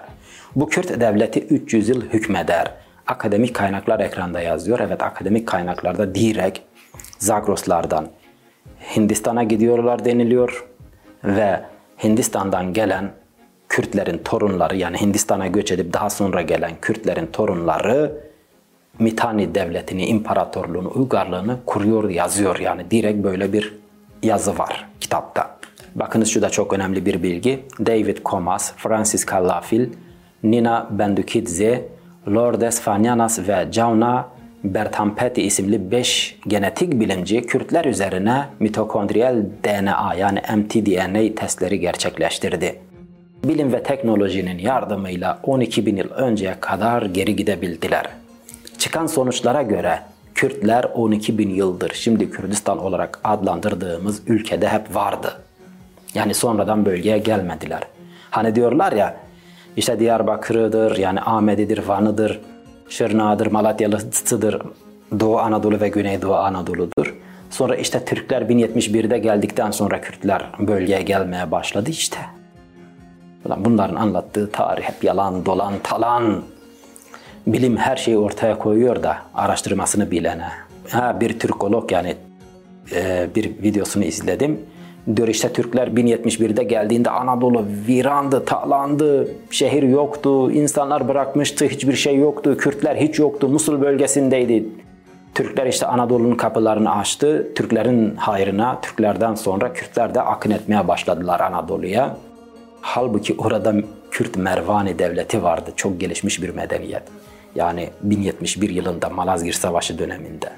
Bu 0.55 0.69
Kürt 0.69 0.99
devleti 1.01 1.39
300 1.39 1.89
yıl 1.89 2.01
hükmeder. 2.01 2.71
Akademik 3.07 3.55
kaynaklar 3.55 3.99
ekranda 3.99 4.41
yazıyor. 4.41 4.79
Evet 4.79 5.03
akademik 5.03 5.47
kaynaklarda 5.47 6.15
direkt 6.15 6.59
Zagroslardan 7.19 8.07
Hindistan'a 8.95 9.43
gidiyorlar 9.43 10.05
deniliyor 10.05 10.67
ve 11.23 11.61
Hindistan'dan 12.03 12.73
gelen 12.73 13.11
Kürtlerin 13.69 14.17
torunları 14.17 14.75
yani 14.75 15.01
Hindistan'a 15.01 15.47
göç 15.47 15.71
edip 15.71 15.93
daha 15.93 16.09
sonra 16.09 16.41
gelen 16.41 16.71
Kürtlerin 16.81 17.25
torunları 17.25 18.30
Mitani 19.01 19.55
devletini, 19.55 20.05
imparatorluğunu, 20.05 20.91
uygarlığını 20.95 21.57
kuruyor, 21.65 22.09
yazıyor. 22.09 22.59
Yani 22.59 22.91
direkt 22.91 23.23
böyle 23.23 23.53
bir 23.53 23.73
yazı 24.23 24.57
var 24.57 24.87
kitapta. 24.99 25.57
Bakınız 25.95 26.27
şu 26.27 26.41
da 26.41 26.49
çok 26.49 26.73
önemli 26.73 27.05
bir 27.05 27.23
bilgi. 27.23 27.59
David 27.79 28.17
Comas, 28.25 28.73
Francis 28.77 29.25
Calafil, 29.25 29.89
Nina 30.43 30.87
Bendukidze, 30.91 31.87
Lourdes 32.27 32.81
Fanyanas 32.81 33.39
ve 33.47 33.67
Jauna 33.71 34.27
Bertampeti 34.63 35.41
isimli 35.41 35.91
5 35.91 36.39
genetik 36.47 36.99
bilimci 36.99 37.41
Kürtler 37.41 37.85
üzerine 37.85 38.45
mitokondriyal 38.59 39.35
DNA 39.63 40.13
yani 40.13 40.41
mtDNA 40.57 41.35
testleri 41.35 41.79
gerçekleştirdi. 41.79 42.79
Bilim 43.43 43.73
ve 43.73 43.83
teknolojinin 43.83 44.57
yardımıyla 44.57 45.39
12 45.43 45.85
bin 45.85 45.97
yıl 45.97 46.09
önceye 46.09 46.55
kadar 46.59 47.01
geri 47.01 47.35
gidebildiler. 47.35 48.20
Çıkan 48.81 49.07
sonuçlara 49.07 49.61
göre 49.61 49.99
Kürtler 50.35 50.83
12 50.83 51.37
bin 51.37 51.49
yıldır 51.49 51.91
şimdi 51.93 52.29
Kürdistan 52.29 52.77
olarak 52.77 53.19
adlandırdığımız 53.23 54.21
ülkede 54.27 54.69
hep 54.69 54.95
vardı. 54.95 55.33
Yani 56.13 56.33
sonradan 56.33 56.85
bölgeye 56.85 57.17
gelmediler. 57.17 57.81
Hani 58.31 58.55
diyorlar 58.55 58.91
ya 58.91 59.17
işte 59.77 59.99
Diyarbakır'ıdır, 59.99 60.97
yani 60.97 61.21
Ahmedi'dir, 61.21 61.87
Van'ıdır, 61.87 62.39
Şırnak'ıdır, 62.89 63.47
Malatyalısıdır, 63.47 64.61
Doğu 65.19 65.39
Anadolu 65.39 65.81
ve 65.81 65.89
Güneydoğu 65.89 66.35
Anadolu'dur. 66.35 67.15
Sonra 67.49 67.75
işte 67.75 68.05
Türkler 68.05 68.41
1071'de 68.41 69.17
geldikten 69.17 69.71
sonra 69.71 70.01
Kürtler 70.01 70.45
bölgeye 70.59 71.01
gelmeye 71.01 71.51
başladı 71.51 71.89
işte. 71.89 72.17
Bunların 73.57 73.95
anlattığı 73.95 74.51
tarih 74.51 74.83
hep 74.83 75.03
yalan, 75.03 75.45
dolan, 75.45 75.73
talan. 75.83 76.43
Bilim 77.47 77.77
her 77.77 77.95
şeyi 77.95 78.17
ortaya 78.17 78.57
koyuyor 78.57 79.03
da 79.03 79.17
araştırmasını 79.33 80.11
bilene. 80.11 80.47
Ha, 80.89 81.17
bir 81.21 81.39
Türkolog 81.39 81.91
yani 81.91 82.15
e, 82.95 83.27
bir 83.35 83.45
videosunu 83.63 84.03
izledim. 84.03 84.59
Diyor 85.15 85.27
Türkler 85.27 85.87
1071'de 85.87 86.63
geldiğinde 86.63 87.09
Anadolu 87.09 87.65
virandı, 87.87 88.45
talandı, 88.45 89.27
şehir 89.51 89.83
yoktu, 89.83 90.51
insanlar 90.51 91.07
bırakmıştı, 91.07 91.65
hiçbir 91.65 91.93
şey 91.93 92.17
yoktu, 92.17 92.57
Kürtler 92.57 92.95
hiç 92.95 93.19
yoktu, 93.19 93.47
Musul 93.47 93.81
bölgesindeydi. 93.81 94.65
Türkler 95.35 95.65
işte 95.65 95.85
Anadolu'nun 95.85 96.35
kapılarını 96.35 96.95
açtı. 96.95 97.47
Türklerin 97.55 98.15
hayrına, 98.15 98.81
Türklerden 98.81 99.35
sonra 99.35 99.73
Kürtler 99.73 100.15
de 100.15 100.21
akın 100.21 100.51
etmeye 100.51 100.87
başladılar 100.87 101.39
Anadolu'ya. 101.39 102.17
Halbuki 102.81 103.35
orada 103.37 103.73
Kürt 104.11 104.37
Mervani 104.37 104.99
devleti 104.99 105.43
vardı. 105.43 105.71
Çok 105.75 105.99
gelişmiş 105.99 106.43
bir 106.43 106.49
medeniyet. 106.49 107.03
Yani 107.55 107.89
1071 108.01 108.69
yılında 108.69 109.09
Malazgirt 109.09 109.55
Savaşı 109.55 109.97
döneminde. 109.99 110.51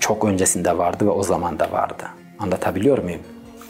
Çok 0.00 0.24
öncesinde 0.24 0.78
vardı 0.78 1.06
ve 1.06 1.10
o 1.10 1.22
zaman 1.22 1.58
da 1.58 1.72
vardı. 1.72 2.04
Anlatabiliyor 2.38 2.98
muyum? 2.98 3.20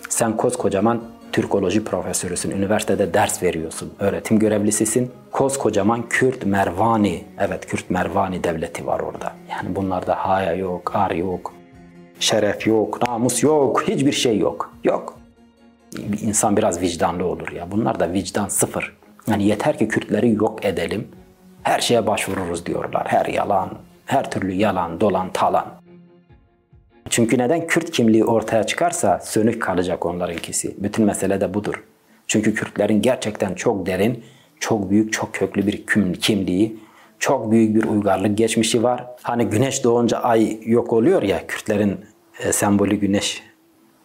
Sen 0.09 0.37
koskocaman 0.37 1.03
Türkoloji 1.33 1.85
profesörüsün, 1.85 2.51
üniversitede 2.51 3.15
ders 3.15 3.43
veriyorsun, 3.43 3.93
öğretim 3.99 4.39
görevlisisin. 4.39 5.11
Koskocaman 5.33 6.09
Kürt 6.09 6.47
Mervani, 6.47 7.25
evet 7.39 7.67
Kürt 7.67 7.91
Mervani 7.91 8.45
devleti 8.45 8.87
var 8.87 9.01
orada. 9.01 9.33
Yani 9.51 9.77
bunlarda 9.77 10.15
haya 10.15 10.55
yok, 10.55 10.93
ar 10.95 11.11
yok, 11.11 11.53
şeref 12.21 12.67
yok, 12.67 13.03
namus 13.09 13.43
yok, 13.43 13.89
hiçbir 13.89 14.13
şey 14.13 14.39
yok. 14.39 14.75
Yok. 14.85 15.19
İnsan 16.23 16.57
biraz 16.57 16.81
vicdanlı 16.81 17.27
olur 17.27 17.53
ya. 17.53 17.71
Bunlar 17.71 18.01
da 18.01 18.13
vicdan 18.13 18.49
sıfır. 18.49 18.97
Yani 19.29 19.45
yeter 19.45 19.79
ki 19.79 19.89
Kürtleri 19.89 20.35
yok 20.35 20.65
edelim. 20.65 21.09
Her 21.63 21.81
şeye 21.81 22.07
başvururuz 22.07 22.67
diyorlar. 22.67 23.07
Her 23.07 23.27
yalan, 23.27 23.71
her 24.07 24.31
türlü 24.31 24.53
yalan, 24.53 25.01
dolan, 25.01 25.33
talan. 25.33 25.67
Çünkü 27.11 27.39
neden 27.39 27.67
Kürt 27.67 27.91
kimliği 27.91 28.25
ortaya 28.25 28.65
çıkarsa 28.65 29.19
sönük 29.19 29.63
kalacak 29.63 30.07
onlarınkisi. 30.07 30.75
Bütün 30.79 31.05
mesele 31.05 31.41
de 31.41 31.55
budur. 31.55 31.85
Çünkü 32.27 32.55
Kürtlerin 32.55 33.03
gerçekten 33.03 33.55
çok 33.55 33.87
derin, 33.87 34.25
çok 34.61 34.91
büyük, 34.91 35.13
çok 35.13 35.35
köklü 35.35 35.67
bir 35.67 35.87
kimliği, 36.21 36.77
çok 37.19 37.51
büyük 37.51 37.77
bir 37.77 37.85
uygarlık 37.85 38.39
geçmişi 38.39 38.83
var. 38.83 39.07
Hani 39.23 39.45
güneş 39.45 39.85
doğunca 39.85 40.19
ay 40.19 40.59
yok 40.65 40.93
oluyor 40.93 41.23
ya, 41.23 41.47
Kürtlerin 41.47 42.01
e, 42.45 42.53
sembolü 42.53 42.97
güneş, 42.97 43.43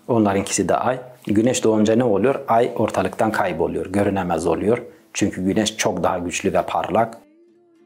onlarınkisi 0.08 0.70
de 0.70 0.76
ay. 0.76 0.99
Güneş 1.28 1.64
doğunca 1.64 1.95
ne 1.95 2.03
oluyor? 2.03 2.36
Ay 2.47 2.72
ortalıktan 2.76 3.32
kayboluyor, 3.32 3.86
görünemez 3.86 4.47
oluyor. 4.47 4.82
Çünkü 5.14 5.45
güneş 5.45 5.78
çok 5.78 6.03
daha 6.03 6.20
güçlü 6.20 6.53
ve 6.53 6.62
parlak, 6.62 7.18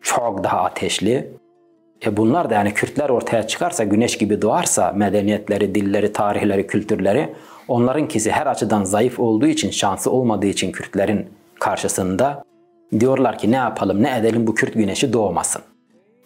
çok 0.02 0.44
daha 0.44 0.62
ateşli. 0.62 1.32
E 2.06 2.18
bunlar 2.18 2.50
da 2.50 2.54
yani 2.54 2.74
Kürtler 2.74 3.10
ortaya 3.10 3.48
çıkarsa, 3.48 3.84
güneş 3.84 4.18
gibi 4.18 4.42
doğarsa 4.42 4.92
medeniyetleri, 4.92 5.76
dilleri, 5.76 6.14
tarihleri, 6.14 6.68
kültürleri 6.68 7.30
onlarınkisi 7.68 8.32
her 8.32 8.48
açıdan 8.48 8.84
zayıf 8.84 9.20
olduğu 9.20 9.48
için, 9.48 9.72
şansı 9.72 10.12
olmadığı 10.12 10.46
için 10.46 10.72
Kürtlerin 10.72 11.28
karşısında 11.60 12.44
diyorlar 13.00 13.38
ki 13.38 13.52
ne 13.52 13.56
yapalım, 13.56 14.04
ne 14.04 14.18
edelim 14.18 14.48
bu 14.48 14.56
Kürt 14.56 14.74
güneşi 14.74 15.14
doğmasın. 15.14 15.62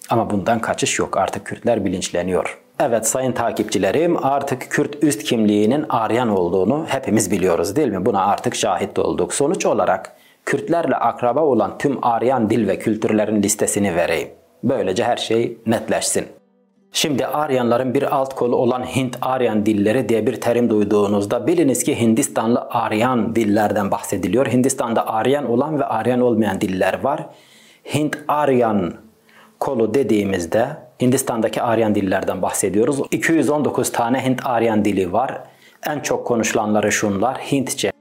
Ama 0.09 0.29
bundan 0.29 0.59
kaçış 0.59 0.99
yok. 0.99 1.17
Artık 1.17 1.45
Kürtler 1.45 1.85
bilinçleniyor. 1.85 2.59
Evet 2.79 3.07
sayın 3.07 3.31
takipçilerim 3.31 4.25
artık 4.25 4.71
Kürt 4.71 5.03
üst 5.03 5.23
kimliğinin 5.23 5.85
Aryan 5.89 6.29
olduğunu 6.29 6.85
hepimiz 6.87 7.31
biliyoruz 7.31 7.75
değil 7.75 7.87
mi? 7.87 8.05
Buna 8.05 8.25
artık 8.25 8.55
şahit 8.55 8.99
olduk. 8.99 9.33
Sonuç 9.33 9.65
olarak 9.65 10.15
Kürtlerle 10.45 10.95
akraba 10.95 11.41
olan 11.41 11.77
tüm 11.77 12.05
Aryan 12.05 12.49
dil 12.49 12.67
ve 12.67 12.79
kültürlerin 12.79 13.43
listesini 13.43 13.95
vereyim. 13.95 14.29
Böylece 14.63 15.03
her 15.03 15.17
şey 15.17 15.57
netleşsin. 15.65 16.25
Şimdi 16.95 17.25
Aryanların 17.25 17.93
bir 17.93 18.15
alt 18.15 18.35
kolu 18.35 18.55
olan 18.55 18.83
Hint-Aryan 18.83 19.65
dilleri 19.65 20.09
diye 20.09 20.27
bir 20.27 20.41
terim 20.41 20.69
duyduğunuzda 20.69 21.47
biliniz 21.47 21.83
ki 21.83 21.99
Hindistanlı 21.99 22.67
Aryan 22.69 23.35
dillerden 23.35 23.91
bahsediliyor. 23.91 24.47
Hindistan'da 24.47 25.07
Aryan 25.07 25.51
olan 25.51 25.79
ve 25.79 25.85
Aryan 25.85 26.21
olmayan 26.21 26.61
diller 26.61 27.03
var. 27.03 27.25
Hint-Aryan 27.93 28.93
kolu 29.59 29.93
dediğimizde 29.93 30.67
Hindistan'daki 31.01 31.61
Aryan 31.61 31.95
dillerden 31.95 32.41
bahsediyoruz. 32.41 33.01
219 33.11 33.91
tane 33.91 34.25
Hint-Aryan 34.25 34.85
dili 34.85 35.13
var. 35.13 35.39
En 35.87 35.99
çok 35.99 36.27
konuşulanları 36.27 36.91
şunlar. 36.91 37.37
Hintçe, 37.37 37.91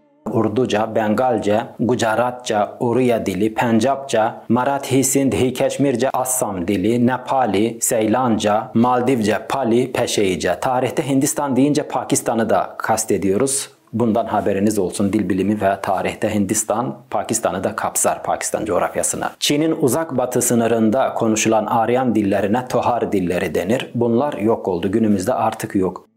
Urduca, 0.53 0.94
Bengalce, 0.94 1.66
Gujaratça, 1.80 2.76
Uriya 2.80 3.26
dili, 3.26 3.55
Pencapça, 3.55 4.44
Marathi, 4.48 5.05
Sindhi, 5.05 5.53
Keşmirce, 5.53 6.11
Assam 6.12 6.68
dili, 6.68 7.07
Nepali, 7.07 7.78
Seylanca, 7.80 8.70
Maldivce, 8.74 9.46
Pali, 9.48 9.92
Peşeyice. 9.92 10.61
Tarihte 10.61 11.09
Hindistan 11.09 11.57
deyince 11.57 11.82
Pakistan'ı 11.82 12.50
da 12.50 12.74
kastediyoruz. 12.78 13.70
Bundan 13.92 14.26
haberiniz 14.26 14.78
olsun 14.78 15.12
dil 15.12 15.28
bilimi 15.28 15.61
ve 15.61 15.80
tarihte 15.82 16.34
Hindistan, 16.34 16.96
Pakistan'ı 17.11 17.64
da 17.64 17.76
kapsar 17.76 18.22
Pakistan 18.22 18.64
coğrafyasına. 18.64 19.32
Çin'in 19.38 19.76
uzak 19.80 20.18
batı 20.18 20.42
sınırında 20.42 21.14
konuşulan 21.14 21.66
Aryan 21.66 22.14
dillerine 22.14 22.68
Tohar 22.68 23.12
dilleri 23.12 23.55
denir. 23.55 23.90
Bunlar 23.94 24.32
yok 24.32 24.68
oldu. 24.68 24.90
Günümüzde 24.92 25.34
artık 25.34 25.74
yok. 25.74 26.11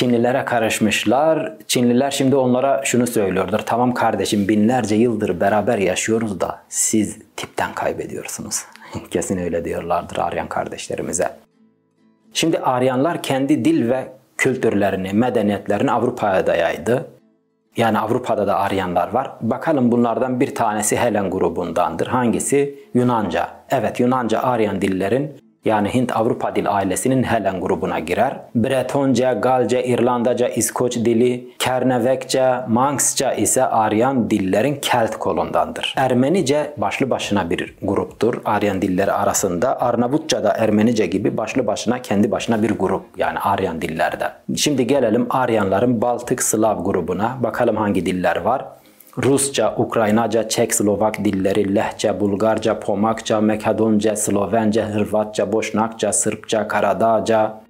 Çinlilere 0.00 0.44
karışmışlar. 0.44 1.52
Çinliler 1.66 2.10
şimdi 2.10 2.36
onlara 2.36 2.80
şunu 2.84 3.06
söylüyordur. 3.06 3.58
Tamam 3.58 3.94
kardeşim 3.94 4.48
binlerce 4.48 4.94
yıldır 4.94 5.40
beraber 5.40 5.78
yaşıyoruz 5.78 6.40
da 6.40 6.62
siz 6.68 7.18
tipten 7.36 7.74
kaybediyorsunuz. 7.74 8.62
Kesin 9.10 9.38
öyle 9.38 9.64
diyorlardır 9.64 10.16
Aryan 10.16 10.48
kardeşlerimize. 10.48 11.30
Şimdi 12.32 12.58
Aryanlar 12.58 13.22
kendi 13.22 13.64
dil 13.64 13.90
ve 13.90 14.08
kültürlerini, 14.36 15.12
medeniyetlerini 15.12 15.92
Avrupa'ya 15.92 16.46
da 16.46 16.56
yaydı. 16.56 17.10
Yani 17.76 17.98
Avrupa'da 17.98 18.46
da 18.46 18.58
Aryanlar 18.58 19.12
var. 19.12 19.30
Bakalım 19.40 19.92
bunlardan 19.92 20.40
bir 20.40 20.54
tanesi 20.54 20.96
Helen 20.96 21.30
grubundandır. 21.30 22.06
Hangisi? 22.06 22.78
Yunanca. 22.94 23.48
Evet 23.70 24.00
Yunanca 24.00 24.42
Aryan 24.42 24.82
dillerin 24.82 25.49
yani 25.64 25.88
Hint-Avrupa 25.88 26.56
dil 26.56 26.70
ailesinin 26.70 27.22
Helen 27.22 27.60
grubuna 27.60 27.98
girer. 27.98 28.36
Bretonca, 28.54 29.32
Galce, 29.32 29.84
İrlandaca, 29.84 30.48
İskoç 30.48 30.96
dili, 30.96 31.48
Kernevekçe, 31.58 32.54
Manxça 32.68 33.32
ise 33.32 33.64
Aryan 33.64 34.30
dillerin 34.30 34.78
Kelt 34.82 35.16
kolundandır. 35.16 35.94
Ermenice 35.96 36.74
başlı 36.76 37.10
başına 37.10 37.50
bir 37.50 37.74
gruptur 37.82 38.40
Aryan 38.44 38.82
dilleri 38.82 39.12
arasında. 39.12 39.80
Arnavutça 39.80 40.44
da 40.44 40.52
Ermenice 40.58 41.06
gibi 41.06 41.36
başlı 41.36 41.66
başına 41.66 42.02
kendi 42.02 42.30
başına 42.30 42.62
bir 42.62 42.70
grup 42.70 43.02
yani 43.16 43.38
Aryan 43.38 43.82
dillerde. 43.82 44.24
Şimdi 44.56 44.86
gelelim 44.86 45.26
Aryanların 45.30 46.02
Baltık 46.02 46.42
Slav 46.42 46.84
grubuna. 46.84 47.36
Bakalım 47.42 47.76
hangi 47.76 48.06
diller 48.06 48.36
var. 48.36 48.64
Rusça, 49.22 49.74
Ukraynaca, 49.76 50.48
Çek, 50.48 50.74
Slovak 50.74 51.24
dilleri, 51.24 51.74
Lehçe, 51.74 52.20
Bulgarca, 52.20 52.80
Pomakça, 52.80 53.40
Makedonca, 53.40 54.16
Slovence, 54.16 54.82
Hırvatça, 54.82 55.52
Boşnakça, 55.52 56.12
Sırpça, 56.12 56.68
Karadağca, 56.68 57.60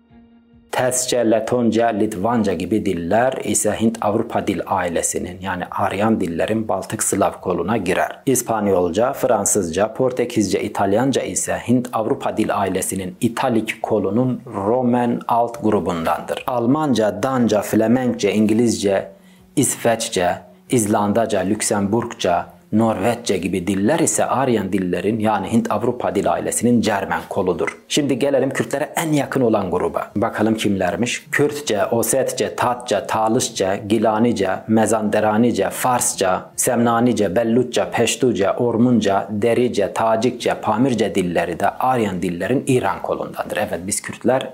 Tesçe, 0.72 1.30
Letonca, 1.30 1.86
Litvanca 1.86 2.52
gibi 2.52 2.86
diller 2.86 3.32
ise 3.44 3.70
Hint-Avrupa 3.80 4.46
dil 4.46 4.60
ailesinin 4.66 5.40
yani 5.40 5.64
Aryan 5.70 6.20
dillerin 6.20 6.68
Baltık 6.68 7.02
Slav 7.02 7.32
koluna 7.32 7.76
girer. 7.76 8.18
İspanyolca, 8.26 9.12
Fransızca, 9.12 9.94
Portekizce, 9.94 10.62
İtalyanca 10.62 11.22
ise 11.22 11.54
Hint-Avrupa 11.68 12.36
dil 12.36 12.58
ailesinin 12.58 13.16
İtalik 13.20 13.82
kolunun 13.82 14.40
Roman 14.46 15.20
alt 15.28 15.62
grubundandır. 15.62 16.44
Almanca, 16.46 17.22
Danca, 17.22 17.62
Flemenkçe, 17.62 18.32
İngilizce, 18.34 19.10
İsveççe, 19.56 20.49
İzlandaca, 20.70 21.40
Lüksemburgca, 21.40 22.46
Norveççe 22.72 23.36
gibi 23.36 23.66
diller 23.66 23.98
ise 23.98 24.24
Aryan 24.24 24.72
dillerin 24.72 25.18
yani 25.18 25.52
Hint-Avrupa 25.52 26.14
dil 26.14 26.32
ailesinin 26.32 26.80
Cermen 26.80 27.20
koludur. 27.28 27.78
Şimdi 27.88 28.18
gelelim 28.18 28.50
Kürtlere 28.50 28.92
en 28.96 29.12
yakın 29.12 29.40
olan 29.40 29.70
gruba. 29.70 30.10
Bakalım 30.16 30.54
kimlermiş? 30.54 31.26
Kürtçe, 31.32 31.86
Osetçe, 31.86 32.56
Tatça, 32.56 33.06
Talışça, 33.06 33.76
Gilanice, 33.76 34.50
Mezanderanice, 34.68 35.70
Farsça, 35.70 36.50
Semnanice, 36.56 37.36
Bellutça, 37.36 37.90
Peştuca, 37.90 38.56
Ormunca, 38.56 39.28
Derice, 39.30 39.92
Tacikçe, 39.92 40.54
Pamirce 40.54 41.14
dilleri 41.14 41.60
de 41.60 41.68
Aryan 41.70 42.22
dillerin 42.22 42.64
İran 42.66 43.02
kolundandır. 43.02 43.56
Evet 43.56 43.80
biz 43.86 44.00
Kürtler 44.00 44.50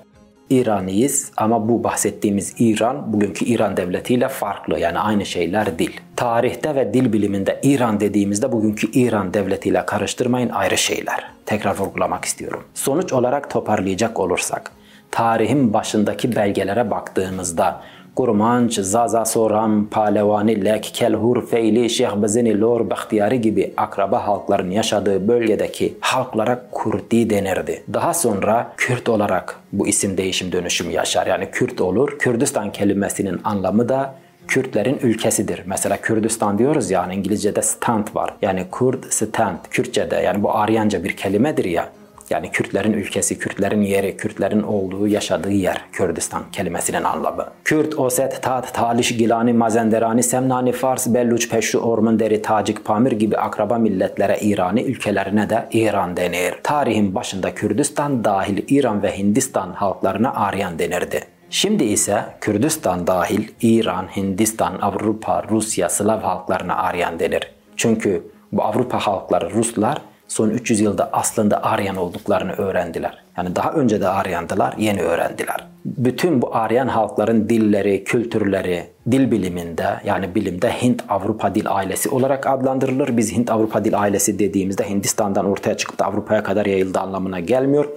İraniyiz 0.50 1.32
ama 1.36 1.68
bu 1.68 1.84
bahsettiğimiz 1.84 2.54
İran 2.58 3.12
bugünkü 3.12 3.44
İran 3.44 3.76
devletiyle 3.76 4.28
farklı 4.28 4.78
yani 4.78 4.98
aynı 4.98 5.26
şeyler 5.26 5.78
değil. 5.78 6.00
Tarihte 6.16 6.74
ve 6.74 6.94
dil 6.94 7.12
biliminde 7.12 7.60
İran 7.62 8.00
dediğimizde 8.00 8.52
bugünkü 8.52 8.90
İran 8.92 9.34
devletiyle 9.34 9.86
karıştırmayın 9.86 10.48
ayrı 10.48 10.78
şeyler. 10.78 11.30
Tekrar 11.46 11.78
vurgulamak 11.78 12.24
istiyorum. 12.24 12.64
Sonuç 12.74 13.12
olarak 13.12 13.50
toparlayacak 13.50 14.20
olursak 14.20 14.72
tarihin 15.10 15.72
başındaki 15.72 16.36
belgelere 16.36 16.90
baktığımızda 16.90 17.80
Kurmanç, 18.16 18.74
Zaza 18.74 19.24
Soram, 19.24 19.86
Palevani, 19.86 20.64
Lek, 20.64 20.90
Kelhur, 20.94 21.46
Feyli, 21.46 21.90
Şeyh 21.90 22.22
Bezeni, 22.22 22.60
Lor, 22.60 22.90
Bahtiyari 22.90 23.40
gibi 23.40 23.74
akraba 23.76 24.26
halkların 24.26 24.70
yaşadığı 24.70 25.28
bölgedeki 25.28 25.94
halklara 26.00 26.62
Kurdi 26.72 27.30
denirdi. 27.30 27.82
Daha 27.92 28.14
sonra 28.14 28.72
Kürt 28.76 29.08
olarak 29.08 29.60
bu 29.72 29.86
isim 29.86 30.16
değişim 30.16 30.52
dönüşüm 30.52 30.90
yaşar. 30.90 31.26
Yani 31.26 31.48
Kürt 31.52 31.80
olur. 31.80 32.18
Kürdistan 32.18 32.72
kelimesinin 32.72 33.40
anlamı 33.44 33.88
da 33.88 34.14
Kürtlerin 34.48 34.98
ülkesidir. 35.02 35.62
Mesela 35.66 35.96
Kürdistan 35.96 36.58
diyoruz 36.58 36.90
ya, 36.90 37.00
yani 37.00 37.14
İngilizce'de 37.14 37.62
stand 37.62 38.06
var. 38.14 38.34
Yani 38.42 38.66
Kurd 38.70 39.04
stand, 39.10 39.58
Kürtçe'de 39.70 40.16
yani 40.16 40.42
bu 40.42 40.54
Aryanca 40.54 41.04
bir 41.04 41.16
kelimedir 41.16 41.64
ya. 41.64 41.88
Yani 42.30 42.50
Kürtlerin 42.50 42.92
ülkesi, 42.92 43.38
Kürtlerin 43.38 43.82
yeri, 43.82 44.16
Kürtlerin 44.16 44.62
olduğu, 44.62 45.08
yaşadığı 45.08 45.52
yer 45.52 45.84
Kürdistan 45.92 46.42
kelimesinin 46.52 47.04
anlamı. 47.04 47.46
Kürt, 47.64 47.98
Oset, 47.98 48.42
Tat, 48.42 48.74
Taliş, 48.74 49.16
Gilani, 49.16 49.52
Mazenderani, 49.52 50.22
Semnani, 50.22 50.72
Fars, 50.72 51.06
Belluç, 51.14 51.50
Peşru, 51.50 51.78
Ormunderi, 51.78 52.42
Tacik, 52.42 52.84
Pamir 52.84 53.12
gibi 53.12 53.36
akraba 53.36 53.78
milletlere 53.78 54.38
İrani 54.40 54.82
ülkelerine 54.82 55.50
de 55.50 55.68
İran 55.72 56.16
denir. 56.16 56.54
Tarihin 56.62 57.14
başında 57.14 57.54
Kürdistan 57.54 58.24
dahil 58.24 58.64
İran 58.68 59.02
ve 59.02 59.18
Hindistan 59.18 59.72
halklarına 59.72 60.34
Aryan 60.34 60.78
denirdi. 60.78 61.20
Şimdi 61.50 61.84
ise 61.84 62.24
Kürdistan 62.40 63.06
dahil 63.06 63.48
İran, 63.62 64.16
Hindistan, 64.16 64.78
Avrupa, 64.82 65.42
Rusya, 65.50 65.88
Slav 65.88 66.20
halklarına 66.20 66.76
Aryan 66.76 67.20
denir. 67.20 67.50
Çünkü 67.76 68.22
bu 68.52 68.62
Avrupa 68.62 68.98
halkları 68.98 69.50
Ruslar 69.50 69.98
son 70.28 70.50
300 70.50 70.80
yılda 70.80 71.10
aslında 71.12 71.62
Aryan 71.64 71.96
olduklarını 71.96 72.52
öğrendiler. 72.52 73.24
Yani 73.36 73.56
daha 73.56 73.72
önce 73.72 74.00
de 74.00 74.08
Aryandılar, 74.08 74.74
yeni 74.78 75.02
öğrendiler. 75.02 75.66
Bütün 75.84 76.42
bu 76.42 76.56
Aryan 76.56 76.88
halkların 76.88 77.48
dilleri, 77.48 78.04
kültürleri, 78.04 78.86
dil 79.10 79.30
biliminde 79.30 79.86
yani 80.04 80.34
bilimde 80.34 80.70
Hint-Avrupa 80.70 81.54
dil 81.54 81.64
ailesi 81.66 82.08
olarak 82.08 82.46
adlandırılır. 82.46 83.16
Biz 83.16 83.32
Hint-Avrupa 83.32 83.84
dil 83.84 84.00
ailesi 84.00 84.38
dediğimizde 84.38 84.88
Hindistan'dan 84.88 85.46
ortaya 85.46 85.76
çıkıp 85.76 85.98
da 85.98 86.04
Avrupa'ya 86.04 86.42
kadar 86.42 86.66
yayıldı 86.66 87.00
anlamına 87.00 87.40
gelmiyor. 87.40 87.88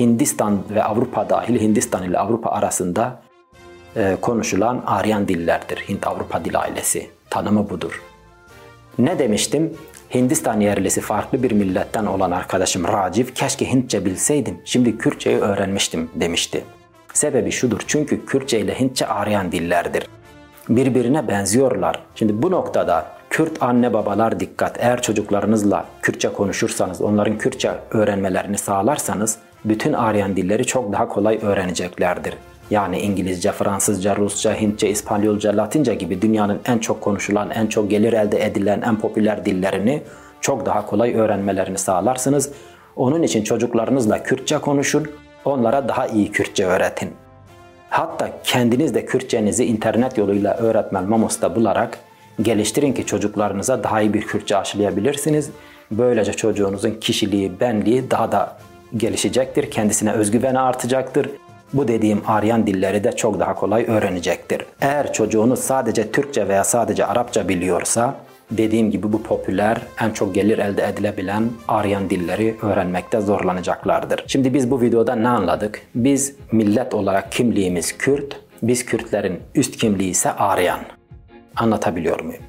Hindistan 0.00 0.58
ve 0.70 0.84
Avrupa 0.84 1.28
dahil 1.28 1.60
Hindistan 1.60 2.04
ile 2.04 2.18
Avrupa 2.18 2.50
arasında 2.50 3.20
e, 3.96 4.16
konuşulan 4.20 4.82
Aryan 4.86 5.28
dillerdir. 5.28 5.76
Hint-Avrupa 5.88 6.44
dil 6.44 6.60
ailesi. 6.60 7.10
Tanımı 7.30 7.70
budur. 7.70 8.02
Ne 8.98 9.18
demiştim? 9.18 9.72
Hindistan 10.14 10.60
yerlisi 10.60 11.00
farklı 11.00 11.42
bir 11.42 11.52
milletten 11.52 12.06
olan 12.06 12.30
arkadaşım 12.30 12.84
Racif 12.84 13.34
keşke 13.34 13.70
Hintçe 13.70 14.04
bilseydim 14.04 14.58
şimdi 14.64 14.98
Kürtçeyi 14.98 15.38
öğrenmiştim 15.38 16.10
demişti. 16.14 16.64
Sebebi 17.12 17.50
şudur 17.52 17.80
çünkü 17.86 18.26
Kürtçe 18.26 18.60
ile 18.60 18.80
Hintçe 18.80 19.06
arayan 19.06 19.52
dillerdir. 19.52 20.06
Birbirine 20.68 21.28
benziyorlar. 21.28 22.02
Şimdi 22.14 22.42
bu 22.42 22.50
noktada 22.50 23.06
Kürt 23.30 23.62
anne 23.62 23.92
babalar 23.92 24.40
dikkat. 24.40 24.76
Eğer 24.80 25.02
çocuklarınızla 25.02 25.84
Kürtçe 26.02 26.28
konuşursanız, 26.28 27.00
onların 27.00 27.38
Kürtçe 27.38 27.70
öğrenmelerini 27.90 28.58
sağlarsanız 28.58 29.38
bütün 29.64 29.92
arayan 29.92 30.36
dilleri 30.36 30.66
çok 30.66 30.92
daha 30.92 31.08
kolay 31.08 31.38
öğreneceklerdir. 31.42 32.34
Yani 32.70 33.00
İngilizce, 33.00 33.52
Fransızca, 33.52 34.16
Rusça, 34.16 34.60
Hintçe, 34.60 34.90
İspanyolca, 34.90 35.56
Latince 35.56 35.94
gibi 35.94 36.22
dünyanın 36.22 36.60
en 36.66 36.78
çok 36.78 37.00
konuşulan, 37.00 37.50
en 37.50 37.66
çok 37.66 37.90
gelir 37.90 38.12
elde 38.12 38.44
edilen, 38.44 38.82
en 38.82 38.98
popüler 38.98 39.44
dillerini 39.44 40.02
çok 40.40 40.66
daha 40.66 40.86
kolay 40.86 41.14
öğrenmelerini 41.14 41.78
sağlarsınız. 41.78 42.50
Onun 42.96 43.22
için 43.22 43.44
çocuklarınızla 43.44 44.22
Kürtçe 44.22 44.58
konuşun, 44.58 45.10
onlara 45.44 45.88
daha 45.88 46.06
iyi 46.06 46.30
Kürtçe 46.32 46.64
öğretin. 46.66 47.10
Hatta 47.90 48.30
kendiniz 48.44 48.94
de 48.94 49.06
Kürtçenizi 49.06 49.64
internet 49.64 50.18
yoluyla 50.18 50.54
öğretmen 50.54 51.04
Mamos'ta 51.04 51.56
bularak 51.56 51.98
geliştirin 52.42 52.92
ki 52.92 53.06
çocuklarınıza 53.06 53.84
daha 53.84 54.00
iyi 54.00 54.14
bir 54.14 54.22
Kürtçe 54.22 54.56
aşılayabilirsiniz. 54.56 55.50
Böylece 55.90 56.32
çocuğunuzun 56.32 56.90
kişiliği, 56.90 57.60
benliği 57.60 58.10
daha 58.10 58.32
da 58.32 58.56
gelişecektir, 58.96 59.70
kendisine 59.70 60.12
özgüveni 60.12 60.58
artacaktır 60.58 61.30
bu 61.72 61.88
dediğim 61.88 62.22
Aryan 62.26 62.66
dilleri 62.66 63.04
de 63.04 63.12
çok 63.12 63.40
daha 63.40 63.54
kolay 63.54 63.84
öğrenecektir. 63.88 64.62
Eğer 64.80 65.12
çocuğunuz 65.12 65.58
sadece 65.58 66.12
Türkçe 66.12 66.48
veya 66.48 66.64
sadece 66.64 67.06
Arapça 67.06 67.48
biliyorsa 67.48 68.14
dediğim 68.50 68.90
gibi 68.90 69.12
bu 69.12 69.22
popüler, 69.22 69.78
en 70.02 70.10
çok 70.10 70.34
gelir 70.34 70.58
elde 70.58 70.88
edilebilen 70.88 71.44
Aryan 71.68 72.10
dilleri 72.10 72.56
öğrenmekte 72.62 73.20
zorlanacaklardır. 73.20 74.24
Şimdi 74.26 74.54
biz 74.54 74.70
bu 74.70 74.80
videoda 74.80 75.14
ne 75.14 75.28
anladık? 75.28 75.82
Biz 75.94 76.34
millet 76.52 76.94
olarak 76.94 77.32
kimliğimiz 77.32 77.98
Kürt, 77.98 78.40
biz 78.62 78.84
Kürtlerin 78.84 79.40
üst 79.54 79.76
kimliği 79.76 80.10
ise 80.10 80.32
Aryan. 80.32 80.80
Anlatabiliyor 81.56 82.20
muyum? 82.20 82.42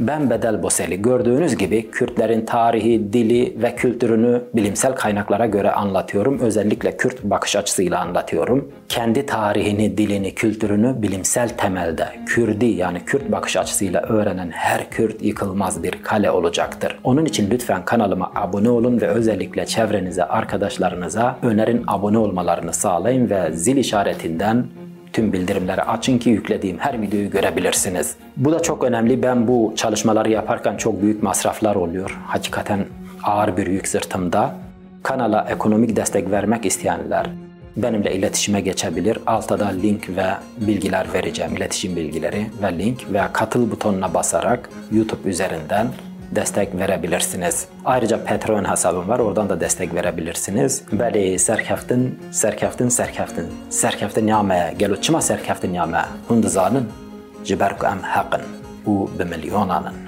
Ben 0.00 0.30
Bedel 0.30 0.62
Boseli. 0.62 1.02
Gördüğünüz 1.02 1.56
gibi 1.56 1.90
Kürtlerin 1.90 2.46
tarihi, 2.46 3.12
dili 3.12 3.62
ve 3.62 3.74
kültürünü 3.74 4.42
bilimsel 4.54 4.94
kaynaklara 4.94 5.46
göre 5.46 5.72
anlatıyorum. 5.72 6.38
Özellikle 6.40 6.96
Kürt 6.96 7.24
bakış 7.24 7.56
açısıyla 7.56 8.00
anlatıyorum. 8.00 8.72
Kendi 8.88 9.26
tarihini, 9.26 9.98
dilini, 9.98 10.34
kültürünü 10.34 11.02
bilimsel 11.02 11.48
temelde 11.48 12.08
Kürdi 12.26 12.66
yani 12.66 13.04
Kürt 13.04 13.32
bakış 13.32 13.56
açısıyla 13.56 14.02
öğrenen 14.02 14.50
her 14.50 14.90
Kürt 14.90 15.22
yıkılmaz 15.22 15.82
bir 15.82 16.02
kale 16.02 16.30
olacaktır. 16.30 16.98
Onun 17.04 17.24
için 17.24 17.50
lütfen 17.50 17.84
kanalıma 17.84 18.32
abone 18.34 18.70
olun 18.70 19.00
ve 19.00 19.06
özellikle 19.06 19.66
çevrenize, 19.66 20.24
arkadaşlarınıza 20.24 21.38
önerin 21.42 21.84
abone 21.86 22.18
olmalarını 22.18 22.72
sağlayın 22.72 23.30
ve 23.30 23.52
zil 23.52 23.76
işaretinden 23.76 24.66
tüm 25.16 25.32
bildirimleri 25.32 25.82
açın 25.82 26.18
ki 26.18 26.30
yüklediğim 26.30 26.78
her 26.78 27.02
videoyu 27.02 27.30
görebilirsiniz. 27.30 28.16
Bu 28.36 28.52
da 28.52 28.60
çok 28.60 28.84
önemli. 28.84 29.22
Ben 29.22 29.48
bu 29.48 29.72
çalışmaları 29.76 30.30
yaparken 30.30 30.76
çok 30.76 31.02
büyük 31.02 31.22
masraflar 31.22 31.74
oluyor. 31.74 32.18
Hakikaten 32.26 32.86
ağır 33.22 33.56
bir 33.56 33.66
yük 33.66 33.88
sırtımda. 33.88 34.54
Kanala 35.02 35.46
ekonomik 35.50 35.96
destek 35.96 36.30
vermek 36.30 36.66
isteyenler 36.66 37.26
benimle 37.76 38.14
iletişime 38.14 38.60
geçebilir. 38.60 39.18
Altta 39.26 39.60
da 39.60 39.66
link 39.66 40.08
ve 40.08 40.26
bilgiler 40.56 41.06
vereceğim, 41.14 41.56
iletişim 41.56 41.96
bilgileri 41.96 42.46
ve 42.62 42.78
link 42.78 43.12
ve 43.12 43.22
katıl 43.32 43.70
butonuna 43.70 44.14
basarak 44.14 44.70
YouTube 44.92 45.30
üzerinden 45.30 45.86
destek 46.30 46.74
verebilirsiniz. 46.78 47.66
Ayrıca 47.84 48.24
Patreon 48.24 48.70
hesabım 48.70 49.08
var. 49.08 49.18
Oradan 49.18 49.48
da 49.48 49.60
destek 49.60 49.94
verebilirsiniz. 49.94 50.82
Bəli, 50.92 51.36
sərkəftin, 51.40 52.08
sərkəftin, 52.32 52.90
sərkəftin. 52.92 53.52
Sərkəftin 53.70 54.32
yamə, 54.32 54.60
gəlo 54.78 55.00
çima 55.00 55.22
sərkəftin 55.24 55.76
yamə. 55.78 56.06
Hunduzanın 56.28 56.90
jiberku 57.44 57.86
em 57.86 58.02
haqın. 58.02 58.42
U 58.86 59.10
bimilyonanın. 59.18 59.94
Música 59.94 60.05